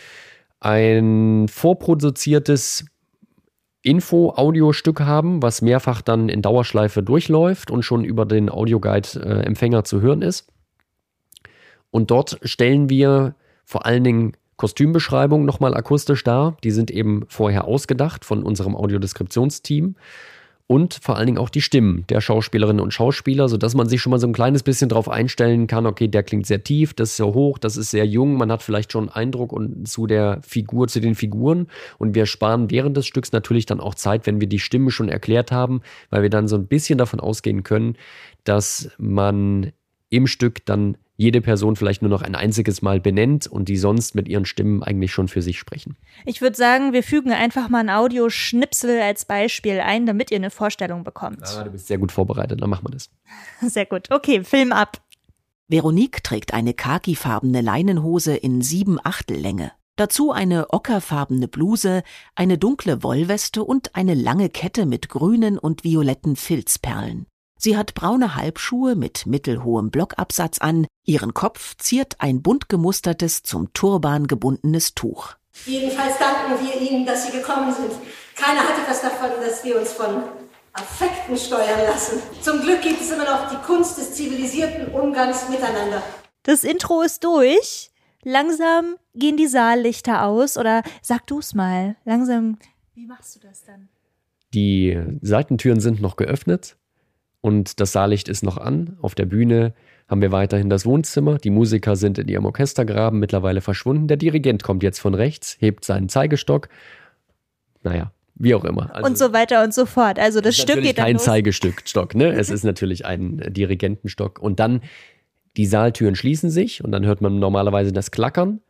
ein 0.60 1.48
vorproduziertes 1.48 2.86
Info-Audiostück 3.88 5.00
haben, 5.00 5.42
was 5.42 5.62
mehrfach 5.62 6.02
dann 6.02 6.28
in 6.28 6.42
Dauerschleife 6.42 7.02
durchläuft 7.02 7.70
und 7.70 7.82
schon 7.82 8.04
über 8.04 8.26
den 8.26 8.50
Audioguide-Empfänger 8.50 9.78
äh, 9.78 9.84
zu 9.84 10.02
hören 10.02 10.20
ist. 10.20 10.52
Und 11.90 12.10
dort 12.10 12.38
stellen 12.42 12.90
wir 12.90 13.34
vor 13.64 13.86
allen 13.86 14.04
Dingen 14.04 14.32
Kostümbeschreibungen 14.58 15.46
nochmal 15.46 15.74
akustisch 15.74 16.22
dar. 16.22 16.58
Die 16.64 16.70
sind 16.70 16.90
eben 16.90 17.24
vorher 17.28 17.64
ausgedacht 17.64 18.26
von 18.26 18.42
unserem 18.42 18.76
Audiodeskriptionsteam. 18.76 19.96
Und 20.68 20.98
vor 21.02 21.16
allen 21.16 21.26
Dingen 21.26 21.38
auch 21.38 21.48
die 21.48 21.62
Stimmen 21.62 22.04
der 22.10 22.20
Schauspielerinnen 22.20 22.82
und 22.82 22.92
Schauspieler, 22.92 23.48
sodass 23.48 23.74
man 23.74 23.88
sich 23.88 24.02
schon 24.02 24.10
mal 24.10 24.18
so 24.18 24.26
ein 24.26 24.34
kleines 24.34 24.62
bisschen 24.62 24.90
darauf 24.90 25.08
einstellen 25.08 25.66
kann, 25.66 25.86
okay, 25.86 26.08
der 26.08 26.22
klingt 26.22 26.46
sehr 26.46 26.62
tief, 26.62 26.92
das 26.92 27.10
ist 27.10 27.16
sehr 27.16 27.32
hoch, 27.32 27.56
das 27.56 27.78
ist 27.78 27.90
sehr 27.90 28.06
jung, 28.06 28.36
man 28.36 28.52
hat 28.52 28.62
vielleicht 28.62 28.92
schon 28.92 29.08
einen 29.08 29.28
Eindruck 29.28 29.54
und 29.54 29.88
zu 29.88 30.06
der 30.06 30.40
Figur, 30.42 30.86
zu 30.86 31.00
den 31.00 31.14
Figuren. 31.14 31.68
Und 31.96 32.14
wir 32.14 32.26
sparen 32.26 32.70
während 32.70 32.98
des 32.98 33.06
Stücks 33.06 33.32
natürlich 33.32 33.64
dann 33.64 33.80
auch 33.80 33.94
Zeit, 33.94 34.26
wenn 34.26 34.42
wir 34.42 34.46
die 34.46 34.58
Stimme 34.58 34.90
schon 34.90 35.08
erklärt 35.08 35.52
haben, 35.52 35.80
weil 36.10 36.20
wir 36.22 36.30
dann 36.30 36.48
so 36.48 36.56
ein 36.56 36.66
bisschen 36.66 36.98
davon 36.98 37.18
ausgehen 37.18 37.62
können, 37.62 37.96
dass 38.44 38.90
man 38.98 39.72
im 40.10 40.26
Stück 40.26 40.66
dann 40.66 40.98
jede 41.18 41.40
Person 41.40 41.74
vielleicht 41.74 42.00
nur 42.00 42.10
noch 42.10 42.22
ein 42.22 42.36
einziges 42.36 42.80
Mal 42.80 43.00
benennt 43.00 43.48
und 43.48 43.68
die 43.68 43.76
sonst 43.76 44.14
mit 44.14 44.28
ihren 44.28 44.44
Stimmen 44.44 44.84
eigentlich 44.84 45.12
schon 45.12 45.26
für 45.26 45.42
sich 45.42 45.58
sprechen. 45.58 45.96
Ich 46.24 46.40
würde 46.40 46.56
sagen, 46.56 46.92
wir 46.92 47.02
fügen 47.02 47.32
einfach 47.32 47.68
mal 47.68 47.80
ein 47.80 47.90
Audioschnipsel 47.90 49.00
als 49.00 49.24
Beispiel 49.24 49.80
ein, 49.80 50.06
damit 50.06 50.30
ihr 50.30 50.36
eine 50.36 50.50
Vorstellung 50.50 51.02
bekommt. 51.02 51.42
Ah, 51.42 51.64
du 51.64 51.72
bist 51.72 51.88
sehr 51.88 51.98
gut 51.98 52.12
vorbereitet, 52.12 52.62
dann 52.62 52.70
machen 52.70 52.86
wir 52.86 52.92
das. 52.92 53.10
Sehr 53.60 53.84
gut. 53.84 54.10
Okay, 54.10 54.44
Film 54.44 54.70
ab. 54.72 55.02
Veronique 55.66 56.22
trägt 56.22 56.54
eine 56.54 56.72
khakifarbene 56.72 57.60
Leinenhose 57.62 58.36
in 58.36 58.62
sieben 58.62 58.98
Achtellänge. 59.02 59.72
Dazu 59.96 60.30
eine 60.30 60.72
ockerfarbene 60.72 61.48
Bluse, 61.48 62.04
eine 62.36 62.58
dunkle 62.58 63.02
Wollweste 63.02 63.64
und 63.64 63.96
eine 63.96 64.14
lange 64.14 64.48
Kette 64.48 64.86
mit 64.86 65.08
grünen 65.08 65.58
und 65.58 65.82
violetten 65.82 66.36
Filzperlen. 66.36 67.26
Sie 67.60 67.76
hat 67.76 67.94
braune 67.94 68.36
Halbschuhe 68.36 68.94
mit 68.94 69.26
mittelhohem 69.26 69.90
Blockabsatz 69.90 70.58
an, 70.58 70.86
ihren 71.04 71.34
Kopf 71.34 71.76
ziert 71.76 72.14
ein 72.20 72.40
bunt 72.40 72.68
gemustertes, 72.68 73.42
zum 73.42 73.72
Turban 73.72 74.28
gebundenes 74.28 74.94
Tuch. 74.94 75.34
Jedenfalls 75.66 76.14
danken 76.18 76.64
wir 76.64 76.80
Ihnen, 76.80 77.04
dass 77.04 77.26
Sie 77.26 77.36
gekommen 77.36 77.74
sind. 77.74 77.90
Keiner 78.36 78.60
hat 78.60 78.78
etwas 78.78 79.02
davon, 79.02 79.30
dass 79.44 79.64
wir 79.64 79.76
uns 79.76 79.92
von 79.92 80.22
Affekten 80.72 81.36
steuern 81.36 81.80
lassen. 81.84 82.20
Zum 82.40 82.60
Glück 82.60 82.80
gibt 82.80 83.00
es 83.00 83.10
immer 83.10 83.24
noch 83.24 83.50
die 83.50 83.56
Kunst 83.66 83.98
des 83.98 84.14
zivilisierten 84.14 84.94
Umgangs 84.94 85.48
miteinander. 85.48 86.00
Das 86.44 86.62
Intro 86.62 87.02
ist 87.02 87.24
durch. 87.24 87.90
Langsam 88.22 88.94
gehen 89.14 89.36
die 89.36 89.48
Saallichter 89.48 90.24
aus. 90.24 90.56
Oder 90.56 90.84
sag 91.02 91.26
du's 91.26 91.54
mal. 91.54 91.96
Langsam. 92.04 92.58
Wie 92.94 93.06
machst 93.06 93.34
du 93.34 93.40
das 93.40 93.64
dann? 93.64 93.88
Die 94.54 94.96
Seitentüren 95.22 95.80
sind 95.80 96.00
noch 96.00 96.14
geöffnet 96.14 96.76
und 97.40 97.80
das 97.80 97.92
Saallicht 97.92 98.28
ist 98.28 98.42
noch 98.42 98.58
an. 98.58 98.96
Auf 99.00 99.14
der 99.14 99.26
Bühne 99.26 99.74
haben 100.08 100.22
wir 100.22 100.32
weiterhin 100.32 100.70
das 100.70 100.86
Wohnzimmer. 100.86 101.38
Die 101.38 101.50
Musiker 101.50 101.94
sind 101.94 102.18
in 102.18 102.28
ihrem 102.28 102.46
Orchestergraben 102.46 103.18
mittlerweile 103.18 103.60
verschwunden. 103.60 104.08
Der 104.08 104.16
Dirigent 104.16 104.62
kommt 104.62 104.82
jetzt 104.82 104.98
von 104.98 105.14
rechts, 105.14 105.56
hebt 105.60 105.84
seinen 105.84 106.08
Zeigestock. 106.08 106.68
Naja, 107.82 108.12
wie 108.34 108.54
auch 108.54 108.64
immer. 108.64 108.94
Also 108.94 109.06
und 109.06 109.18
so 109.18 109.32
weiter 109.32 109.62
und 109.62 109.72
so 109.72 109.86
fort. 109.86 110.18
Also 110.18 110.40
das 110.40 110.56
Stück 110.56 110.82
geht 110.82 110.98
dann 110.98 111.04
kein 111.04 111.14
los. 111.14 111.24
Zeigestückstock, 111.24 112.14
ne? 112.14 112.32
Es 112.32 112.50
ist 112.50 112.64
natürlich 112.64 113.04
ein 113.04 113.38
Dirigentenstock. 113.52 114.40
Und 114.40 114.58
dann 114.58 114.80
die 115.56 115.66
Saaltüren 115.66 116.14
schließen 116.14 116.50
sich 116.50 116.82
und 116.82 116.92
dann 116.92 117.04
hört 117.04 117.20
man 117.20 117.38
normalerweise 117.38 117.92
das 117.92 118.10
Klackern 118.10 118.60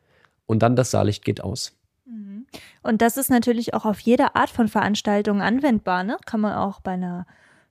und 0.46 0.62
dann 0.62 0.76
das 0.76 0.90
Saallicht 0.90 1.24
geht 1.24 1.42
aus. 1.42 1.76
Mhm. 2.06 2.46
Und 2.82 3.00
das 3.00 3.16
ist 3.16 3.30
natürlich 3.30 3.74
auch 3.74 3.84
auf 3.84 4.00
jede 4.00 4.34
Art 4.34 4.50
von 4.50 4.68
Veranstaltung 4.68 5.40
anwendbar, 5.40 6.02
ne? 6.02 6.16
Kann 6.26 6.40
man 6.40 6.54
auch 6.54 6.80
bei 6.80 6.92
einer 6.92 7.26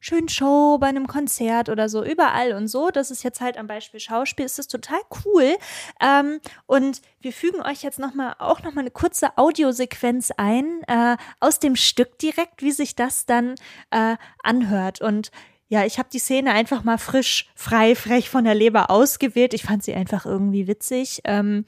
schönen 0.08 0.30
Show, 0.30 0.78
bei 0.80 0.88
einem 0.88 1.06
Konzert 1.06 1.68
oder 1.70 1.90
so, 1.90 2.04
überall 2.04 2.54
und 2.54 2.68
so. 2.68 2.90
Das 2.90 3.12
ist 3.12 3.24
jetzt 3.24 3.42
halt 3.42 3.58
am 3.58 3.68
Beispiel 3.68 4.00
Schauspiel, 4.00 4.46
ist 4.46 4.58
das 4.58 4.68
total 4.68 5.00
cool. 5.26 5.56
Ähm, 6.02 6.40
und 6.66 7.02
wir 7.20 7.34
fügen 7.34 7.62
euch 7.62 7.84
jetzt 7.84 8.00
noch 8.00 8.14
mal, 8.14 8.36
auch 8.40 8.64
noch 8.64 8.74
mal 8.74 8.82
eine 8.82 8.92
kurze 8.92 9.38
Audiosequenz 9.38 10.32
ein, 10.38 10.82
äh, 10.88 11.18
aus 11.40 11.60
dem 11.60 11.76
Stück 11.76 12.18
direkt, 12.20 12.62
wie 12.62 12.72
sich 12.72 12.96
das 12.96 13.26
dann 13.26 13.56
äh, 13.92 14.16
anhört. 14.44 15.02
Und 15.02 15.32
ja, 15.68 15.86
ich 15.86 16.00
habe 16.00 16.10
die 16.12 16.20
Szene 16.20 16.52
einfach 16.52 16.86
mal 16.86 16.98
frisch, 16.98 17.52
frei, 17.56 17.94
frech 17.94 18.30
von 18.30 18.46
der 18.46 18.56
Leber 18.56 18.90
ausgewählt. 18.90 19.54
Ich 19.54 19.64
fand 19.64 19.84
sie 19.84 19.94
einfach 19.94 20.26
irgendwie 20.26 20.68
witzig. 20.68 21.22
Ähm, 21.26 21.66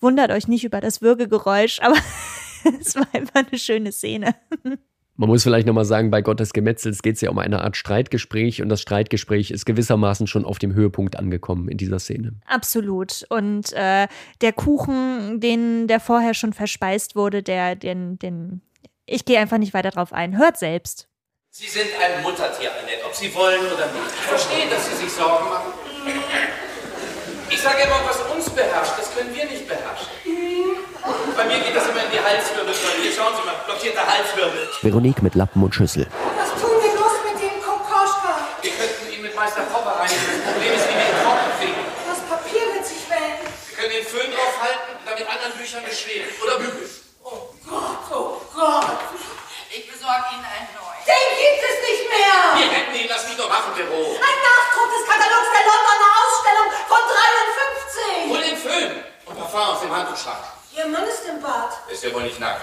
wundert 0.00 0.30
euch 0.30 0.46
nicht 0.46 0.64
über 0.64 0.80
das 0.80 1.02
Würgegeräusch, 1.02 1.80
aber 1.80 1.96
es 2.80 2.94
war 2.94 3.08
einfach 3.12 3.46
eine 3.46 3.58
schöne 3.58 3.90
Szene. 3.90 4.36
Man 5.20 5.28
muss 5.28 5.42
vielleicht 5.42 5.66
nochmal 5.66 5.84
sagen, 5.84 6.10
bei 6.10 6.22
Gottes 6.22 6.54
Gemetzels 6.54 7.02
geht 7.02 7.16
es 7.16 7.20
ja 7.20 7.28
um 7.28 7.38
eine 7.38 7.60
Art 7.60 7.76
Streitgespräch 7.76 8.62
und 8.62 8.70
das 8.70 8.80
Streitgespräch 8.80 9.50
ist 9.50 9.66
gewissermaßen 9.66 10.26
schon 10.26 10.46
auf 10.46 10.58
dem 10.58 10.72
Höhepunkt 10.72 11.18
angekommen 11.18 11.68
in 11.68 11.76
dieser 11.76 11.98
Szene. 11.98 12.36
Absolut. 12.46 13.26
Und 13.28 13.70
äh, 13.74 14.08
der 14.40 14.52
Kuchen, 14.54 15.38
den 15.38 15.88
der 15.88 16.00
vorher 16.00 16.32
schon 16.32 16.54
verspeist 16.54 17.16
wurde, 17.16 17.42
der, 17.42 17.76
den, 17.76 18.18
den, 18.18 18.62
ich 19.04 19.26
gehe 19.26 19.38
einfach 19.38 19.58
nicht 19.58 19.74
weiter 19.74 19.90
drauf 19.90 20.14
ein. 20.14 20.38
Hört 20.38 20.56
selbst. 20.56 21.06
Sie 21.50 21.66
sind 21.66 21.88
ein 22.02 22.22
Muttertier, 22.22 22.70
Annette, 22.80 23.04
ob 23.04 23.14
Sie 23.14 23.34
wollen 23.34 23.60
oder 23.60 23.92
nicht. 23.92 24.14
Ich 24.14 24.26
verstehe, 24.26 24.70
dass 24.70 24.88
Sie 24.88 25.04
sich 25.04 25.12
Sorgen 25.12 25.50
machen. 25.50 25.72
Ich 27.50 27.60
sage 27.60 27.76
immer, 27.84 28.00
was 28.08 28.22
uns 28.34 28.48
beherrscht, 28.48 28.94
das 28.96 29.14
können 29.14 29.34
wir 29.34 29.44
nicht 29.44 29.68
beherrschen. 29.68 30.08
Bei 31.36 31.44
mir 31.44 31.58
geht 31.60 31.74
das 31.74 31.86
immer 31.88 32.04
in 32.04 32.10
die 32.10 32.20
Halswirbelsäule. 32.20 33.00
Hier 33.02 33.12
schauen 33.12 33.32
Sie 33.36 33.44
mal, 33.46 33.56
blockierter 33.64 34.06
Halswirbel. 34.06 34.68
Veronique 34.82 35.22
mit 35.22 35.34
Lappen 35.34 35.62
und 35.62 35.74
Schüssel. 35.74 36.06
Was 36.36 36.50
tun 36.60 36.76
wir 36.76 36.92
los 37.00 37.16
mit 37.24 37.40
dem 37.40 37.56
Kokoschka? 37.62 38.36
Wir 38.60 38.72
könnten 38.72 39.12
ihn 39.12 39.22
mit 39.22 39.34
Meister 39.34 39.62
Popper 39.72 39.96
reinigen. 39.98 40.20
Das 40.20 40.52
Problem 40.52 40.72
ist, 40.74 40.84
wie 40.88 40.96
wir 41.00 41.08
ihn 41.08 41.20
trocken 41.24 41.50
kriegen. 41.58 41.82
Das 42.04 42.20
Papier 42.28 42.64
wird 42.74 42.84
sich 42.84 43.02
wenden. 43.08 43.48
Wir 43.48 43.74
können 43.76 43.92
den 43.96 44.06
Föhn 44.06 44.28
draufhalten 44.28 45.00
und 45.00 45.02
dann 45.08 45.16
mit 45.16 45.26
anderen 45.28 45.52
Büchern 45.56 45.82
beschweren. 45.84 46.28
Oder 46.44 46.56
Bügel. 46.60 46.84
Oh 47.24 47.48
Gott, 47.64 48.04
oh 48.12 48.36
Gott. 48.52 49.00
Ich 49.72 49.86
besorge 49.88 50.26
Ihnen 50.36 50.44
ein 50.44 50.66
neues. 50.76 51.04
Den 51.08 51.28
gibt 51.40 51.62
es 51.64 51.76
nicht 51.88 52.04
mehr. 52.10 52.36
Wir 52.58 52.68
retten 52.68 52.94
ihn, 53.00 53.08
lass 53.08 53.24
mich 53.24 53.38
doch 53.38 53.48
machen, 53.48 53.72
Büro. 53.72 54.18
Ein 54.18 54.38
Nachdruck 54.44 54.88
des 54.92 55.04
Katalogs 55.08 55.48
der 55.56 55.64
Londoner 55.64 56.10
Ausstellung 56.20 56.68
von 56.90 57.02
53. 57.08 58.28
Hol 58.28 58.42
den 58.44 58.58
Föhn 58.60 58.90
und 59.24 59.34
Parfum 59.38 59.62
aus 59.62 59.80
dem 59.80 59.94
Handtuchschrank. 59.94 60.59
Ihr 60.76 60.86
Mann 60.86 61.02
ist 61.02 61.28
im 61.28 61.42
Bad. 61.42 61.70
Ist 61.92 62.04
ja 62.04 62.14
wohl 62.14 62.22
nicht 62.22 62.38
nackt. 62.38 62.62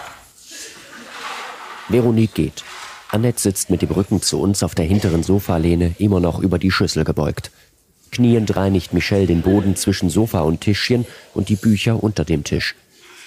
Veronique 1.90 2.34
geht. 2.34 2.64
Annette 3.10 3.40
sitzt 3.40 3.70
mit 3.70 3.82
dem 3.82 3.92
Rücken 3.92 4.22
zu 4.22 4.42
uns 4.42 4.64
auf 4.64 4.76
der 4.76 4.86
hinteren 4.86 5.24
Sofalehne, 5.24 5.96
immer 5.98 6.20
noch 6.20 6.40
über 6.40 6.60
die 6.60 6.72
Schüssel 6.72 7.04
gebeugt. 7.04 7.52
Kniend 8.12 8.56
reinigt 8.56 8.94
Michel 8.94 9.28
den 9.28 9.42
Boden 9.42 9.76
zwischen 9.76 10.10
Sofa 10.10 10.42
und 10.42 10.62
Tischchen 10.62 11.06
und 11.34 11.50
die 11.50 11.56
Bücher 11.56 12.02
unter 12.02 12.26
dem 12.26 12.44
Tisch. 12.44 12.76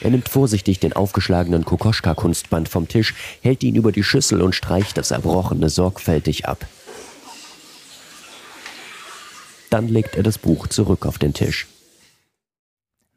Er 0.00 0.10
nimmt 0.10 0.28
vorsichtig 0.28 0.80
den 0.80 0.94
aufgeschlagenen 0.94 1.64
Kokoschka-Kunstband 1.64 2.68
vom 2.68 2.88
Tisch, 2.88 3.14
hält 3.42 3.62
ihn 3.62 3.74
über 3.74 3.92
die 3.92 4.02
Schüssel 4.02 4.40
und 4.40 4.54
streicht 4.54 4.96
das 4.96 5.10
Erbrochene 5.10 5.68
sorgfältig 5.68 6.46
ab. 6.46 6.66
Dann 9.68 9.88
legt 9.88 10.16
er 10.16 10.22
das 10.22 10.38
Buch 10.38 10.66
zurück 10.68 11.06
auf 11.06 11.18
den 11.18 11.34
Tisch. 11.34 11.66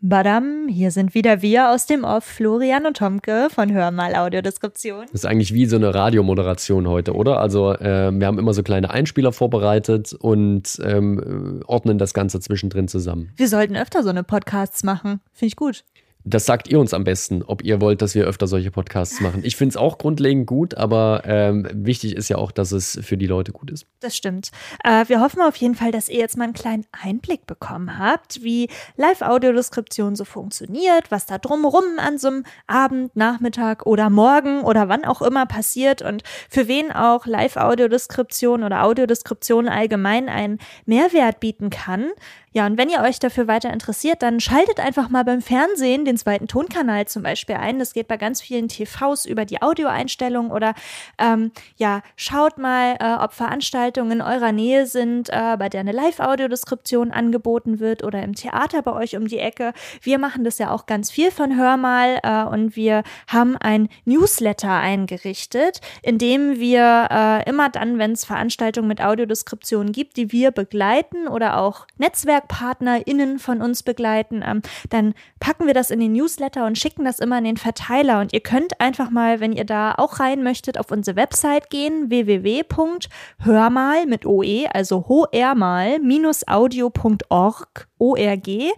Badam, 0.05 0.67
hier 0.67 0.91
sind 0.91 1.13
wieder 1.13 1.41
wir 1.41 1.69
aus 1.69 1.85
dem 1.85 2.03
Off, 2.03 2.25
Florian 2.25 2.85
und 2.85 2.97
Tomke 2.97 3.47
von 3.49 3.71
Hör 3.71 3.89
mal 3.89 4.13
Audiodeskription. 4.15 5.03
Das 5.03 5.21
ist 5.21 5.25
eigentlich 5.25 5.53
wie 5.53 5.65
so 5.65 5.77
eine 5.77 5.95
Radiomoderation 5.95 6.89
heute, 6.89 7.15
oder? 7.15 7.39
Also 7.39 7.71
äh, 7.71 8.11
wir 8.11 8.27
haben 8.27 8.37
immer 8.37 8.53
so 8.53 8.63
kleine 8.63 8.89
Einspieler 8.89 9.31
vorbereitet 9.31 10.11
und 10.11 10.77
ähm, 10.83 11.61
ordnen 11.67 11.99
das 11.99 12.13
Ganze 12.13 12.41
zwischendrin 12.41 12.89
zusammen. 12.89 13.31
Wir 13.37 13.47
sollten 13.47 13.77
öfter 13.77 14.03
so 14.03 14.09
eine 14.09 14.23
Podcasts 14.23 14.83
machen. 14.83 15.21
Finde 15.31 15.47
ich 15.47 15.55
gut. 15.55 15.85
Das 16.25 16.45
sagt 16.45 16.69
ihr 16.69 16.79
uns 16.79 16.93
am 16.93 17.03
besten, 17.03 17.43
ob 17.43 17.63
ihr 17.63 17.81
wollt, 17.81 18.01
dass 18.01 18.15
wir 18.15 18.25
öfter 18.25 18.47
solche 18.47 18.71
Podcasts 18.71 19.19
machen. 19.19 19.41
Ich 19.43 19.57
finde 19.57 19.71
es 19.71 19.77
auch 19.77 19.97
grundlegend 19.97 20.47
gut, 20.47 20.75
aber 20.75 21.23
ähm, 21.25 21.67
wichtig 21.73 22.15
ist 22.15 22.29
ja 22.29 22.37
auch, 22.37 22.51
dass 22.51 22.71
es 22.71 22.97
für 23.01 23.17
die 23.17 23.27
Leute 23.27 23.51
gut 23.51 23.69
ist. 23.69 23.85
Das 23.99 24.15
stimmt. 24.15 24.51
Äh, 24.85 25.05
wir 25.07 25.19
hoffen 25.19 25.41
auf 25.41 25.57
jeden 25.57 25.75
Fall, 25.75 25.91
dass 25.91 26.07
ihr 26.07 26.19
jetzt 26.19 26.37
mal 26.37 26.45
einen 26.45 26.53
kleinen 26.53 26.85
Einblick 26.91 27.45
bekommen 27.45 27.99
habt, 27.99 28.41
wie 28.41 28.69
Live-Audiodeskription 28.95 30.15
so 30.15 30.23
funktioniert, 30.23 31.11
was 31.11 31.25
da 31.25 31.37
drumherum 31.37 31.83
an 31.97 32.17
so 32.17 32.29
einem 32.29 32.43
Abend, 32.67 33.15
Nachmittag 33.15 33.85
oder 33.85 34.09
Morgen 34.09 34.61
oder 34.61 34.87
wann 34.87 35.03
auch 35.03 35.21
immer 35.21 35.45
passiert 35.45 36.01
und 36.01 36.23
für 36.49 36.69
wen 36.69 36.91
auch 36.91 37.25
Live-Audiodeskription 37.25 38.63
oder 38.63 38.85
Audiodeskription 38.85 39.67
allgemein 39.67 40.29
einen 40.29 40.59
Mehrwert 40.85 41.41
bieten 41.41 41.69
kann. 41.69 42.11
Ja, 42.55 42.67
und 42.67 42.77
wenn 42.77 42.89
ihr 42.89 43.01
euch 43.01 43.17
dafür 43.17 43.47
weiter 43.47 43.73
interessiert, 43.73 44.21
dann 44.21 44.39
schaltet 44.39 44.79
einfach 44.79 45.09
mal 45.09 45.23
beim 45.23 45.41
Fernsehen 45.41 46.05
den 46.05 46.17
zweiten 46.17 46.47
Tonkanal 46.47 47.07
zum 47.07 47.23
Beispiel 47.23 47.55
ein. 47.55 47.79
Das 47.79 47.93
geht 47.93 48.07
bei 48.07 48.17
ganz 48.17 48.41
vielen 48.41 48.67
TVs 48.67 49.25
über 49.25 49.45
die 49.45 49.63
Audioeinstellung 49.63 50.51
oder 50.51 50.75
ähm, 51.17 51.51
ja, 51.77 52.01
schaut 52.15 52.59
mal, 52.59 52.95
äh, 52.99 53.23
ob 53.23 53.33
Veranstaltungen 53.33 54.11
in 54.11 54.21
eurer 54.21 54.51
Nähe 54.51 54.85
sind, 54.85 55.29
äh, 55.29 55.57
bei 55.57 55.67
der 55.67 55.79
eine 55.79 55.93
Live-Audiodeskription 55.93 57.11
angeboten 57.11 57.79
wird 57.79 58.03
oder 58.03 58.21
im 58.21 58.35
Theater 58.35 58.83
bei 58.83 58.93
euch 58.93 59.17
um 59.17 59.27
die 59.27 59.39
Ecke. 59.39 59.73
Wir 60.01 60.19
machen 60.19 60.43
das 60.43 60.59
ja 60.59 60.69
auch 60.69 60.85
ganz 60.85 61.09
viel 61.09 61.31
von 61.31 61.57
Hör 61.57 61.77
mal 61.77 62.19
äh, 62.21 62.43
und 62.43 62.75
wir 62.75 63.01
haben 63.27 63.57
ein 63.57 63.89
Newsletter 64.05 64.73
eingerichtet, 64.73 65.81
in 66.03 66.19
dem 66.19 66.59
wir 66.59 67.07
äh, 67.09 67.49
immer 67.49 67.69
dann, 67.69 67.97
wenn 67.97 68.11
es 68.11 68.25
Veranstaltungen 68.25 68.87
mit 68.87 69.01
Audiodeskription 69.01 69.91
gibt, 69.91 70.17
die 70.17 70.31
wir 70.31 70.51
begleiten 70.51 71.27
oder 71.27 71.57
auch 71.57 71.87
Netzwerk 71.97 72.42
PartnerInnen 72.47 73.39
von 73.39 73.61
uns 73.61 73.83
begleiten, 73.83 74.43
ähm, 74.45 74.61
dann 74.89 75.13
packen 75.39 75.67
wir 75.67 75.73
das 75.73 75.91
in 75.91 75.99
den 75.99 76.13
Newsletter 76.13 76.65
und 76.65 76.77
schicken 76.77 77.03
das 77.05 77.19
immer 77.19 77.37
in 77.37 77.43
den 77.43 77.57
Verteiler. 77.57 78.19
Und 78.19 78.33
ihr 78.33 78.41
könnt 78.41 78.79
einfach 78.79 79.09
mal, 79.09 79.39
wenn 79.39 79.53
ihr 79.53 79.65
da 79.65 79.95
auch 79.95 80.19
rein 80.19 80.43
möchtet, 80.43 80.79
auf 80.79 80.91
unsere 80.91 81.15
Website 81.15 81.69
gehen, 81.69 82.09
www.hörmal 82.09 84.05
mit 84.05 84.25
OE, 84.25 84.65
also 84.71 85.07
hoermal-audio.org, 85.07 87.87
ORG. 87.97 88.47
Äh, 88.47 88.71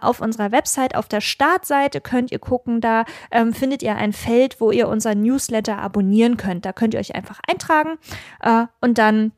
auf 0.00 0.20
unserer 0.20 0.52
Website, 0.52 0.94
auf 0.94 1.08
der 1.08 1.20
Startseite 1.20 2.00
könnt 2.00 2.32
ihr 2.32 2.38
gucken, 2.38 2.80
da 2.80 3.04
ähm, 3.30 3.52
findet 3.52 3.82
ihr 3.82 3.96
ein 3.96 4.12
Feld, 4.12 4.60
wo 4.60 4.70
ihr 4.70 4.88
unseren 4.88 5.22
Newsletter 5.22 5.78
abonnieren 5.78 6.36
könnt. 6.36 6.64
Da 6.64 6.72
könnt 6.72 6.94
ihr 6.94 7.00
euch 7.00 7.14
einfach 7.14 7.40
eintragen 7.48 7.98
äh, 8.40 8.66
und 8.80 8.98
dann 8.98 9.32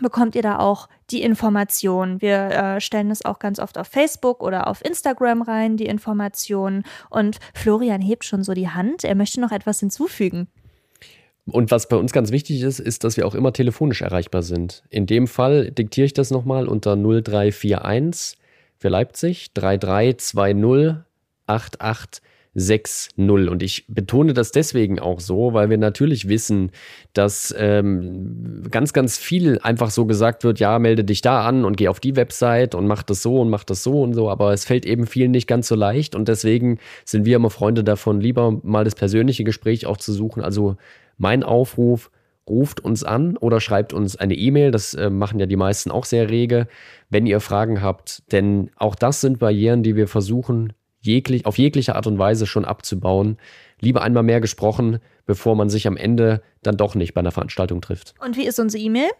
bekommt 0.00 0.34
ihr 0.34 0.42
da 0.42 0.58
auch 0.58 0.88
die 1.10 1.22
Informationen. 1.22 2.20
Wir 2.20 2.50
äh, 2.50 2.80
stellen 2.80 3.10
es 3.10 3.24
auch 3.24 3.38
ganz 3.38 3.58
oft 3.58 3.78
auf 3.78 3.86
Facebook 3.86 4.42
oder 4.42 4.66
auf 4.66 4.84
Instagram 4.84 5.42
rein, 5.42 5.76
die 5.76 5.86
Informationen. 5.86 6.84
Und 7.10 7.38
Florian 7.54 8.00
hebt 8.00 8.24
schon 8.24 8.44
so 8.44 8.54
die 8.54 8.68
Hand. 8.68 9.04
Er 9.04 9.14
möchte 9.14 9.40
noch 9.40 9.52
etwas 9.52 9.80
hinzufügen. 9.80 10.48
Und 11.46 11.70
was 11.70 11.88
bei 11.88 11.96
uns 11.96 12.12
ganz 12.12 12.30
wichtig 12.30 12.62
ist, 12.62 12.78
ist, 12.78 13.04
dass 13.04 13.16
wir 13.16 13.26
auch 13.26 13.34
immer 13.34 13.52
telefonisch 13.52 14.02
erreichbar 14.02 14.42
sind. 14.42 14.82
In 14.90 15.06
dem 15.06 15.26
Fall 15.26 15.70
diktiere 15.70 16.04
ich 16.04 16.12
das 16.12 16.30
nochmal 16.30 16.68
unter 16.68 16.94
0341 16.94 18.38
für 18.76 18.88
Leipzig 18.88 19.52
3320 19.54 21.04
88 21.46 22.22
6-0. 22.58 23.48
Und 23.48 23.62
ich 23.62 23.86
betone 23.88 24.34
das 24.34 24.52
deswegen 24.52 24.98
auch 24.98 25.20
so, 25.20 25.54
weil 25.54 25.70
wir 25.70 25.78
natürlich 25.78 26.28
wissen, 26.28 26.70
dass 27.12 27.54
ähm, 27.56 28.64
ganz, 28.70 28.92
ganz 28.92 29.16
viel 29.16 29.58
einfach 29.62 29.90
so 29.90 30.06
gesagt 30.06 30.44
wird, 30.44 30.60
ja, 30.60 30.78
melde 30.78 31.04
dich 31.04 31.22
da 31.22 31.46
an 31.46 31.64
und 31.64 31.76
geh 31.76 31.88
auf 31.88 32.00
die 32.00 32.16
Website 32.16 32.74
und 32.74 32.86
mach 32.86 33.02
das 33.02 33.22
so 33.22 33.40
und 33.40 33.48
mach 33.50 33.64
das 33.64 33.82
so 33.82 34.02
und 34.02 34.14
so, 34.14 34.28
aber 34.30 34.52
es 34.52 34.64
fällt 34.64 34.84
eben 34.84 35.06
vielen 35.06 35.30
nicht 35.30 35.46
ganz 35.46 35.68
so 35.68 35.74
leicht 35.74 36.14
und 36.14 36.28
deswegen 36.28 36.78
sind 37.04 37.24
wir 37.24 37.36
immer 37.36 37.50
Freunde 37.50 37.84
davon, 37.84 38.20
lieber 38.20 38.58
mal 38.62 38.84
das 38.84 38.94
persönliche 38.94 39.44
Gespräch 39.44 39.86
auch 39.86 39.96
zu 39.96 40.12
suchen. 40.12 40.42
Also 40.42 40.76
mein 41.16 41.42
Aufruf, 41.42 42.10
ruft 42.48 42.80
uns 42.80 43.04
an 43.04 43.36
oder 43.36 43.60
schreibt 43.60 43.92
uns 43.92 44.16
eine 44.16 44.34
E-Mail. 44.34 44.70
Das 44.70 44.94
äh, 44.94 45.10
machen 45.10 45.38
ja 45.38 45.44
die 45.44 45.56
meisten 45.56 45.90
auch 45.90 46.06
sehr 46.06 46.30
rege, 46.30 46.66
wenn 47.10 47.26
ihr 47.26 47.40
Fragen 47.40 47.82
habt. 47.82 48.22
Denn 48.32 48.70
auch 48.76 48.94
das 48.94 49.20
sind 49.20 49.38
Barrieren, 49.38 49.82
die 49.82 49.96
wir 49.96 50.08
versuchen 50.08 50.72
jeglich, 51.08 51.46
auf 51.46 51.58
jegliche 51.58 51.96
Art 51.96 52.06
und 52.06 52.18
Weise 52.18 52.46
schon 52.46 52.64
abzubauen. 52.64 53.38
Lieber 53.80 54.02
einmal 54.02 54.22
mehr 54.22 54.40
gesprochen, 54.40 55.00
bevor 55.26 55.56
man 55.56 55.70
sich 55.70 55.88
am 55.88 55.96
Ende 55.96 56.42
dann 56.62 56.76
doch 56.76 56.94
nicht 56.94 57.14
bei 57.14 57.20
einer 57.20 57.32
Veranstaltung 57.32 57.80
trifft. 57.80 58.14
Und 58.20 58.36
wie 58.36 58.46
ist 58.46 58.60
unsere 58.60 58.82
E-Mail? 58.82 59.10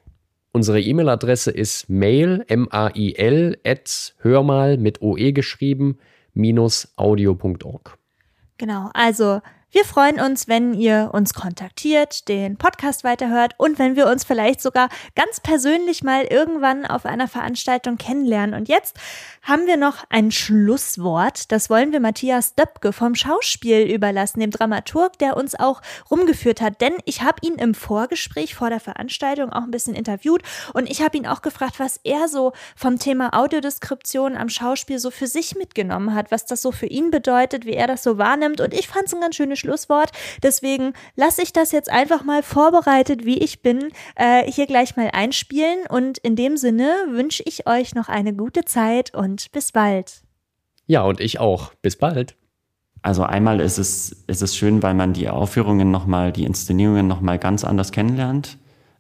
Unsere 0.53 0.81
E-Mail-Adresse 0.81 1.51
ist 1.51 1.91
mail, 1.91 2.45
M-A-I-L, 2.47 3.59
at 3.65 4.15
hörmal 4.21 4.79
mit 4.79 5.03
OE 5.03 5.33
geschrieben, 5.33 5.99
minus 6.33 6.93
audio.org. 6.97 7.99
Genau, 8.57 8.91
also 8.95 9.41
wir 9.71 9.85
freuen 9.85 10.19
uns, 10.19 10.49
wenn 10.49 10.73
ihr 10.73 11.11
uns 11.13 11.35
kontaktiert, 11.35 12.27
den 12.29 12.57
Podcast 12.57 13.05
weiterhört 13.05 13.53
und 13.59 13.79
wenn 13.79 13.97
wir 13.97 14.07
uns 14.07 14.25
vielleicht 14.25 14.63
sogar 14.63 14.89
ganz 15.15 15.41
persönlich 15.41 16.03
mal 16.03 16.25
irgendwann 16.25 16.87
auf 16.87 17.05
einer 17.05 17.29
Veranstaltung 17.29 17.99
kennenlernen. 17.99 18.55
Und 18.55 18.69
jetzt 18.69 18.97
haben 19.43 19.67
wir 19.67 19.77
noch 19.77 20.05
ein 20.09 20.31
Schlusswort. 20.31 21.53
Das 21.53 21.69
wollen 21.69 21.93
wir 21.93 22.01
Matthias 22.01 22.55
Döpke 22.55 22.95
vom 22.95 23.15
Schauspiel 23.15 23.83
überlassen, 23.83 24.41
dem 24.41 24.53
Dramaturg, 24.53 25.19
der 25.19 25.37
uns 25.37 25.55
auch 25.55 25.83
rumgeführt 26.11 26.63
hat. 26.63 26.81
Denn 26.81 26.95
ich 27.05 27.21
habe 27.21 27.47
ihn 27.47 27.57
im 27.57 27.75
Vorgespräch 27.75 28.55
vor 28.55 28.71
der 28.71 28.81
Veranstaltung 28.81 29.53
auch 29.53 29.65
ein 29.65 29.71
bisschen 29.71 29.95
interviewt 29.95 30.43
und 30.73 30.89
ich 30.89 31.03
habe 31.03 31.19
ihn 31.19 31.27
auch 31.27 31.43
gefragt, 31.43 31.79
was 31.79 32.01
er 32.05 32.29
so 32.29 32.55
vom 32.75 32.99
Thema 32.99 33.35
Audiodeskription 33.35 34.35
am 34.35 34.49
Schauspiel 34.49 34.99
so 34.99 35.11
für 35.11 35.27
sich 35.27 35.57
mitgenommen 35.57 36.15
hat, 36.15 36.31
was 36.31 36.47
das 36.47 36.63
so 36.63 36.73
für 36.73 36.87
ihn 36.87 37.11
bedeutet, 37.11 37.67
wie 37.67 37.75
er 37.75 37.87
das 37.87 38.03
so 38.03 38.17
wahrnimmt. 38.17 38.63
Und 38.63 38.73
ich 38.73 38.89
fand 38.89 39.09
es 39.09 39.15
ein 39.15 39.21
ganz 39.21 39.37
schönes 39.37 39.58
Schlusswort. 39.59 40.13
Deswegen 40.43 40.95
lasse 41.17 41.43
ich 41.43 41.53
das 41.53 41.73
jetzt 41.73 41.91
einfach 41.91 42.25
mal 42.25 42.43
vorbereitet, 42.43 43.25
wie 43.25 43.39
ich 43.39 43.63
bin, 43.63 43.91
äh, 44.17 44.51
hier 44.51 44.67
gleich 44.67 44.97
mal 44.97 45.11
einspielen. 45.13 45.87
Und 45.89 46.19
in 46.19 46.37
dem 46.37 46.57
Sinne 46.57 46.89
wünsche 47.11 47.43
ich 47.45 47.67
euch 47.67 47.95
noch 47.95 48.09
eine 48.09 48.35
gute 48.35 48.65
Zeit 48.65 49.15
und 49.15 49.53
bis 49.53 49.73
bald. 49.73 50.23
Ja, 50.87 51.03
und 51.03 51.21
ich 51.21 51.39
auch. 51.39 51.75
Bis 51.83 51.97
bald. 51.97 52.35
Also 53.03 53.23
einmal 53.23 53.61
ist 53.61 53.79
es, 53.79 54.25
ist 54.27 54.43
es 54.43 54.57
schön, 54.57 54.83
weil 54.83 54.95
man 54.95 55.13
die 55.13 55.29
Aufführungen 55.29 55.91
nochmal, 55.91 56.33
die 56.33 56.45
Inszenierungen 56.45 57.07
nochmal 57.07 57.39
ganz 57.39 57.65
anders 57.65 57.93
kennenlernt, 57.93 58.59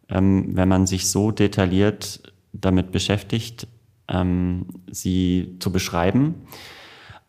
ähm, 0.08 0.56
wenn 0.56 0.68
man 0.68 0.86
sich 0.86 1.10
so 1.10 1.30
detailliert 1.30 2.22
damit 2.52 2.92
beschäftigt, 2.92 3.66
ähm, 4.08 4.66
sie 4.90 5.56
zu 5.60 5.72
beschreiben. 5.72 6.46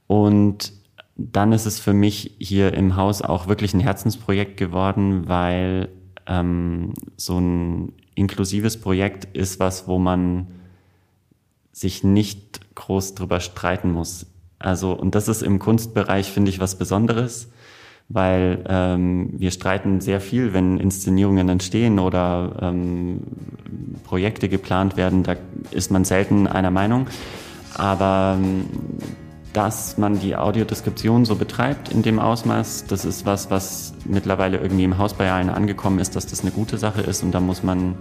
Und 0.07 0.73
dann 1.19 1.51
ist 1.51 1.65
es 1.65 1.79
für 1.79 1.93
mich 1.93 2.35
hier 2.39 2.73
im 2.73 2.95
Haus 2.95 3.21
auch 3.21 3.47
wirklich 3.47 3.73
ein 3.73 3.79
Herzensprojekt 3.79 4.57
geworden, 4.57 5.27
weil 5.27 5.89
ähm, 6.27 6.93
so 7.17 7.39
ein 7.39 7.93
inklusives 8.15 8.79
Projekt 8.79 9.25
ist 9.35 9.59
was, 9.59 9.87
wo 9.87 9.99
man 9.99 10.47
sich 11.71 12.03
nicht 12.03 12.75
groß 12.75 13.15
drüber 13.15 13.39
streiten 13.39 13.91
muss. 13.91 14.25
Also, 14.59 14.93
und 14.93 15.15
das 15.15 15.27
ist 15.27 15.41
im 15.41 15.59
Kunstbereich, 15.59 16.31
finde 16.31 16.49
ich, 16.49 16.59
was 16.59 16.77
Besonderes, 16.77 17.49
weil 18.09 18.63
ähm, 18.67 19.33
wir 19.37 19.51
streiten 19.51 20.01
sehr 20.01 20.19
viel, 20.19 20.53
wenn 20.53 20.79
Inszenierungen 20.79 21.47
entstehen 21.47 21.99
oder 21.99 22.57
ähm, 22.61 23.21
Projekte 24.03 24.49
geplant 24.49 24.97
werden, 24.97 25.23
da 25.23 25.35
ist 25.71 25.91
man 25.91 26.03
selten 26.03 26.47
einer 26.47 26.71
Meinung. 26.71 27.07
Aber 27.75 28.37
ähm, 28.37 28.65
dass 29.53 29.97
man 29.97 30.19
die 30.19 30.35
Audiodeskription 30.35 31.25
so 31.25 31.35
betreibt 31.35 31.89
in 31.89 32.01
dem 32.03 32.19
Ausmaß, 32.19 32.85
das 32.87 33.05
ist 33.05 33.25
was, 33.25 33.49
was 33.49 33.93
mittlerweile 34.05 34.57
irgendwie 34.57 34.83
im 34.83 34.97
Haus 34.97 35.13
bei 35.13 35.31
allen 35.31 35.49
angekommen 35.49 35.99
ist, 35.99 36.15
dass 36.15 36.27
das 36.27 36.41
eine 36.41 36.51
gute 36.51 36.77
Sache 36.77 37.01
ist 37.01 37.23
und 37.23 37.31
da 37.31 37.39
muss 37.39 37.63
man 37.63 37.95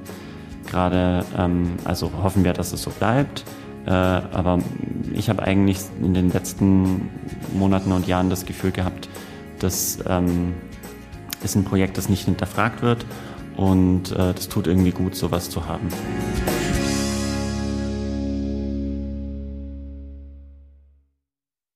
gerade, 0.70 1.24
ähm, 1.36 1.76
also 1.84 2.10
hoffen 2.22 2.44
wir, 2.44 2.52
dass 2.52 2.72
es 2.72 2.82
so 2.82 2.90
bleibt. 2.90 3.44
Äh, 3.86 3.90
aber 3.90 4.58
ich 5.14 5.30
habe 5.30 5.42
eigentlich 5.42 5.78
in 6.02 6.12
den 6.12 6.30
letzten 6.30 7.08
Monaten 7.54 7.92
und 7.92 8.06
Jahren 8.06 8.28
das 8.28 8.44
Gefühl 8.44 8.72
gehabt, 8.72 9.08
dass 9.58 9.98
ähm, 10.06 10.54
ist 11.42 11.54
ein 11.54 11.64
Projekt, 11.64 11.96
das 11.96 12.08
nicht 12.08 12.24
hinterfragt 12.24 12.82
wird 12.82 13.06
und 13.56 14.12
äh, 14.12 14.34
das 14.34 14.48
tut 14.48 14.66
irgendwie 14.66 14.92
gut, 14.92 15.14
sowas 15.14 15.50
zu 15.50 15.66
haben. 15.66 15.88